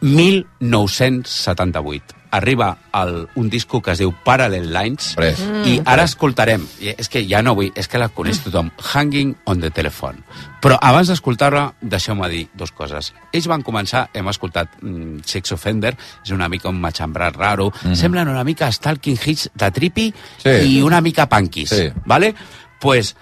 1978 0.00 2.16
arriba 2.30 2.76
el, 2.92 3.26
un 3.40 3.48
disco 3.48 3.80
que 3.80 3.92
es 3.94 3.98
diu 4.02 4.10
Parallel 4.22 4.66
Lines 4.70 5.14
Pres. 5.16 5.38
i 5.64 5.78
ara 5.88 6.02
escoltarem, 6.04 6.60
és 6.78 7.08
que 7.08 7.22
ja 7.24 7.40
no 7.42 7.54
vull, 7.56 7.70
és 7.72 7.88
que 7.88 7.96
la 7.96 8.10
coneix 8.12 8.42
tothom, 8.44 8.68
Hanging 8.92 9.30
on 9.48 9.62
the 9.62 9.70
Telephone. 9.72 10.20
Però 10.60 10.76
abans 10.76 11.08
d'escoltar-la, 11.08 11.70
deixeu-me 11.80 12.28
dir 12.28 12.42
dues 12.52 12.68
coses. 12.76 13.14
Ells 13.32 13.48
van 13.48 13.64
començar, 13.64 14.10
hem 14.12 14.28
escoltat 14.28 14.68
mm, 14.82 15.24
Sex 15.24 15.56
Offender, 15.56 15.94
és 16.20 16.30
una 16.36 16.50
mica 16.52 16.68
un 16.68 16.76
matxembrat 16.84 17.32
raro, 17.40 17.72
Mhm. 17.82 17.96
semblen 17.96 18.28
una 18.28 18.44
mica 18.44 18.68
Stalking 18.70 19.16
Hits 19.24 19.48
de 19.54 19.70
Trippy 19.70 20.12
Sí. 20.44 20.50
i 20.76 20.82
una 20.82 21.00
mica 21.00 21.26
punkis, 21.30 21.70
Sí. 21.70 21.88
¿vale? 22.04 22.34
Pues 22.78 23.16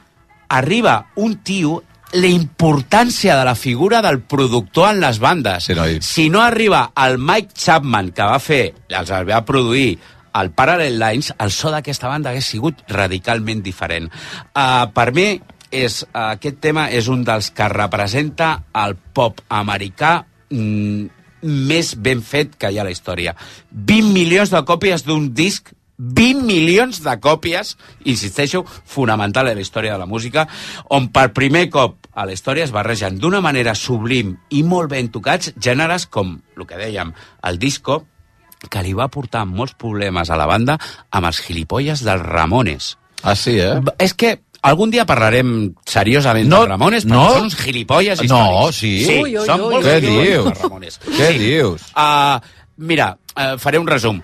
arriba 0.49 1.13
un 1.15 1.37
tio 1.45 1.85
la 2.17 2.29
importància 2.33 3.37
de 3.37 3.45
la 3.45 3.55
figura 3.55 4.01
del 4.03 4.21
productor 4.21 4.95
en 4.95 5.01
les 5.05 5.19
bandes. 5.21 5.69
Sí, 5.69 5.77
noi. 5.77 5.99
Si 6.03 6.29
no 6.33 6.43
arriba 6.43 6.91
el 7.05 7.19
Mike 7.19 7.55
Chapman, 7.55 8.13
que 8.17 8.27
va 8.27 8.39
fer, 8.43 8.63
els 8.89 9.13
va 9.13 9.43
produir 9.47 9.99
el 10.41 10.51
Parallel 10.53 10.99
Lines, 11.01 11.33
el 11.41 11.53
so 11.53 11.73
d'aquesta 11.73 12.11
banda 12.13 12.33
hagués 12.33 12.49
sigut 12.53 12.83
radicalment 12.93 13.63
diferent. 13.65 14.09
Uh, 14.53 14.87
per 14.97 15.11
mi, 15.17 15.29
és, 15.73 16.03
uh, 16.09 16.33
aquest 16.37 16.61
tema 16.65 16.89
és 16.93 17.09
un 17.13 17.25
dels 17.27 17.51
que 17.57 17.69
representa 17.73 18.51
el 18.85 18.97
pop 18.97 19.41
americà 19.49 20.19
mm, 20.51 21.07
més 21.47 21.95
ben 22.03 22.23
fet 22.25 22.57
que 22.59 22.71
hi 22.71 22.79
ha 22.79 22.85
a 22.85 22.89
la 22.89 22.95
història. 22.95 23.37
20 23.71 24.13
milions 24.13 24.53
de 24.53 24.63
còpies 24.69 25.05
d'un 25.07 25.31
disc 25.37 25.73
20 25.99 26.43
milions 26.45 26.99
de 27.03 27.15
còpies, 27.21 27.77
insisteixo, 28.05 28.65
fonamental 28.85 29.49
en 29.49 29.57
la 29.57 29.63
història 29.65 29.95
de 29.95 29.99
la 30.03 30.07
música, 30.07 30.47
on 30.93 31.09
per 31.09 31.31
primer 31.33 31.69
cop 31.73 32.07
a 32.15 32.27
la 32.29 32.35
història 32.37 32.65
es 32.67 32.73
barregen 32.75 33.19
d'una 33.19 33.41
manera 33.41 33.75
sublim 33.75 34.35
i 34.51 34.63
molt 34.63 34.91
ben 34.93 35.09
tocats 35.13 35.53
gèneres 35.57 36.07
com, 36.07 36.37
el 36.57 36.67
que 36.69 36.77
dèiem, 36.81 37.15
el 37.49 37.59
disco, 37.59 38.03
que 38.71 38.83
li 38.83 38.93
va 38.97 39.09
portar 39.13 39.45
molts 39.47 39.75
problemes 39.79 40.31
a 40.33 40.37
la 40.37 40.47
banda 40.49 40.79
amb 41.13 41.27
els 41.29 41.41
gilipolles 41.45 42.03
dels 42.05 42.23
Ramones. 42.25 42.97
Ah, 43.23 43.35
sí, 43.37 43.59
eh? 43.61 43.81
És 44.03 44.13
que 44.15 44.39
algun 44.67 44.91
dia 44.91 45.05
parlarem 45.07 45.75
seriosament 45.87 46.49
No, 46.49 46.63
dels 46.65 46.71
Ramones, 46.73 47.05
perquè 47.07 47.15
no. 47.17 47.27
són 47.35 47.45
uns 47.51 47.57
gilipolles 47.61 48.23
No, 48.25 48.25
històrics. 48.27 48.77
sí? 48.81 48.93
Sí, 49.05 49.19
Ui, 49.23 49.37
ui, 49.37 49.45
són 49.47 49.61
ui, 49.61 49.71
molt 49.77 49.87
Què 49.87 50.01
gilipolles, 50.01 50.33
dius? 50.33 50.47
els 50.51 50.61
Ramones. 50.65 50.99
Què 51.07 51.29
dius? 51.39 51.87
Uh, 51.97 52.41
mira, 52.79 53.11
uh, 53.37 53.55
faré 53.63 53.79
un 53.79 53.87
resum. 53.87 54.21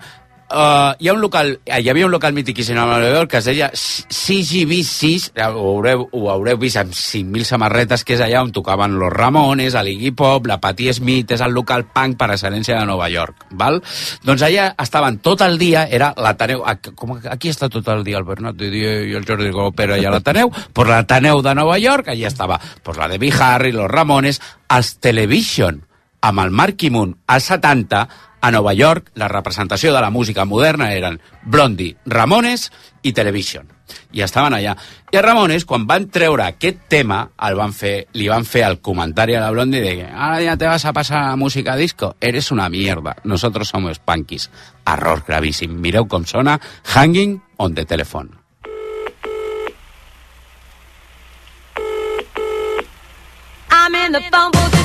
Uh, 0.53 0.93
hi 0.99 1.07
ha 1.09 1.13
un 1.15 1.21
local, 1.21 1.47
uh, 1.65 1.79
hi 1.81 1.87
havia 1.89 2.05
un 2.05 2.11
local 2.13 2.33
mitiquíssim 2.37 2.77
a 2.77 2.83
Nova 2.85 3.07
York 3.09 3.31
que 3.31 3.39
es 3.39 3.47
deia 3.49 3.71
CGV6, 3.73 5.31
ho 5.47 5.63
haureu, 5.71 6.03
ho 6.13 6.27
haureu 6.29 6.59
vist 6.61 6.77
amb 6.77 6.93
5.000 6.93 7.47
samarretes, 7.47 8.03
que 8.05 8.13
és 8.13 8.21
allà 8.21 8.43
on 8.45 8.51
tocaven 8.53 8.99
los 9.01 9.09
Ramones, 9.09 9.73
el 9.73 9.89
Iggy 9.95 10.11
Pop, 10.13 10.45
la 10.45 10.59
Patti 10.61 10.91
Smith, 10.93 11.33
és 11.33 11.41
el 11.41 11.55
local 11.57 11.87
punk 11.89 12.19
per 12.19 12.27
excel·lència 12.35 12.77
de 12.77 12.85
Nova 12.85 13.07
York, 13.09 13.47
val? 13.57 13.79
Doncs 14.21 14.45
allà 14.45 14.67
estaven 14.83 15.17
tot 15.25 15.41
el 15.41 15.57
dia, 15.57 15.87
era 15.89 16.11
l'Ateneu, 16.21 16.61
com 16.93 17.15
aquí 17.17 17.49
està 17.49 17.71
tot 17.73 17.89
el 17.89 18.05
dia 18.05 18.21
el 18.21 18.27
Bernat 18.27 18.61
i 18.61 18.83
el 19.17 19.25
Jordi 19.25 19.49
Gopera 19.55 19.97
a 19.97 20.13
l'Ateneu, 20.13 20.53
pues 20.73 20.91
l'Ateneu 20.91 21.41
de 21.41 21.55
Nova 21.57 21.79
York, 21.81 22.13
allà 22.13 22.29
estava 22.29 22.61
pues 22.83 23.01
la 23.01 23.09
Debbie 23.09 23.33
Harry, 23.33 23.73
los 23.73 23.89
Ramones, 23.89 24.41
els 24.69 24.99
Television, 25.01 25.81
amb 26.23 26.39
el 26.39 26.51
Marky 26.51 26.89
Moon 26.89 27.17
als 27.27 27.51
70, 27.51 28.07
a 28.43 28.51
Nova 28.51 28.73
York, 28.73 29.11
la 29.15 29.27
representació 29.27 29.93
de 29.93 30.01
la 30.01 30.09
música 30.09 30.45
moderna 30.45 30.91
eren 30.91 31.21
Blondie, 31.43 31.97
Ramones 32.05 32.71
i 33.01 33.13
Television. 33.13 33.69
I 34.11 34.23
estaven 34.23 34.55
allà. 34.55 34.73
I 35.11 35.19
a 35.19 35.21
Ramones, 35.23 35.65
quan 35.67 35.85
van 35.87 36.09
treure 36.11 36.45
aquest 36.45 36.85
tema, 36.91 37.21
el 37.47 37.55
van 37.55 37.75
fer, 37.75 38.07
li 38.19 38.27
van 38.31 38.43
fer 38.47 38.63
el 38.67 38.79
comentari 38.83 39.35
a 39.35 39.41
la 39.43 39.51
Blondie 39.51 39.81
de 39.83 39.95
que 39.95 40.07
ahora 40.07 40.41
ya 40.41 40.57
te 40.57 40.67
vas 40.67 40.85
a 40.85 40.93
pasar 40.93 41.29
a 41.29 41.35
música 41.35 41.75
disco. 41.75 42.15
Eres 42.19 42.51
una 42.51 42.69
mierda. 42.69 43.15
Nosotros 43.23 43.67
somos 43.67 43.99
punkies. 43.99 44.49
Error 44.85 45.23
gravíssim. 45.27 45.75
Mireu 45.79 46.07
com 46.07 46.25
sona 46.25 46.59
Hanging 46.95 47.41
on 47.57 47.75
the 47.75 47.85
Telephone. 47.85 48.43
I'm 53.71 53.95
in 53.95 54.11
the 54.11 54.21
phone 54.31 54.51
booth, 54.51 54.82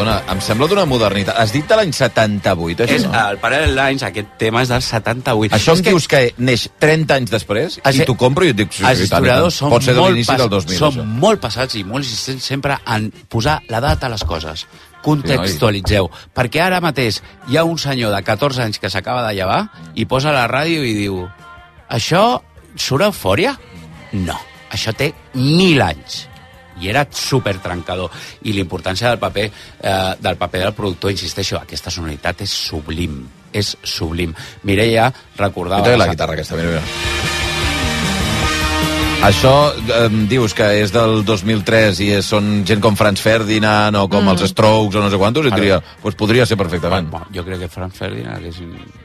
perdona, 0.00 0.32
em 0.32 0.40
sembla 0.44 0.66
d'una 0.70 0.84
modernitat. 0.88 1.36
Has 1.40 1.52
dit 1.54 1.66
de 1.68 1.76
l'any 1.76 1.92
78, 1.94 2.84
això? 2.86 2.96
És, 2.96 3.06
el 3.06 3.38
Parallel 3.42 3.74
Lines, 3.76 4.04
aquest 4.06 4.34
tema 4.40 4.62
és 4.64 4.70
del 4.72 4.82
78. 4.84 5.54
Això 5.56 5.74
em 5.76 5.82
dius 5.90 6.06
que 6.10 6.22
neix 6.38 6.66
30 6.80 7.16
anys 7.18 7.32
després 7.34 7.78
i 7.80 8.06
t'ho 8.06 8.16
compro 8.18 8.46
i 8.46 8.54
et 8.54 8.58
dic... 8.58 8.72
Sí, 8.74 8.84
els 8.86 9.02
sí, 9.02 9.08
historiadors 9.08 9.58
són, 9.60 9.72
Pot 9.74 9.86
ser 9.86 9.96
de 9.96 10.00
molt, 10.02 10.16
l'inici 10.16 10.36
del 10.40 10.52
2000. 10.52 10.78
són 10.78 10.94
això. 10.94 11.08
molt 11.24 11.42
passats 11.42 11.76
i 11.76 11.84
molt 11.84 12.06
insistents 12.06 12.48
sempre 12.52 12.78
en 12.86 13.10
posar 13.28 13.60
la 13.68 13.82
data 13.84 14.08
a 14.08 14.14
les 14.14 14.24
coses. 14.24 14.66
Contextualitzeu. 15.00 16.10
perquè 16.36 16.60
ara 16.60 16.80
mateix 16.84 17.22
hi 17.48 17.56
ha 17.56 17.64
un 17.64 17.78
senyor 17.80 18.12
de 18.12 18.22
14 18.22 18.66
anys 18.66 18.78
que 18.78 18.90
s'acaba 18.92 19.24
de 19.26 19.32
llevar 19.34 19.62
i 19.94 20.04
posa 20.04 20.32
la 20.32 20.44
ràdio 20.48 20.84
i 20.84 20.92
diu 20.92 21.22
això 21.88 22.42
surt 22.76 23.08
eufòria? 23.08 23.56
No. 24.12 24.36
Això 24.70 24.92
té 24.94 25.14
mil 25.34 25.80
anys 25.82 26.29
i 26.80 26.88
era 26.88 27.06
super 27.10 27.56
trencador 27.62 28.10
i 28.42 28.52
l'importància 28.56 29.08
del 29.10 29.18
paper 29.22 29.46
eh, 29.46 30.14
del 30.20 30.36
paper 30.36 30.60
del 30.66 30.72
productor, 30.74 31.10
insisteixo, 31.12 31.58
aquesta 31.60 31.90
sonoritat 31.90 32.40
és 32.46 32.50
sublim, 32.70 33.20
és 33.52 33.76
sublim. 33.82 34.34
Mireia 34.64 35.10
recordava... 35.38 35.82
I 35.86 35.90
té 35.92 35.96
la 36.00 36.08
guitarra 36.10 36.32
aquesta, 36.38 36.56
mira, 36.56 36.68
mira. 36.78 36.82
Això 39.20 39.52
eh, 39.76 40.06
dius 40.30 40.54
que 40.56 40.64
és 40.80 40.92
del 40.94 41.18
2003 41.28 41.98
i 42.00 42.06
és, 42.16 42.24
són 42.32 42.62
gent 42.64 42.80
com 42.80 42.96
Franz 42.96 43.20
Ferdinand 43.20 43.98
o 44.00 44.06
com 44.08 44.24
Mm. 44.24 44.32
els 44.32 44.48
Strokes 44.54 44.96
o 44.96 45.02
no 45.04 45.10
sé 45.12 45.18
quantos, 45.20 45.44
et 45.44 45.52
Ara. 45.52 45.60
diria, 45.60 45.80
pues 46.00 46.14
podria 46.16 46.46
ser 46.46 46.56
perfectament. 46.56 47.10
Bueno, 47.10 47.26
jo 47.34 47.44
crec 47.44 47.60
que 47.60 47.68
Franz 47.68 47.98
Ferdinand 48.00 48.38
hagués 48.38 48.56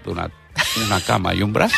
donat 0.05 0.31
una 0.85 0.99
cama 1.01 1.33
i 1.35 1.41
un 1.43 1.53
braç 1.53 1.71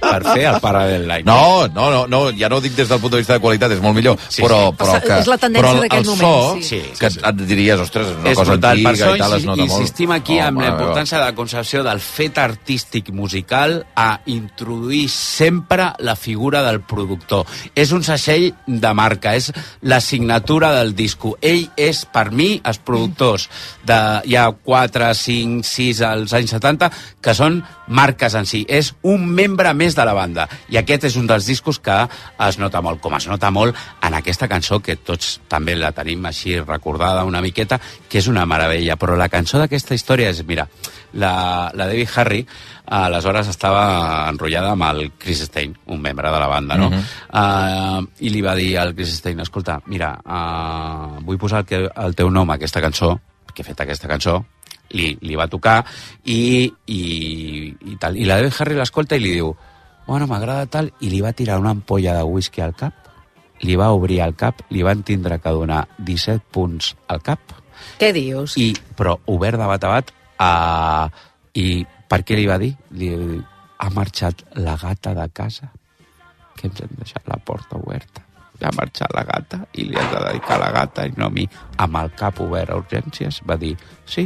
per 0.00 0.20
fer 0.32 0.44
el 0.50 0.60
Parallel 0.60 1.06
Line. 1.08 1.24
No, 1.24 1.66
no, 1.68 1.90
no, 1.90 2.06
no, 2.10 2.20
ja 2.36 2.48
no 2.48 2.56
ho 2.58 2.60
dic 2.64 2.74
des 2.76 2.88
del 2.88 3.00
punt 3.00 3.12
de 3.14 3.20
vista 3.22 3.34
de 3.36 3.40
qualitat, 3.44 3.72
és 3.76 3.80
molt 3.84 3.96
millor, 3.96 4.18
Sí, 4.28 4.42
però, 4.42 4.70
sí. 4.70 4.76
però 4.80 4.96
És- 4.96 5.04
que... 5.04 5.18
és 5.22 5.30
la 5.30 5.38
tendència 5.38 5.72
però 5.72 5.98
el, 5.98 6.04
moment, 6.06 6.62
so, 6.62 6.68
sí. 6.68 6.80
que 6.98 7.06
et 7.12 7.42
diries, 7.48 7.80
ostres, 7.80 8.08
és 8.12 8.16
una 8.20 8.30
és 8.32 8.36
cosa 8.38 8.52
brutal. 8.52 8.70
antiga 8.78 8.88
Per 8.90 8.96
això 8.98 9.14
i 9.16 9.18
tal, 9.22 9.36
es 9.38 9.44
nota 9.48 9.62
molt. 9.62 9.70
insistim 9.80 10.12
aquí 10.16 10.38
amb 10.38 10.60
la 10.60 10.68
Home, 10.68 10.76
importància 10.82 11.18
de 11.18 11.24
la 11.24 11.34
concepció 11.34 11.82
del 11.84 12.00
fet 12.00 12.38
artístic 12.38 13.10
musical 13.10 13.78
a 13.96 14.20
introduir 14.26 15.08
sempre 15.10 15.92
la 15.98 16.16
figura 16.16 16.62
del 16.62 16.80
productor. 16.82 17.46
És 17.74 17.92
un 17.92 18.02
segell 18.04 18.52
de 18.66 18.92
marca, 18.94 19.34
és 19.36 19.52
la 19.82 20.00
signatura 20.00 20.72
del 20.72 20.94
disco. 20.94 21.36
Ell 21.40 21.68
és, 21.76 22.04
per 22.12 22.30
mi, 22.32 22.60
els 22.64 22.78
productors 22.78 23.48
de 23.86 23.98
hi 24.28 24.36
ha 24.36 24.50
4, 24.52 25.12
5, 25.14 25.62
6 25.64 26.00
als 26.02 26.32
anys 26.36 26.50
70 26.56 26.90
que 27.22 27.34
són 27.34 27.62
marques 27.88 28.34
en 28.38 28.46
si. 28.46 28.64
És 28.68 28.92
un 29.02 29.26
membre 29.26 29.72
més 29.74 29.96
de 29.96 30.04
la 30.06 30.14
banda. 30.16 30.48
I 30.68 30.80
aquest 30.80 31.08
és 31.10 31.16
un 31.16 31.26
dels 31.26 31.48
discos 31.48 31.80
que 31.82 31.98
es 32.48 32.58
nota 32.58 32.82
molt, 32.84 33.00
com 33.00 33.16
es 33.18 33.28
nota 33.28 33.50
molt 33.50 33.76
en 34.04 34.14
aquesta 34.14 34.48
cançó, 34.48 34.80
que 34.80 34.96
tots 34.96 35.38
també 35.48 35.76
la 35.76 35.92
tenim 35.96 36.24
així 36.28 36.58
recordada 36.60 37.26
una 37.28 37.42
miqueta, 37.44 37.80
que 38.08 38.22
és 38.22 38.28
una 38.28 38.46
meravella. 38.46 38.96
Però 38.96 39.16
la 39.16 39.30
cançó 39.32 39.58
d'aquesta 39.58 39.96
història 39.96 40.30
és, 40.30 40.44
mira, 40.46 40.68
la, 41.12 41.70
la 41.74 41.86
Debbie 41.88 42.08
Harry 42.14 42.44
aleshores 42.88 43.48
estava 43.48 44.28
enrotllada 44.30 44.72
amb 44.72 44.86
el 44.88 45.02
Chris 45.20 45.42
Stein, 45.48 45.74
un 45.92 46.00
membre 46.00 46.30
de 46.32 46.38
la 46.40 46.46
banda, 46.46 46.76
no? 46.76 46.90
Mhm. 46.90 47.02
uh, 47.32 48.06
I 48.20 48.30
li 48.30 48.42
va 48.42 48.54
dir 48.54 48.78
al 48.78 48.94
Chris 48.94 49.16
Stein, 49.18 49.40
escolta, 49.40 49.80
mira, 49.86 50.14
uh, 50.24 51.20
vull 51.24 51.38
posar 51.38 51.60
el, 51.60 51.66
que, 51.66 51.82
el 51.94 52.14
teu 52.14 52.30
nom 52.30 52.50
a 52.50 52.54
aquesta 52.54 52.80
cançó, 52.80 53.18
que 53.52 53.62
he 53.62 53.66
fet 53.66 53.80
aquesta 53.80 54.08
cançó, 54.08 54.44
li, 54.90 55.16
li 55.20 55.36
va 55.38 55.48
tocar 55.48 55.80
i, 56.24 56.68
i, 56.86 57.02
i 57.92 57.96
tal. 58.00 58.16
I 58.16 58.28
la 58.28 58.38
Debbie 58.40 58.54
Harry 58.58 58.78
l'escolta 58.78 59.18
i 59.18 59.24
li 59.24 59.34
diu 59.38 59.52
bueno, 60.08 60.24
m'agrada 60.26 60.64
tal, 60.72 60.88
i 61.04 61.10
li 61.12 61.20
va 61.20 61.34
tirar 61.36 61.58
una 61.60 61.74
ampolla 61.76 62.14
de 62.16 62.22
whisky 62.24 62.62
al 62.64 62.72
cap, 62.72 63.10
li 63.60 63.76
va 63.76 63.90
obrir 63.92 64.22
el 64.24 64.32
cap, 64.40 64.62
li 64.72 64.80
van 64.82 65.02
tindre 65.04 65.36
que 65.44 65.52
donar 65.52 65.82
17 65.98 66.48
punts 66.50 66.94
al 67.12 67.20
cap, 67.20 67.52
Què 68.00 68.08
dius? 68.16 68.56
i, 68.56 68.72
però 68.96 69.18
obert 69.28 69.60
de 69.60 69.66
bat 69.68 69.84
a 69.84 69.90
bat, 69.92 70.14
uh, 70.40 71.26
i 71.60 71.84
per 72.08 72.22
què 72.24 72.38
li 72.40 72.48
va 72.48 72.56
dir? 72.56 72.72
Li, 72.96 73.12
ha 73.78 73.90
marxat 73.92 74.46
la 74.64 74.78
gata 74.80 75.12
de 75.14 75.28
casa, 75.28 75.68
que 76.56 76.66
ens 76.70 76.80
hem 76.82 76.96
deixat 76.98 77.28
la 77.28 77.36
porta 77.44 77.76
oberta. 77.76 78.24
Ha 78.58 78.72
marxat 78.74 79.12
la 79.14 79.22
gata 79.22 79.60
i 79.78 79.84
li 79.86 79.94
has 80.00 80.08
de 80.10 80.18
dedicar 80.24 80.56
la 80.58 80.72
gata 80.74 81.04
i 81.06 81.12
no 81.14 81.28
a 81.28 81.30
mi. 81.30 81.44
Amb 81.78 82.00
el 82.00 82.08
cap 82.18 82.40
obert 82.42 82.72
a 82.72 82.78
urgències 82.80 83.38
va 83.46 83.54
dir, 83.60 83.76
sí, 84.02 84.24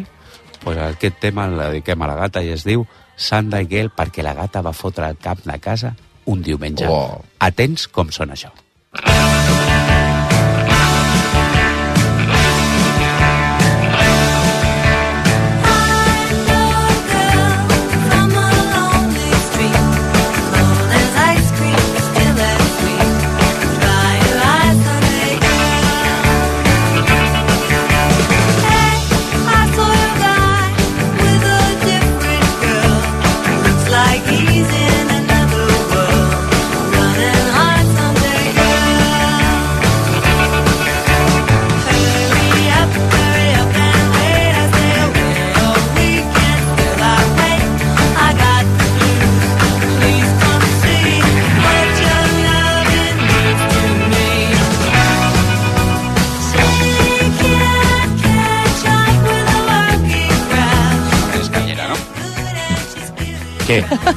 pues 0.63 0.79
aquest 0.79 1.21
tema 1.21 1.47
el 1.51 1.59
dediquem 1.59 2.03
a 2.03 2.11
la 2.11 2.17
gata 2.21 2.43
i 2.43 2.53
es 2.55 2.67
diu 2.69 2.87
Sunday 3.17 3.69
Girl 3.71 3.93
perquè 3.95 4.25
la 4.25 4.35
gata 4.39 4.63
va 4.63 4.73
fotre 4.73 5.11
el 5.11 5.21
cap 5.21 5.45
de 5.45 5.59
casa 5.61 5.95
un 6.25 6.43
diumenge. 6.43 6.87
Wow. 6.87 7.23
Atents 7.43 7.89
com 7.91 8.15
sona 8.15 8.39
això. 8.39 8.55
Like 9.03 9.82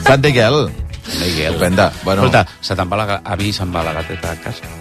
Sant 0.06 0.24
Miguel. 0.24 0.70
Miguel. 1.20 1.54
Estupenda. 1.54 1.92
Bueno. 2.04 2.26
Escolta, 2.26 2.46
se 2.62 2.76
te'n 2.78 2.90
va 2.92 2.98
la, 3.02 3.22
a 3.24 3.36
mi 3.40 3.52
se'n 3.54 3.72
va 3.74 3.84
la 3.86 3.94
gateta 4.00 4.34
de 4.36 4.42
casa. 4.44 4.74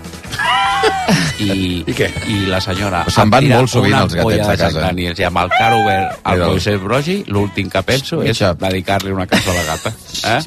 I, 1.41 1.83
I 1.89 1.95
què? 1.97 2.07
I 2.31 2.37
la 2.49 2.61
senyora... 2.62 3.03
Se'n 3.12 3.31
van 3.33 3.47
molt 3.51 3.70
sovint 3.72 3.97
els 3.99 4.14
gatets 4.16 4.45
de 4.45 4.57
casa. 4.57 4.68
Jack 4.68 4.79
Daniels 4.85 5.20
I 5.20 5.27
amb 5.29 5.41
el 5.43 5.51
car 5.55 5.70
obert 5.77 6.20
al. 6.31 6.45
Moisés 6.49 6.79
Brogi, 6.83 7.16
l'últim 7.33 7.70
que 7.72 7.83
penso 7.87 8.20
és 8.25 8.41
dedicar-li 8.61 9.12
una 9.14 9.27
cançó 9.31 9.53
a 9.53 9.57
la 9.59 9.64
gata. 9.72 9.93
Eh? 10.35 10.39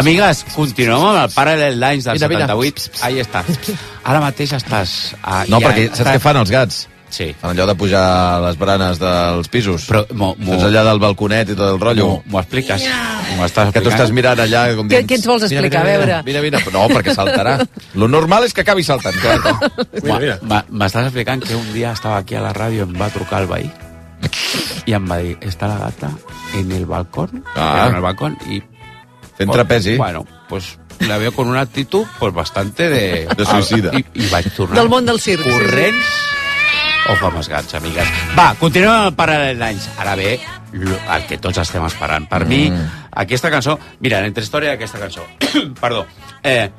Amigues, 0.00 0.44
continuem 0.54 1.08
amb 1.10 1.22
el 1.24 1.34
Parallel 1.34 1.80
Lines 1.80 2.08
del 2.08 2.20
Mira, 2.20 2.30
mira. 2.34 2.46
78. 2.52 3.04
Ahí 3.08 3.20
està. 3.24 3.44
Ara 4.04 4.22
mateix 4.24 4.54
estàs... 4.60 4.96
A, 5.22 5.42
No, 5.50 5.60
ja 5.60 5.68
perquè 5.68 5.90
saps 5.90 6.08
què 6.12 6.22
fan 6.22 6.40
els 6.44 6.52
gats? 6.54 6.84
Sí. 7.10 7.34
Fan 7.40 7.50
allò 7.50 7.66
de 7.66 7.74
pujar 7.74 8.00
a 8.02 8.40
les 8.46 8.56
baranes 8.56 8.98
dels 9.02 9.48
pisos. 9.50 9.84
Però, 9.90 10.04
mo, 10.14 10.36
mo, 10.38 10.52
Saps 10.54 10.68
allà 10.70 10.84
del 10.86 11.00
balconet 11.02 11.48
i 11.50 11.56
tot 11.58 11.72
el 11.74 11.80
rotllo. 11.82 12.22
M'ho- 12.30 12.40
expliques? 12.40 12.84
M'ho 13.36 13.44
estàs 13.46 13.72
Que 13.72 13.80
tu 13.80 13.88
explicant? 13.88 13.94
estàs 13.98 14.12
mirant 14.14 14.38
allà 14.40 14.62
com 14.76 14.86
Què- 14.86 14.96
dient, 15.00 15.08
què 15.10 15.14
ens 15.18 15.26
vols 15.26 15.42
"Mira, 15.42 15.60
explicar? 15.60 15.82
Mira, 15.84 15.94
A 15.94 15.98
mira, 15.98 16.06
veure." 16.06 16.22
mira, 16.24 16.40
mira, 16.42 16.58
mira. 16.64 16.72
No, 16.78 16.88
perquè 16.94 17.14
saltarà. 17.14 17.58
Lo 17.94 18.06
normal 18.08 18.44
és 18.44 18.54
que 18.54 18.60
acabi 18.62 18.84
saltant. 18.84 19.16
Clar. 19.20 19.38
Mira, 20.02 20.18
mira. 20.40 20.64
M'estàs 20.70 21.04
explicant 21.10 21.42
que 21.42 21.54
un 21.56 21.72
dia 21.74 21.92
estava 21.92 22.18
aquí 22.18 22.34
a 22.36 22.40
la 22.40 22.52
ràdio 22.54 22.84
i 22.84 22.88
em 22.88 22.94
va 23.00 23.10
trucar 23.10 23.42
el 23.42 23.48
veí 23.48 23.70
i 24.86 24.92
em 24.92 25.06
va 25.10 25.16
dir, 25.18 25.36
està 25.40 25.66
la 25.68 25.78
gata 25.78 26.10
en 26.54 26.70
el 26.72 26.84
balcón, 26.86 27.42
Ah. 27.56 27.86
en 27.88 27.94
el 27.96 28.00
balcón 28.02 28.36
y... 28.48 28.62
Fent 29.36 29.50
trapezi. 29.50 29.96
Bueno, 29.96 30.26
pues 30.48 30.78
la 31.08 31.16
veo 31.16 31.32
con 31.32 31.48
una 31.48 31.60
actitud 31.62 32.04
pues 32.18 32.32
bastante 32.34 32.88
de... 32.90 33.26
De 33.36 33.44
suïcida. 33.46 33.90
I, 33.96 34.04
i 34.14 34.26
vaig 34.28 34.50
tornar. 34.54 34.76
Del 34.78 34.88
món 34.90 35.06
del 35.06 35.18
circ. 35.20 35.42
Corrents 35.42 36.04
o 37.10 37.16
fa 37.18 37.30
més 37.34 37.48
gats, 37.50 37.74
amigues. 37.78 38.10
Va, 38.36 38.52
continuem 38.60 38.92
amb 38.92 39.08
el 39.10 39.16
Paral·lel 39.18 39.58
Lines. 39.58 39.88
Ara 39.98 40.14
ve 40.18 40.36
el 40.72 41.26
que 41.26 41.38
tots 41.42 41.58
estem 41.62 41.84
esperant. 41.86 42.28
Per 42.30 42.44
mm. 42.44 42.48
mi, 42.50 42.68
aquesta 43.22 43.50
cançó... 43.50 43.78
Mira, 44.00 44.20
entre 44.26 44.44
història 44.44 44.74
d'aquesta 44.74 45.00
cançó... 45.02 45.26
Perdó. 45.82 46.04
Eh, 46.46 46.70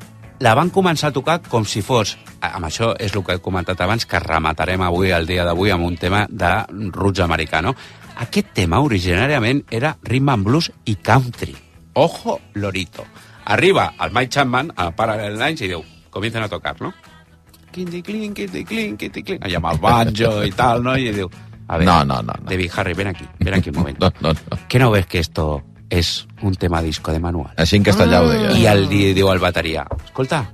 la 0.42 0.54
van 0.58 0.72
començar 0.74 1.10
a 1.10 1.14
tocar 1.14 1.40
com 1.48 1.66
si 1.68 1.84
fos... 1.86 2.16
Amb 2.42 2.66
això 2.66 2.92
és 2.98 3.12
el 3.14 3.22
que 3.22 3.36
he 3.36 3.42
comentat 3.42 3.80
abans, 3.84 4.06
que 4.08 4.18
rematarem 4.18 4.82
avui, 4.82 5.12
el 5.14 5.28
dia 5.28 5.44
d'avui, 5.46 5.70
amb 5.70 5.86
un 5.86 5.98
tema 6.00 6.24
de 6.30 6.54
roots 6.90 7.22
americano. 7.22 7.76
Aquest 8.24 8.50
tema 8.56 8.80
originàriament 8.82 9.62
era 9.70 9.94
rhythm 10.02 10.32
and 10.32 10.48
blues 10.48 10.72
i 10.84 10.96
country. 10.96 11.54
Ojo, 11.94 12.40
lorito. 12.54 13.04
Arriba 13.44 13.92
el 14.00 14.12
Mike 14.12 14.32
Chapman 14.34 14.72
a 14.76 14.90
Parallel 14.96 15.38
Lines 15.38 15.62
i 15.62 15.70
diu, 15.70 15.84
comiencen 16.10 16.42
a 16.42 16.50
tocar, 16.50 16.78
no? 16.80 16.92
Quinti 17.72 18.02
clink, 18.02 18.36
quinti 18.36 18.64
clink, 18.68 18.98
quinti 19.00 19.22
clink. 19.24 19.44
Allà 19.46 19.56
amb 19.62 19.70
el 19.72 19.78
banjo 19.80 20.32
i 20.44 20.52
tal, 20.52 20.82
no? 20.84 20.96
I 20.96 21.10
diu, 21.16 21.30
a 21.68 21.78
ver, 21.78 21.86
No, 21.86 22.04
no, 22.04 22.20
no, 22.22 22.34
no. 22.36 22.48
David 22.48 22.70
Harry, 22.76 22.94
ven 22.94 23.08
aquí, 23.08 23.24
ven 23.40 23.54
aquí 23.54 23.70
un 23.70 23.76
momento. 23.76 24.12
No, 24.20 24.32
no, 24.32 24.38
no. 24.50 24.58
¿Qué 24.68 24.78
no 24.78 24.90
ves 24.90 25.06
que 25.06 25.18
esto 25.18 25.62
es 25.88 26.26
un 26.42 26.54
tema 26.54 26.82
disco 26.82 27.12
de 27.12 27.20
manual? 27.20 27.54
Així 27.56 27.76
en 27.80 27.86
castellà 27.86 28.20
ho 28.22 28.28
deia. 28.28 28.52
I 28.58 28.66
el 28.68 28.88
di, 28.90 29.12
diu 29.16 29.32
el 29.32 29.40
bateria, 29.40 29.86
escolta, 30.04 30.44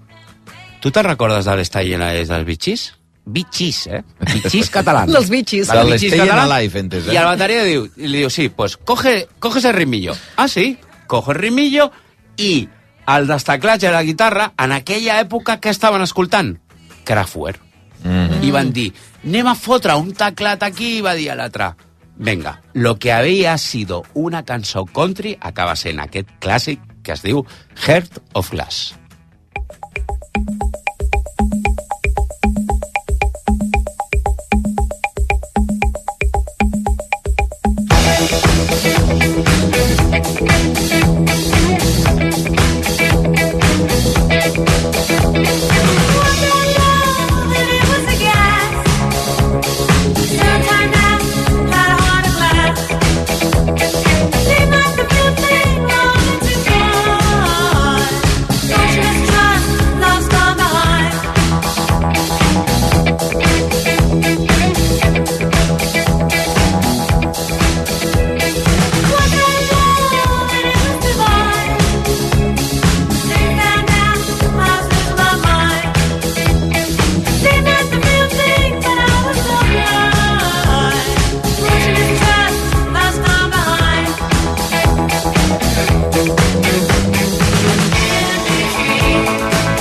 tu 0.81 0.93
te'n 0.95 1.11
recordes 1.11 1.45
de 1.45 1.57
l'Estall 1.59 1.91
dels 1.99 2.47
bitxis? 2.47 2.87
Bitxis, 3.29 3.87
eh? 3.89 4.03
Bitxis 4.25 4.71
catalans. 4.79 5.13
Dels 5.13 5.29
bitxis. 5.29 5.69
De 5.69 5.85
bitxis 5.85 6.15
catalans. 6.15 6.51
Alive, 6.51 6.81
entes, 6.81 7.09
eh? 7.09 7.13
Y 7.13 7.17
al 7.17 7.27
batería 7.27 7.65
diu, 7.65 7.91
y 7.97 8.07
le 8.09 8.19
digo, 8.19 8.31
sí, 8.31 8.49
pues 8.49 8.77
coge, 8.77 9.29
coge 9.39 9.59
ese 9.59 9.73
ritmillo. 9.73 10.15
Ah, 10.37 10.49
sí, 10.49 10.79
cojo 11.07 11.33
el 11.33 11.39
ritmillo 11.39 11.91
i 12.39 12.69
el 13.09 13.27
destaclatge 13.27 13.87
de 13.89 13.93
la 13.93 14.03
guitarra, 14.03 14.53
en 14.59 14.73
aquella 14.73 15.19
època 15.21 15.59
que 15.61 15.71
estaven 15.71 16.03
escoltant? 16.03 16.59
Kraftwerk. 17.09 17.65
Mm. 18.05 18.43
I 18.47 18.53
van 18.55 18.71
dir, 18.75 18.93
anem 19.25 19.49
a 19.51 19.57
fotre 19.59 19.97
un 19.99 20.13
teclat 20.15 20.63
aquí, 20.67 20.99
i 20.99 21.05
va 21.05 21.17
dir 21.19 21.33
a 21.33 21.39
l'altre, 21.39 21.73
venga, 22.19 22.61
lo 22.75 22.99
que 22.99 23.13
había 23.13 23.57
sido 23.59 24.05
una 24.15 24.45
cançó 24.45 24.85
country 24.87 25.37
acaba 25.41 25.75
sent 25.77 25.99
aquest 26.05 26.31
clàssic 26.43 26.85
que 27.03 27.17
es 27.17 27.25
diu 27.25 27.45
Heart 27.87 28.21
of 28.39 28.53
Glass. 28.53 28.93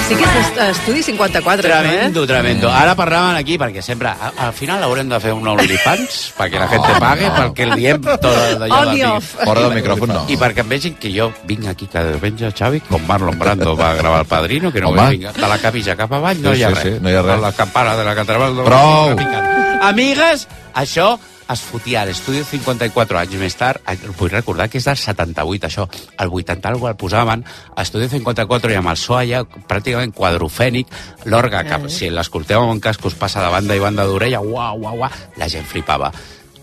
Sí 0.08 0.16
que 0.16 0.24
és 0.24 0.36
est- 0.48 0.58
estudi 0.72 1.04
54, 1.04 1.62
Tremendo, 1.68 2.24
eh? 2.24 2.28
tremendo. 2.28 2.70
Ara 2.72 2.94
parlàvem 2.96 3.36
aquí, 3.36 3.58
perquè 3.60 3.82
sempre, 3.84 4.08
a- 4.08 4.32
al 4.38 4.54
final 4.54 4.82
haurem 4.84 5.10
de 5.10 5.20
fer 5.20 5.34
un 5.34 5.46
OnlyFans, 5.48 6.34
perquè 6.38 6.58
la 6.62 6.68
gent 6.72 6.86
pague, 7.00 7.28
perquè 7.30 7.66
el 7.68 7.74
diem 7.76 8.00
tot 8.02 8.22
d'allò 8.24 8.86
de. 8.94 9.20
Fora 9.44 9.62
del 9.68 9.74
micròfon, 9.76 10.08
no. 10.14 10.24
I 10.32 10.38
perquè 10.38 10.64
em 10.64 10.70
vegin 10.70 10.96
que 10.96 11.12
jo 11.12 11.32
vinc 11.44 11.68
aquí 11.68 11.88
cada 11.92 12.12
diumenge, 12.14 12.54
Xavi, 12.56 12.80
com 12.88 13.04
Marlon 13.06 13.38
Brando 13.38 13.76
va 13.76 13.94
gravar 13.96 14.22
el 14.22 14.26
Padrino, 14.28 14.72
que 14.72 14.80
no 14.80 14.90
Home. 14.90 15.10
vinc 15.10 15.36
de 15.36 15.48
la 15.48 15.58
capilla 15.58 15.96
cap 15.98 16.14
avall, 16.14 16.42
no 16.42 16.54
Sí, 16.54 16.60
hi 16.60 16.64
ha 16.64 16.70
sí, 16.70 16.74
res. 16.76 16.84
sí, 16.84 17.00
no 17.02 17.10
hi 17.10 17.16
ha 17.16 17.22
res. 17.22 17.34
A 17.34 17.38
la 17.38 17.52
campana 17.52 17.96
de 17.98 18.04
la 18.06 18.16
catedral... 18.16 18.56
no- 18.56 18.64
Prou. 18.64 19.10
no. 19.14 19.84
Amigues, 19.84 20.48
això 20.74 21.20
es 21.54 21.64
fotia 21.64 22.02
a 22.02 22.06
l'estudi 22.08 22.44
54 22.44 23.20
anys 23.22 23.36
més 23.42 23.56
tard, 23.60 23.82
vull 24.20 24.32
recordar 24.34 24.68
que 24.70 24.80
és 24.82 24.88
del 24.88 25.00
78 25.00 25.70
això, 25.70 25.88
el 26.20 26.34
80 26.42 26.72
algo 26.72 26.90
el 26.90 26.98
posaven 27.00 27.44
a 27.76 27.86
estudi 27.86 28.10
54 28.12 28.74
i 28.74 28.80
amb 28.80 28.92
el 28.92 29.00
so 29.00 29.18
allà 29.18 29.44
pràcticament 29.46 30.14
quadrofènic 30.16 30.92
l'orga 31.26 31.64
que 31.68 31.82
si 31.94 32.12
l'escolteu 32.12 32.64
amb 32.64 32.84
cascos 32.84 33.16
passa 33.16 33.44
de 33.44 33.52
banda 33.54 33.76
i 33.76 33.84
banda 33.84 34.06
d'orella, 34.08 34.42
uau, 34.42 34.84
uau, 34.84 35.04
uau 35.04 35.38
la 35.38 35.50
gent 35.50 35.66
flipava. 35.68 36.12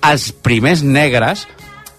Els 0.05 0.32
primers 0.45 0.82
negres 0.85 1.47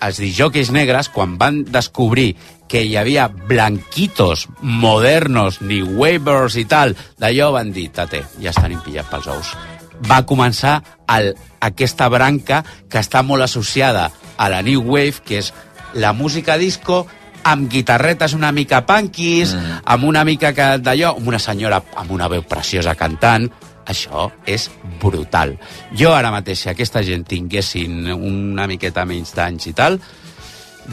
els 0.06 0.20
disjòqueis 0.22 0.72
negres, 0.76 1.10
quan 1.10 1.38
van 1.42 1.64
descobrir 1.66 2.36
que 2.70 2.82
hi 2.84 2.96
havia 2.98 3.28
blanquitos 3.28 4.48
modernos, 4.62 5.62
ni 5.62 5.82
waivers 5.82 6.58
i 6.62 6.66
tal, 6.70 6.96
d'allò 7.22 7.52
van 7.56 7.72
dir, 7.76 7.90
tate, 7.94 8.26
ja 8.42 8.54
estan 8.54 8.76
impillats 8.76 9.12
pels 9.12 9.32
ous. 9.38 9.56
Va 10.04 10.24
començar 10.28 10.82
el, 11.16 11.34
aquesta 11.64 12.10
branca 12.12 12.64
que 12.90 13.00
està 13.00 13.24
molt 13.24 13.46
associada 13.46 14.10
a 14.38 14.50
la 14.52 14.62
New 14.66 14.84
Wave, 14.84 15.24
que 15.26 15.40
és 15.40 15.54
la 15.96 16.12
música 16.14 16.58
disco 16.60 17.06
amb 17.46 17.70
guitarretes 17.70 18.34
una 18.34 18.52
mica 18.52 18.82
punkies, 18.86 19.54
mm. 19.54 19.86
amb 19.94 20.10
una 20.10 20.26
mica 20.26 20.52
que 20.58 20.76
d'allò, 20.82 21.14
amb 21.16 21.30
una 21.30 21.40
senyora 21.40 21.82
amb 21.96 22.12
una 22.12 22.28
veu 22.32 22.44
preciosa 22.50 22.96
cantant, 22.98 23.48
això 23.86 24.28
és 24.50 24.68
brutal. 25.02 25.56
Jo 25.94 26.16
ara 26.18 26.34
mateix, 26.34 26.66
si 26.66 26.72
aquesta 26.72 27.04
gent 27.06 27.26
tinguessin 27.30 28.10
una 28.16 28.66
miqueta 28.68 29.06
menys 29.06 29.36
d'anys 29.38 29.70
i 29.70 29.76
tal, 29.78 30.00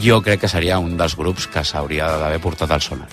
jo 0.01 0.21
crec 0.25 0.43
que 0.45 0.49
seria 0.49 0.79
un 0.81 0.95
dels 0.97 1.17
grups 1.17 1.49
que 1.49 1.65
s'hauria 1.65 2.09
d'haver 2.21 2.41
portat 2.41 2.71
al 2.71 2.81
sonar 2.81 3.09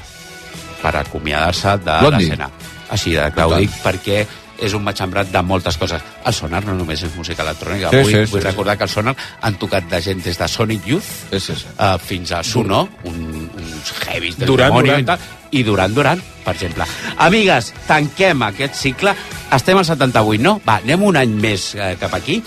per 0.80 0.94
acomiadar-se 0.96 1.76
de 1.84 1.96
l'escena. 2.08 2.50
Així 2.90 3.12
de 3.14 3.28
dic 3.30 3.74
perquè 3.84 4.24
és 4.60 4.74
un 4.76 4.82
matxembrat 4.84 5.30
de 5.32 5.42
moltes 5.42 5.76
coses. 5.80 6.02
El 6.26 6.34
Sonar 6.36 6.60
no 6.66 6.74
només 6.76 7.02
és 7.02 7.14
música 7.16 7.42
electrònica. 7.42 7.90
Sí, 7.90 7.96
vull, 8.02 8.12
sí, 8.12 8.24
sí, 8.26 8.32
vull 8.32 8.42
sí. 8.42 8.46
recordar 8.46 8.76
que 8.78 8.84
el 8.84 8.90
Sonar 8.92 9.14
han 9.40 9.56
tocat 9.60 9.88
de 9.90 10.00
gent 10.04 10.22
des 10.24 10.38
de 10.38 10.48
Sonic 10.48 10.84
Youth 10.86 11.10
Sí, 11.30 11.40
sí, 11.40 11.56
sí. 11.56 11.66
uh, 11.78 11.98
fins 11.98 12.32
a 12.32 12.42
Suno, 12.44 12.88
un, 13.04 13.50
uns 13.56 13.92
heavies 14.06 14.36
del 14.38 14.46
Duran 14.52 14.70
dimoni 14.70 14.88
Duran. 14.90 15.00
i 15.00 15.04
tal, 15.08 15.18
i 15.50 15.62
Duran 15.66 15.94
Duran, 15.94 16.22
per 16.44 16.54
exemple. 16.54 16.84
Amigues, 17.18 17.72
tanquem 17.88 18.42
aquest 18.48 18.74
cicle. 18.74 19.14
Estem 19.52 19.78
al 19.80 19.84
78, 19.88 20.42
no? 20.42 20.60
Va, 20.66 20.78
anem 20.84 21.02
un 21.08 21.16
any 21.18 21.32
més 21.40 21.74
eh, 21.74 21.94
cap 22.00 22.14
aquí, 22.14 22.42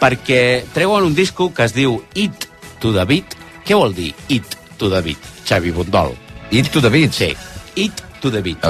perquè 0.00 0.64
treuen 0.74 1.04
un 1.08 1.14
disco 1.16 1.52
que 1.54 1.64
es 1.64 1.74
diu 1.74 1.96
It 2.14 2.48
to 2.80 2.92
the 2.92 3.04
Beat. 3.08 3.34
Què 3.64 3.74
vol 3.74 3.94
dir 3.96 4.12
It 4.28 4.56
to 4.78 4.90
the 4.92 5.00
Beat, 5.02 5.30
Xavi 5.48 5.72
Bundol? 5.72 6.12
It 6.50 6.68
to 6.70 6.80
the 6.84 6.90
beat? 6.92 7.14
Sí, 7.16 7.32
It 7.74 8.02
to 8.24 8.32
the 8.32 8.40
Beat. 8.44 8.64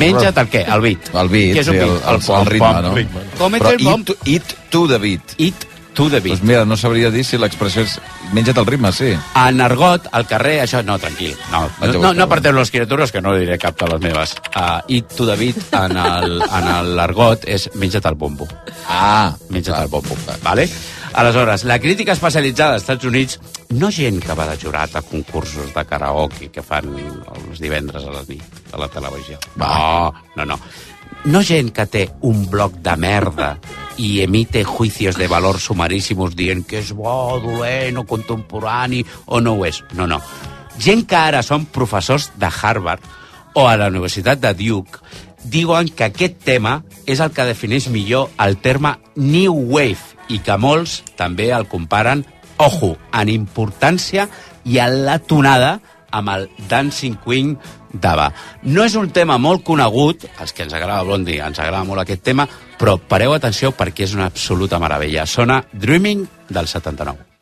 Menja't 0.00 0.40
el 0.42 0.50
què? 0.52 0.64
El 0.72 0.84
beat. 0.84 1.12
El 1.14 1.28
beat, 1.32 1.54
Què 1.56 1.62
és 1.62 1.70
un 1.72 1.76
sí, 1.76 1.84
el, 1.84 1.92
beat? 1.92 2.10
el, 2.10 2.20
el, 2.24 2.40
el 2.40 2.50
ritme, 2.54 2.82
no? 2.86 2.92
Com 3.36 3.56
Però 3.60 3.72
el 3.76 3.82
bom? 3.84 4.00
it, 4.00 4.06
to, 4.10 4.16
it 4.36 4.54
to 4.72 4.86
the 4.90 4.98
beat. 5.02 5.36
It 5.38 5.66
the 6.10 6.20
beat. 6.20 6.36
Doncs 6.36 6.44
mira, 6.44 6.64
no 6.68 6.76
sabria 6.76 7.08
dir 7.10 7.24
si 7.24 7.38
l'expressió 7.40 7.82
és 7.86 7.94
menja't 8.36 8.58
el 8.60 8.66
ritme, 8.68 8.90
sí. 8.92 9.14
En 9.40 9.60
argot, 9.64 10.06
al 10.12 10.26
carrer, 10.28 10.58
això... 10.64 10.82
No, 10.84 10.98
tranquil. 11.00 11.32
No, 11.50 11.64
a 11.80 11.86
no, 11.88 12.00
no, 12.02 12.12
no 12.14 12.26
parteu 12.28 12.52
les 12.52 12.70
criatures, 12.70 13.12
que 13.12 13.22
no 13.24 13.32
diré 13.34 13.56
cap 13.58 13.78
de 13.80 13.88
les 13.94 14.02
meves. 14.04 14.34
Uh, 14.54 15.00
to 15.16 15.24
the 15.26 15.36
beat, 15.40 15.56
en 15.74 15.96
el- 15.96 16.42
en 16.44 16.68
l'argot, 16.96 17.44
és 17.48 17.70
menja't 17.74 18.04
el 18.12 18.14
bombo. 18.20 18.46
Ah, 18.88 19.32
menja't 19.48 19.80
el 19.82 19.88
bombo. 19.88 20.14
Vale? 20.44 20.68
Aleshores, 21.16 21.64
la 21.64 21.78
crítica 21.80 22.12
especialitzada 22.12 22.74
als 22.74 22.82
Estats 22.82 23.04
Units, 23.08 23.38
no 23.70 23.88
gent 23.90 24.20
que 24.20 24.34
va 24.36 24.44
de 24.50 24.58
jurat 24.60 24.94
a 24.96 25.02
concursos 25.02 25.72
de 25.72 25.84
karaoke 25.88 26.50
que 26.52 26.60
fan 26.62 26.90
els 26.92 27.58
divendres 27.62 28.04
a 28.04 28.12
les 28.18 28.28
nit 28.28 28.42
a 28.72 28.82
la 28.82 28.88
televisió. 28.92 29.38
No, 29.56 30.12
no, 30.36 30.44
no. 30.44 30.58
No 31.24 31.40
gent 31.42 31.72
que 31.72 31.86
té 31.88 32.04
un 32.28 32.44
bloc 32.50 32.74
de 32.84 32.96
merda 33.00 33.54
i 33.96 34.20
emite 34.22 34.64
juicios 34.64 35.16
de 35.16 35.28
valor 35.28 35.60
sumaríssimos 35.60 36.36
dient 36.36 36.64
que 36.66 36.80
és 36.82 36.92
bo, 36.92 37.38
dolent 37.42 38.00
o 38.00 38.06
contemporani 38.08 39.04
o 39.26 39.40
no 39.40 39.56
ho 39.56 39.64
és. 39.66 39.82
No, 39.96 40.06
no. 40.06 40.20
Gent 40.78 41.06
que 41.08 41.16
ara 41.16 41.42
són 41.42 41.64
professors 41.72 42.30
de 42.36 42.50
Harvard 42.50 43.04
o 43.56 43.64
a 43.68 43.76
la 43.80 43.88
Universitat 43.88 44.40
de 44.42 44.52
Duke 44.58 45.00
diuen 45.46 45.88
que 45.88 46.10
aquest 46.10 46.42
tema 46.44 46.82
és 47.06 47.22
el 47.24 47.32
que 47.32 47.46
defineix 47.48 47.88
millor 47.88 48.28
el 48.42 48.58
terme 48.60 48.96
New 49.16 49.54
Wave 49.72 50.16
i 50.28 50.40
que 50.42 50.56
molts 50.58 51.00
també 51.16 51.52
el 51.54 51.68
comparen, 51.70 52.24
ojo, 52.58 52.96
en 53.14 53.30
importància 53.30 54.26
i 54.66 54.80
en 54.82 55.04
la 55.06 55.20
tonada 55.22 55.78
amb 56.10 56.32
el 56.34 56.48
Dancing 56.68 57.16
Queen 57.24 57.54
d'Ava. 58.00 58.30
No 58.70 58.84
és 58.86 58.96
un 58.98 59.10
tema 59.14 59.38
molt 59.38 59.64
conegut, 59.66 60.26
els 60.40 60.52
que 60.52 60.66
ens 60.66 60.74
agrada 60.74 61.04
Blondie, 61.06 61.42
ens 61.44 61.60
agrada 61.60 61.84
molt 61.84 62.04
aquest 62.04 62.24
tema, 62.26 62.48
però 62.78 62.98
pareu 62.98 63.36
atenció 63.36 63.72
perquè 63.76 64.08
és 64.08 64.14
una 64.18 64.28
absoluta 64.30 64.80
meravella. 64.82 65.26
Sona 65.26 65.62
Dreaming 65.72 66.26
del 66.48 66.68
79. 66.68 67.35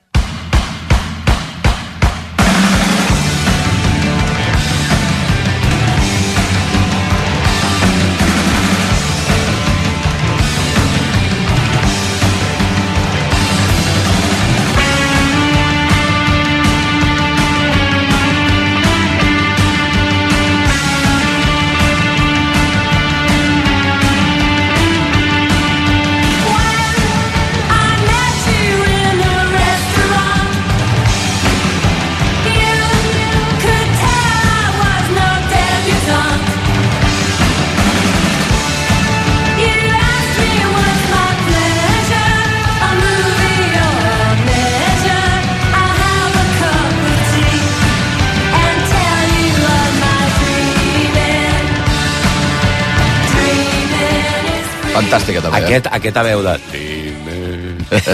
Fantàstica, 54.94 55.42
també. 55.42 55.58
eh? 55.58 55.64
Aquest, 55.64 55.90
aquesta 55.90 56.22
veu 56.26 56.44
de... 56.44 56.58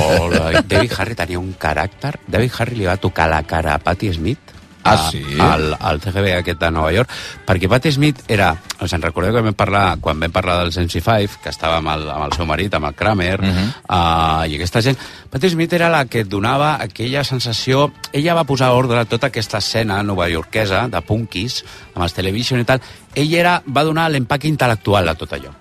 Hola. 0.01 0.63
David 0.71 0.95
Harry 0.99 1.19
tenia 1.19 1.41
un 1.41 1.53
caràcter... 1.61 2.17
David 2.27 2.57
Harry 2.59 2.81
li 2.81 2.89
va 2.89 2.97
tocar 3.01 3.29
la 3.31 3.43
cara 3.49 3.77
a 3.77 3.83
Patti 3.85 4.13
Smith 4.17 4.57
Ah, 4.83 5.11
sí? 5.11 5.23
al, 5.39 5.77
al 5.79 6.01
CGB 6.01 6.33
aquest 6.39 6.61
de 6.61 6.71
Nova 6.73 6.89
York, 6.93 7.11
perquè 7.47 7.69
Patti 7.69 7.93
Smith 7.93 8.23
era... 8.33 8.55
Us 8.81 8.95
en 8.97 9.03
recordeu 9.05 9.35
que 9.35 9.43
vam 9.45 9.57
parlar, 9.57 9.99
quan 10.01 10.21
vam 10.23 10.33
parlar 10.33 10.57
dels 10.63 10.79
MC5, 10.81 11.37
que 11.45 11.53
estava 11.53 11.77
amb 11.83 11.93
el, 11.93 12.07
amb 12.09 12.25
el 12.25 12.33
seu 12.33 12.49
marit, 12.49 12.73
amb 12.75 12.89
el 12.89 12.97
Kramer, 12.97 13.37
uh. 13.41 13.47
-huh. 13.47 13.69
uh, 13.85 14.49
i 14.49 14.57
aquesta 14.57 14.81
gent... 14.81 14.97
Patti 15.31 15.51
Smith 15.51 15.73
era 15.77 15.91
la 15.91 16.07
que 16.07 16.21
et 16.21 16.29
donava 16.29 16.81
aquella 16.81 17.25
sensació... 17.25 17.93
Ella 18.13 18.35
va 18.35 18.45
posar 18.45 18.73
ordre 18.73 19.01
a 19.01 19.05
tota 19.05 19.27
aquesta 19.27 19.59
escena 19.59 20.03
novaiorquesa 20.03 20.89
de 20.89 21.01
punkis, 21.03 21.65
amb 21.95 22.05
els 22.05 22.15
television 22.15 22.61
i 22.61 22.65
tal. 22.65 22.81
Ella 23.15 23.39
era, 23.39 23.63
va 23.67 23.85
donar 23.85 24.11
l'empaque 24.11 24.49
intel·lectual 24.49 25.09
a 25.09 25.15
tot 25.15 25.33
allò. 25.33 25.53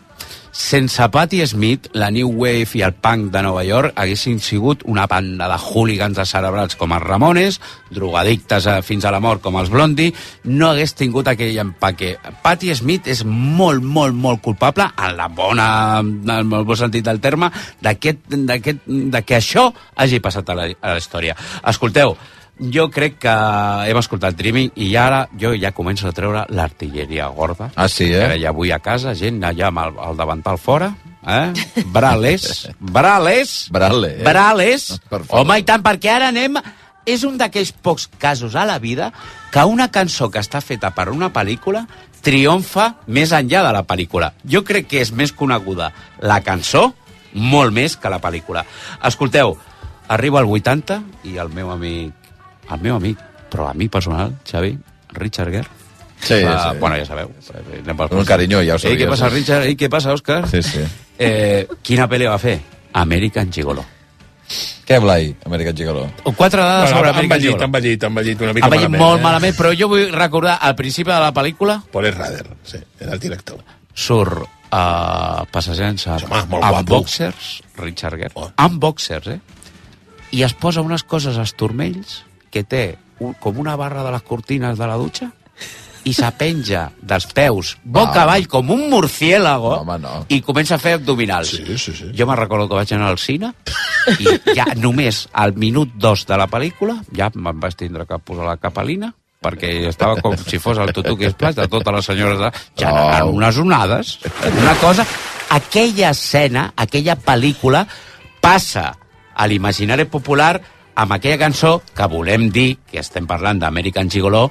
Sense 0.59 1.07
Patti 1.07 1.39
Smith, 1.47 1.87
la 1.93 2.09
New 2.11 2.33
Wave 2.35 2.75
i 2.75 2.81
el 2.83 2.91
punk 2.91 3.29
de 3.31 3.39
Nova 3.41 3.61
York 3.63 3.93
haguessin 3.95 4.41
sigut 4.43 4.81
una 4.91 5.05
banda 5.07 5.47
de 5.47 5.55
hooligans 5.55 6.19
cerebrals 6.27 6.75
com 6.75 6.91
els 6.91 7.05
Ramones, 7.05 7.61
drogadictes 7.95 8.67
eh, 8.67 8.73
fins 8.83 9.07
a 9.07 9.13
la 9.15 9.21
mort 9.23 9.39
com 9.41 9.55
els 9.55 9.71
Blondie, 9.71 10.11
no 10.51 10.67
hagués 10.67 10.93
tingut 10.99 11.31
aquell 11.31 11.61
empaque. 11.63 12.17
Patti 12.43 12.75
Smith 12.75 13.07
és 13.07 13.23
molt, 13.23 13.79
molt, 13.79 14.13
molt 14.19 14.43
culpable, 14.43 14.89
en 14.99 15.15
la 15.15 15.29
bona, 15.31 15.69
en 16.03 16.27
el 16.43 16.67
bon 16.67 16.77
sentit 16.77 17.07
del 17.07 17.23
terme, 17.23 17.47
de 17.79 17.95
que 17.95 19.39
això 19.39 19.69
hagi 19.95 20.19
passat 20.19 20.51
a 20.51 20.59
la, 20.59 20.67
a 20.75 20.91
la 20.91 20.99
història. 20.99 21.39
Escolteu, 21.71 22.17
jo 22.59 22.89
crec 22.91 23.17
que 23.23 23.33
hem 23.89 23.99
escoltat 23.99 24.35
Dreaming 24.37 24.73
i 24.83 24.89
ara 24.99 25.23
jo 25.39 25.53
ja 25.55 25.71
començo 25.75 26.09
a 26.09 26.15
treure 26.15 26.45
l'artilleria 26.49 27.29
gorda. 27.33 27.71
Ah, 27.75 27.87
sí, 27.87 28.09
eh? 28.11 28.25
Ara 28.25 28.39
ja 28.41 28.51
vull 28.55 28.71
a 28.75 28.81
casa, 28.83 29.15
gent 29.15 29.39
allà 29.43 29.69
amb 29.69 29.83
el, 29.85 29.95
el 30.09 30.19
davantal 30.19 30.59
fora, 30.59 30.91
eh? 31.25 31.83
Brales, 31.87 32.67
brales, 32.79 33.55
Brale, 33.71 34.13
eh? 34.19 34.23
brales. 34.27 34.91
Favor. 35.09 35.25
Home, 35.41 35.59
i 35.59 35.67
tant, 35.67 35.85
perquè 35.85 36.13
ara 36.17 36.33
anem... 36.33 36.59
És 37.09 37.23
un 37.25 37.39
d'aquells 37.39 37.71
pocs 37.81 38.03
casos 38.21 38.53
a 38.59 38.67
la 38.69 38.75
vida 38.77 39.07
que 39.49 39.63
una 39.65 39.87
cançó 39.89 40.27
que 40.29 40.37
està 40.43 40.59
feta 40.61 40.91
per 40.93 41.07
una 41.09 41.31
pel·lícula 41.33 41.87
triomfa 42.21 42.99
més 43.07 43.31
enllà 43.33 43.63
de 43.65 43.71
la 43.73 43.81
pel·lícula. 43.87 44.27
Jo 44.45 44.61
crec 44.67 44.85
que 44.91 45.01
és 45.01 45.09
més 45.15 45.31
coneguda 45.33 45.87
la 46.21 46.41
cançó 46.45 46.91
molt 47.33 47.73
més 47.73 47.95
que 47.97 48.11
la 48.13 48.19
pel·lícula. 48.21 48.61
Escolteu, 49.09 49.55
arribo 50.09 50.37
al 50.37 50.51
80 50.51 50.99
i 51.31 51.37
el 51.41 51.49
meu 51.55 51.71
amic, 51.73 52.28
el 52.71 52.81
meu 52.81 52.95
amic, 52.95 53.17
però 53.51 53.69
a 53.69 53.73
mi 53.73 53.87
personal, 53.89 54.35
Xavi, 54.49 54.77
Richard 55.13 55.51
Gere, 55.51 55.67
Sí, 56.19 56.43
va- 56.43 56.73
sí. 56.73 56.77
Bueno, 56.79 56.97
ja 56.97 57.05
sabeu. 57.05 57.29
Un 58.11 58.25
carinyo, 58.25 58.59
ja 58.61 58.75
ho 58.75 58.79
Ei, 58.83 58.97
què 58.97 59.07
passa? 59.07 59.29
Richard? 59.29 59.63
Ei, 59.63 59.77
què 59.77 59.87
passa, 59.89 60.11
Òscar? 60.13 60.49
Sí, 60.51 60.61
sí. 60.61 60.81
Eh, 61.17 61.65
quina 61.81 62.09
pel·li 62.09 62.27
va 62.27 62.37
fer? 62.37 62.59
American 62.91 63.49
Gigolo. 63.53 63.85
Què, 64.85 64.97
Blai, 64.99 65.29
American 65.45 65.77
Gigolo? 65.77 66.09
O 66.25 66.33
quatre 66.33 66.61
dades 66.61 66.89
sobre 66.89 67.03
Bueno, 67.03 67.19
American 67.19 67.37
envellit, 67.37 67.47
Gigolo. 67.51 67.63
envellit, 67.65 68.03
envellit 68.03 68.41
una 68.41 68.53
mica 68.53 68.65
Ha 68.65 68.69
vellit 68.69 68.89
malament. 68.89 69.03
molt 69.05 69.19
eh? 69.19 69.23
malament, 69.23 69.55
però 69.55 69.71
jo 69.79 69.87
vull 69.87 70.11
recordar 70.11 70.57
al 70.61 70.75
principi 70.75 71.09
de 71.11 71.19
la 71.19 71.31
pel·lícula 71.33 71.83
Paul 71.91 72.11
Rader, 72.11 72.47
sí, 72.63 72.77
era 72.99 73.13
el 73.13 73.19
director. 73.19 73.59
surt 73.93 74.41
uh, 74.41 75.45
passejant 75.51 75.99
Home, 76.07 76.45
molt 76.49 76.63
amb 76.63 76.71
guapo. 76.73 76.95
boxers, 76.97 77.61
Richard 77.77 78.17
Gere, 78.17 78.33
amb 78.57 78.79
boxers, 78.81 79.27
eh? 79.27 79.39
I 80.31 80.43
es 80.43 80.53
posa 80.53 80.81
unes 80.81 81.03
coses 81.03 81.37
als 81.37 81.53
turmells 81.55 82.23
que 82.49 82.63
té 82.63 82.97
un, 83.19 83.33
com 83.39 83.57
una 83.59 83.75
barra 83.79 84.03
de 84.03 84.11
les 84.15 84.23
cortines 84.23 84.77
de 84.79 84.87
la 84.87 84.95
dutxa 84.99 85.29
i 86.07 86.13
s'apenja 86.15 86.85
dels 87.03 87.25
peus 87.35 87.73
boca 87.83 88.21
Ah. 88.21 88.23
avall 88.23 88.47
com 88.47 88.69
un 88.71 88.85
murciélago 88.89 89.73
Home, 89.81 89.97
no. 89.99 90.25
i 90.31 90.39
comença 90.41 90.75
a 90.75 90.79
fer 90.79 90.93
abdominals. 90.95 91.49
Sí, 91.51 91.77
sí, 91.77 91.91
sí. 91.93 92.11
Jo 92.15 92.25
me'n 92.25 92.37
recordo 92.39 92.69
que 92.69 92.75
vaig 92.79 92.93
anar 92.95 93.09
al 93.11 93.19
cine 93.19 93.51
i 94.17 94.25
ja 94.55 94.65
només 94.79 95.27
al 95.33 95.53
minut 95.59 95.91
dos 95.99 96.25
de 96.25 96.37
la 96.39 96.47
pel·lícula 96.47 97.01
ja 97.15 97.27
me'n 97.35 97.59
vaig 97.59 97.75
tindre 97.75 98.07
que 98.07 98.17
posar 98.23 98.47
la 98.47 98.55
capelina 98.57 99.11
perquè 99.43 99.87
estava 99.87 100.17
com 100.23 100.35
si 100.39 100.57
fos 100.59 100.77
el 100.79 100.91
tutu 100.95 101.15
que 101.19 101.27
és 101.29 101.35
plat 101.35 101.55
de 101.55 101.67
totes 101.67 101.93
les 101.95 102.05
senyores 102.05 102.39
de... 102.39 102.49
generant 102.75 103.21
Au. 103.21 103.35
unes 103.35 103.57
onades, 103.57 104.17
una 104.57 104.73
cosa... 104.81 105.05
Aquella 105.49 106.11
escena, 106.11 106.73
aquella 106.77 107.15
pel·lícula, 107.17 107.79
passa 108.39 108.91
a 109.33 109.47
l'imaginari 109.49 110.05
popular 110.05 110.59
amb 110.99 111.13
aquella 111.15 111.37
cançó 111.39 111.77
que 111.95 112.07
volem 112.11 112.49
dir 112.51 112.73
que 112.89 112.99
estem 112.99 113.27
parlant 113.29 113.59
d'American 113.61 114.09
Gigolo, 114.11 114.49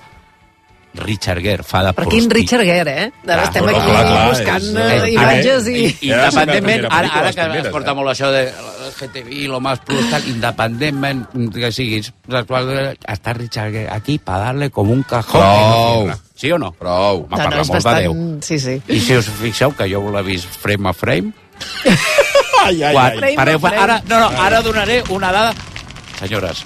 Richard 0.99 1.43
Gere 1.45 1.63
fa 1.63 1.83
de 1.85 1.91
Però 1.95 2.09
quin 2.09 2.25
prosti- 2.27 2.35
Richard 2.41 2.65
Gere, 2.67 2.93
eh? 3.05 3.09
Ara 3.29 3.43
estem 3.45 3.63
clar, 3.67 3.75
aquí 3.77 3.91
clar, 3.91 4.05
clar, 4.09 4.23
buscant 4.31 4.65
és, 4.65 4.79
eh, 4.81 4.95
eh, 4.97 5.11
imatges 5.13 5.67
i... 5.69 5.75
i, 5.85 5.91
independentment, 6.09 6.87
ara, 6.89 7.11
ara 7.21 7.33
que 7.37 7.45
es 7.61 7.69
porta 7.69 7.93
les 7.93 7.99
molt 8.01 8.11
això 8.15 8.31
de 8.33 8.41
LGTBI, 8.89 9.43
lo 9.53 9.61
más 9.61 9.83
plus, 9.85 10.09
tal, 10.11 10.25
independentment 10.33 11.27
que 11.55 11.71
siguis 11.77 12.09
està 12.33 13.37
Richard 13.37 13.71
Gere 13.77 13.93
aquí 13.95 14.17
per 14.19 14.41
darle 14.43 14.71
com 14.75 14.91
un 14.91 15.05
cajón. 15.07 15.45
no 15.45 16.09
Prou. 16.09 16.11
Sí 16.39 16.51
o 16.55 16.59
no? 16.59 16.73
Prou. 16.73 17.27
Parla 17.29 17.61
és 17.61 17.69
molt 17.69 17.85
de 17.85 17.95
Déu. 18.01 18.15
bastant... 18.17 18.43
Sí, 18.49 18.59
sí. 18.59 18.81
I 18.89 18.99
si 19.05 19.17
us 19.21 19.29
fixeu, 19.43 19.77
que 19.77 19.87
jo 19.93 20.03
l'he 20.11 20.23
vist 20.27 20.49
frame 20.65 20.89
a 20.89 20.97
frame, 20.97 21.33
Ai, 22.65 22.83
ai, 22.83 22.95
ai. 22.97 23.17
Frame 23.19 23.37
pareu, 23.37 23.57
a 23.59 23.61
frame. 23.61 23.83
ara, 23.85 24.03
no, 24.09 24.19
no, 24.25 24.29
ara 24.43 24.63
donaré 24.63 25.03
una 25.15 25.31
dada. 25.31 25.53
Senyores, 26.19 26.65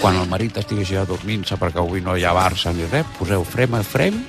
quan 0.00 0.16
el 0.20 0.28
marit 0.28 0.56
estigui 0.62 0.84
ja 0.88 1.04
dormint-se 1.08 1.56
perquè 1.60 1.80
avui 1.82 2.00
no 2.04 2.16
hi 2.16 2.24
ha 2.24 2.32
Barça 2.36 2.72
ni 2.74 2.86
res, 2.90 3.06
poseu 3.18 3.44
frame 3.44 3.78
a 3.78 3.82
frame, 3.86 4.22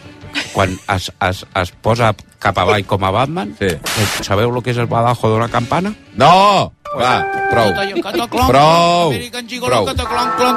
quan 0.53 0.73
es, 0.95 1.09
es, 1.29 1.43
es 1.61 1.71
posa 1.81 2.13
cap 2.43 2.57
avall 2.59 2.85
com 2.85 3.03
a 3.03 3.11
Batman, 3.11 3.55
Sí. 3.59 3.69
sabeu 4.23 4.51
el 4.53 4.63
que 4.63 4.71
és 4.71 4.77
el 4.77 4.87
badajo 4.91 5.29
d'una 5.29 5.47
campana? 5.49 5.93
No! 6.15 6.73
Va, 6.93 7.25
prou. 7.49 7.71
Prou. 8.51 9.13
Prou. 9.65 9.87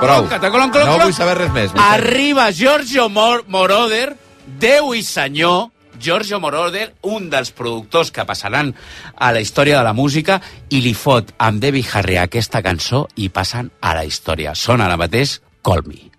Prou. 0.01 0.27
No 0.85 0.99
vull 1.01 1.15
saber 1.17 1.39
res 1.39 1.53
més. 1.55 1.71
Arriba 1.81 2.51
Giorgio 2.53 3.09
Mor 3.09 3.45
Moroder, 3.49 4.17
Déu 4.47 4.93
i 4.95 5.03
senyor, 5.03 5.71
Giorgio 6.01 6.41
Moroder, 6.41 6.95
un 7.03 7.31
dels 7.31 7.53
productors 7.53 8.11
que 8.11 8.27
passaran 8.27 8.75
a 9.15 9.33
la 9.33 9.45
història 9.45 9.79
de 9.79 9.87
la 9.87 9.95
música, 9.97 10.41
i 10.71 10.83
li 10.85 10.95
fot 10.95 11.33
amb 11.39 11.63
Debbie 11.63 11.87
Harry 11.93 12.21
aquesta 12.21 12.63
cançó 12.63 13.07
i 13.17 13.29
passen 13.29 13.73
a 13.81 13.97
la 13.97 14.05
història. 14.09 14.55
Són 14.55 14.85
ara 14.85 15.01
mateix 15.01 15.41
Call 15.63 15.87
Me. 15.87 16.16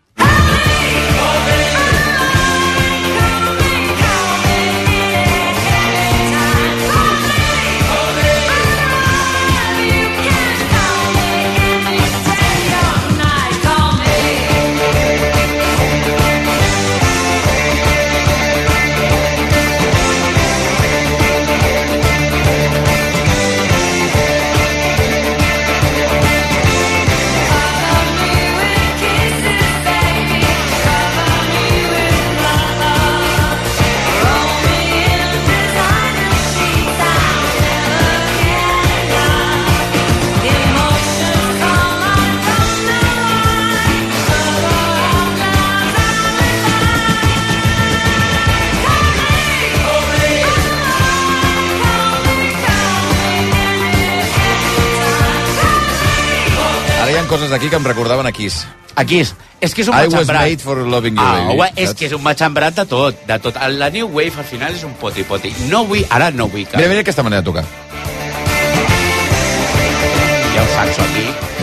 D'aquí 57.68 57.70
que 57.70 57.76
em 57.76 57.84
recordaven 57.84 58.26
a 58.26 58.32
Kiss. 58.32 58.66
Aquí 58.98 59.20
és, 59.22 59.36
és 59.62 59.74
que 59.76 59.84
és 59.84 59.90
un 59.92 59.94
I 59.94 60.08
was 60.10 60.28
made 60.28 60.64
for 60.64 60.80
loving 60.90 61.18
you, 61.20 61.22
ah, 61.22 61.34
baby. 61.38 61.54
home, 61.54 61.68
és 61.76 61.90
saps? 61.92 62.00
que 62.00 62.08
és 62.08 62.14
un 62.18 62.24
matxembrat 62.24 62.80
de 62.80 62.86
tot, 62.90 63.20
de 63.28 63.38
tot. 63.44 63.60
La 63.78 63.92
New 63.94 64.10
Wave 64.10 64.42
al 64.42 64.48
final 64.48 64.74
és 64.74 64.84
un 64.88 64.96
poti-poti. 64.98 65.54
No 65.70 65.84
vull, 65.86 66.06
ara 66.10 66.32
no 66.32 66.48
vull 66.48 66.66
que... 66.66 66.78
Mira, 66.80 66.90
mira 66.90 67.04
aquesta 67.06 67.24
manera 67.28 67.44
de 67.44 67.52
tocar. 67.52 67.66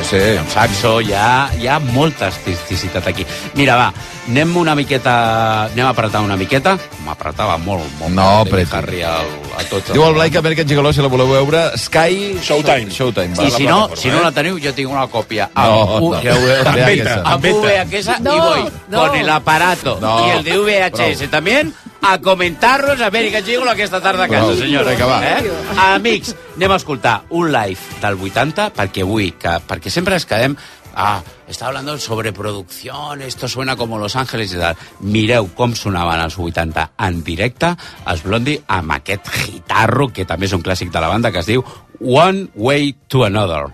Sí. 0.04 0.20
Un 0.38 0.48
saxo, 0.52 1.00
hi 1.00 1.12
ha, 1.16 1.48
hi 1.58 1.66
ha 1.66 1.78
molta 1.80 2.26
artisticitat 2.28 3.06
aquí. 3.08 3.24
Mira, 3.54 3.76
va, 3.80 3.86
anem 4.28 4.56
una 4.60 4.74
miqueta... 4.76 5.14
Anem 5.70 5.86
a 5.86 5.90
apretar 5.94 6.20
una 6.22 6.36
miqueta. 6.36 6.76
M'apretava 7.06 7.56
molt, 7.58 7.84
molt. 7.98 8.12
No, 8.14 8.22
molt 8.22 8.48
apreti. 8.48 8.70
David 8.70 8.74
Harry 8.78 9.02
al, 9.08 9.30
a 9.58 9.64
tots. 9.70 9.92
Diu 9.96 10.04
el 10.04 10.14
Blai 10.14 10.30
que 10.30 10.38
American 10.38 10.68
Gigolo, 10.68 10.92
si 10.92 11.02
la 11.04 11.08
voleu 11.12 11.30
veure, 11.32 11.64
Sky... 11.80 12.36
Showtime. 12.44 12.90
Showtime. 12.92 13.34
I 13.46 13.50
si 13.50 13.66
no, 13.66 13.88
si 13.96 14.12
no 14.12 14.20
la 14.22 14.30
teniu, 14.36 14.60
jo 14.62 14.74
tinc 14.76 14.92
una 14.92 15.06
còpia. 15.10 15.48
No, 15.56 15.64
Amb, 15.64 16.08
no. 16.12 16.22
ja 16.22 16.36
ho 16.36 16.44
veu- 16.44 16.60
en 16.60 16.68
amb. 17.24 17.44
VHS 17.44 18.20
No, 18.20 18.34
y 18.36 18.40
voy 18.40 18.70
no. 18.88 18.98
con 19.08 19.16
el 19.16 19.28
aparato 19.28 19.98
No, 20.00 20.26
y 20.26 20.30
el 20.30 20.44
de 20.44 20.58
VHS 20.58 21.30
también 21.30 21.72
a 22.04 22.18
comentar-nos 22.20 23.00
a 23.00 23.08
Amèrica 23.08 23.40
Gigolo 23.40 23.70
aquesta 23.72 24.00
tarda 24.04 24.26
a 24.26 24.28
casa, 24.28 24.52
Prou. 24.52 24.58
senyora. 24.58 24.92
Vinga, 24.92 25.06
va. 25.08 25.18
Eh? 25.24 25.52
Amics, 25.96 26.34
anem 26.56 26.72
a 26.74 26.76
escoltar 26.76 27.22
un 27.30 27.50
live 27.52 28.00
del 28.02 28.18
80 28.20 28.70
perquè 28.76 29.06
vull 29.08 29.32
que, 29.40 29.58
perquè 29.68 29.92
sempre 29.92 30.18
ens 30.20 30.28
quedem 30.28 30.56
Ah, 30.96 31.24
está 31.48 31.66
hablando 31.66 31.98
sobre 31.98 32.32
producción, 32.32 33.20
esto 33.20 33.48
suena 33.48 33.74
como 33.74 33.98
Los 33.98 34.14
Ángeles 34.14 34.52
i 34.54 34.60
tal. 34.60 34.76
Mireu 35.00 35.48
com 35.58 35.74
sonaven 35.74 36.22
els 36.22 36.36
80 36.38 36.84
en 37.02 37.24
directe 37.26 37.72
els 38.06 38.22
Blondie 38.22 38.62
amb 38.68 38.94
aquest 38.94 39.26
gitarro, 39.42 40.12
que 40.14 40.22
també 40.24 40.46
és 40.46 40.54
un 40.54 40.62
clàssic 40.62 40.92
de 40.94 41.02
la 41.02 41.10
banda, 41.10 41.32
que 41.34 41.42
es 41.42 41.50
diu 41.50 41.64
One 41.98 42.46
Way 42.54 42.94
to 43.08 43.24
Another. 43.26 43.72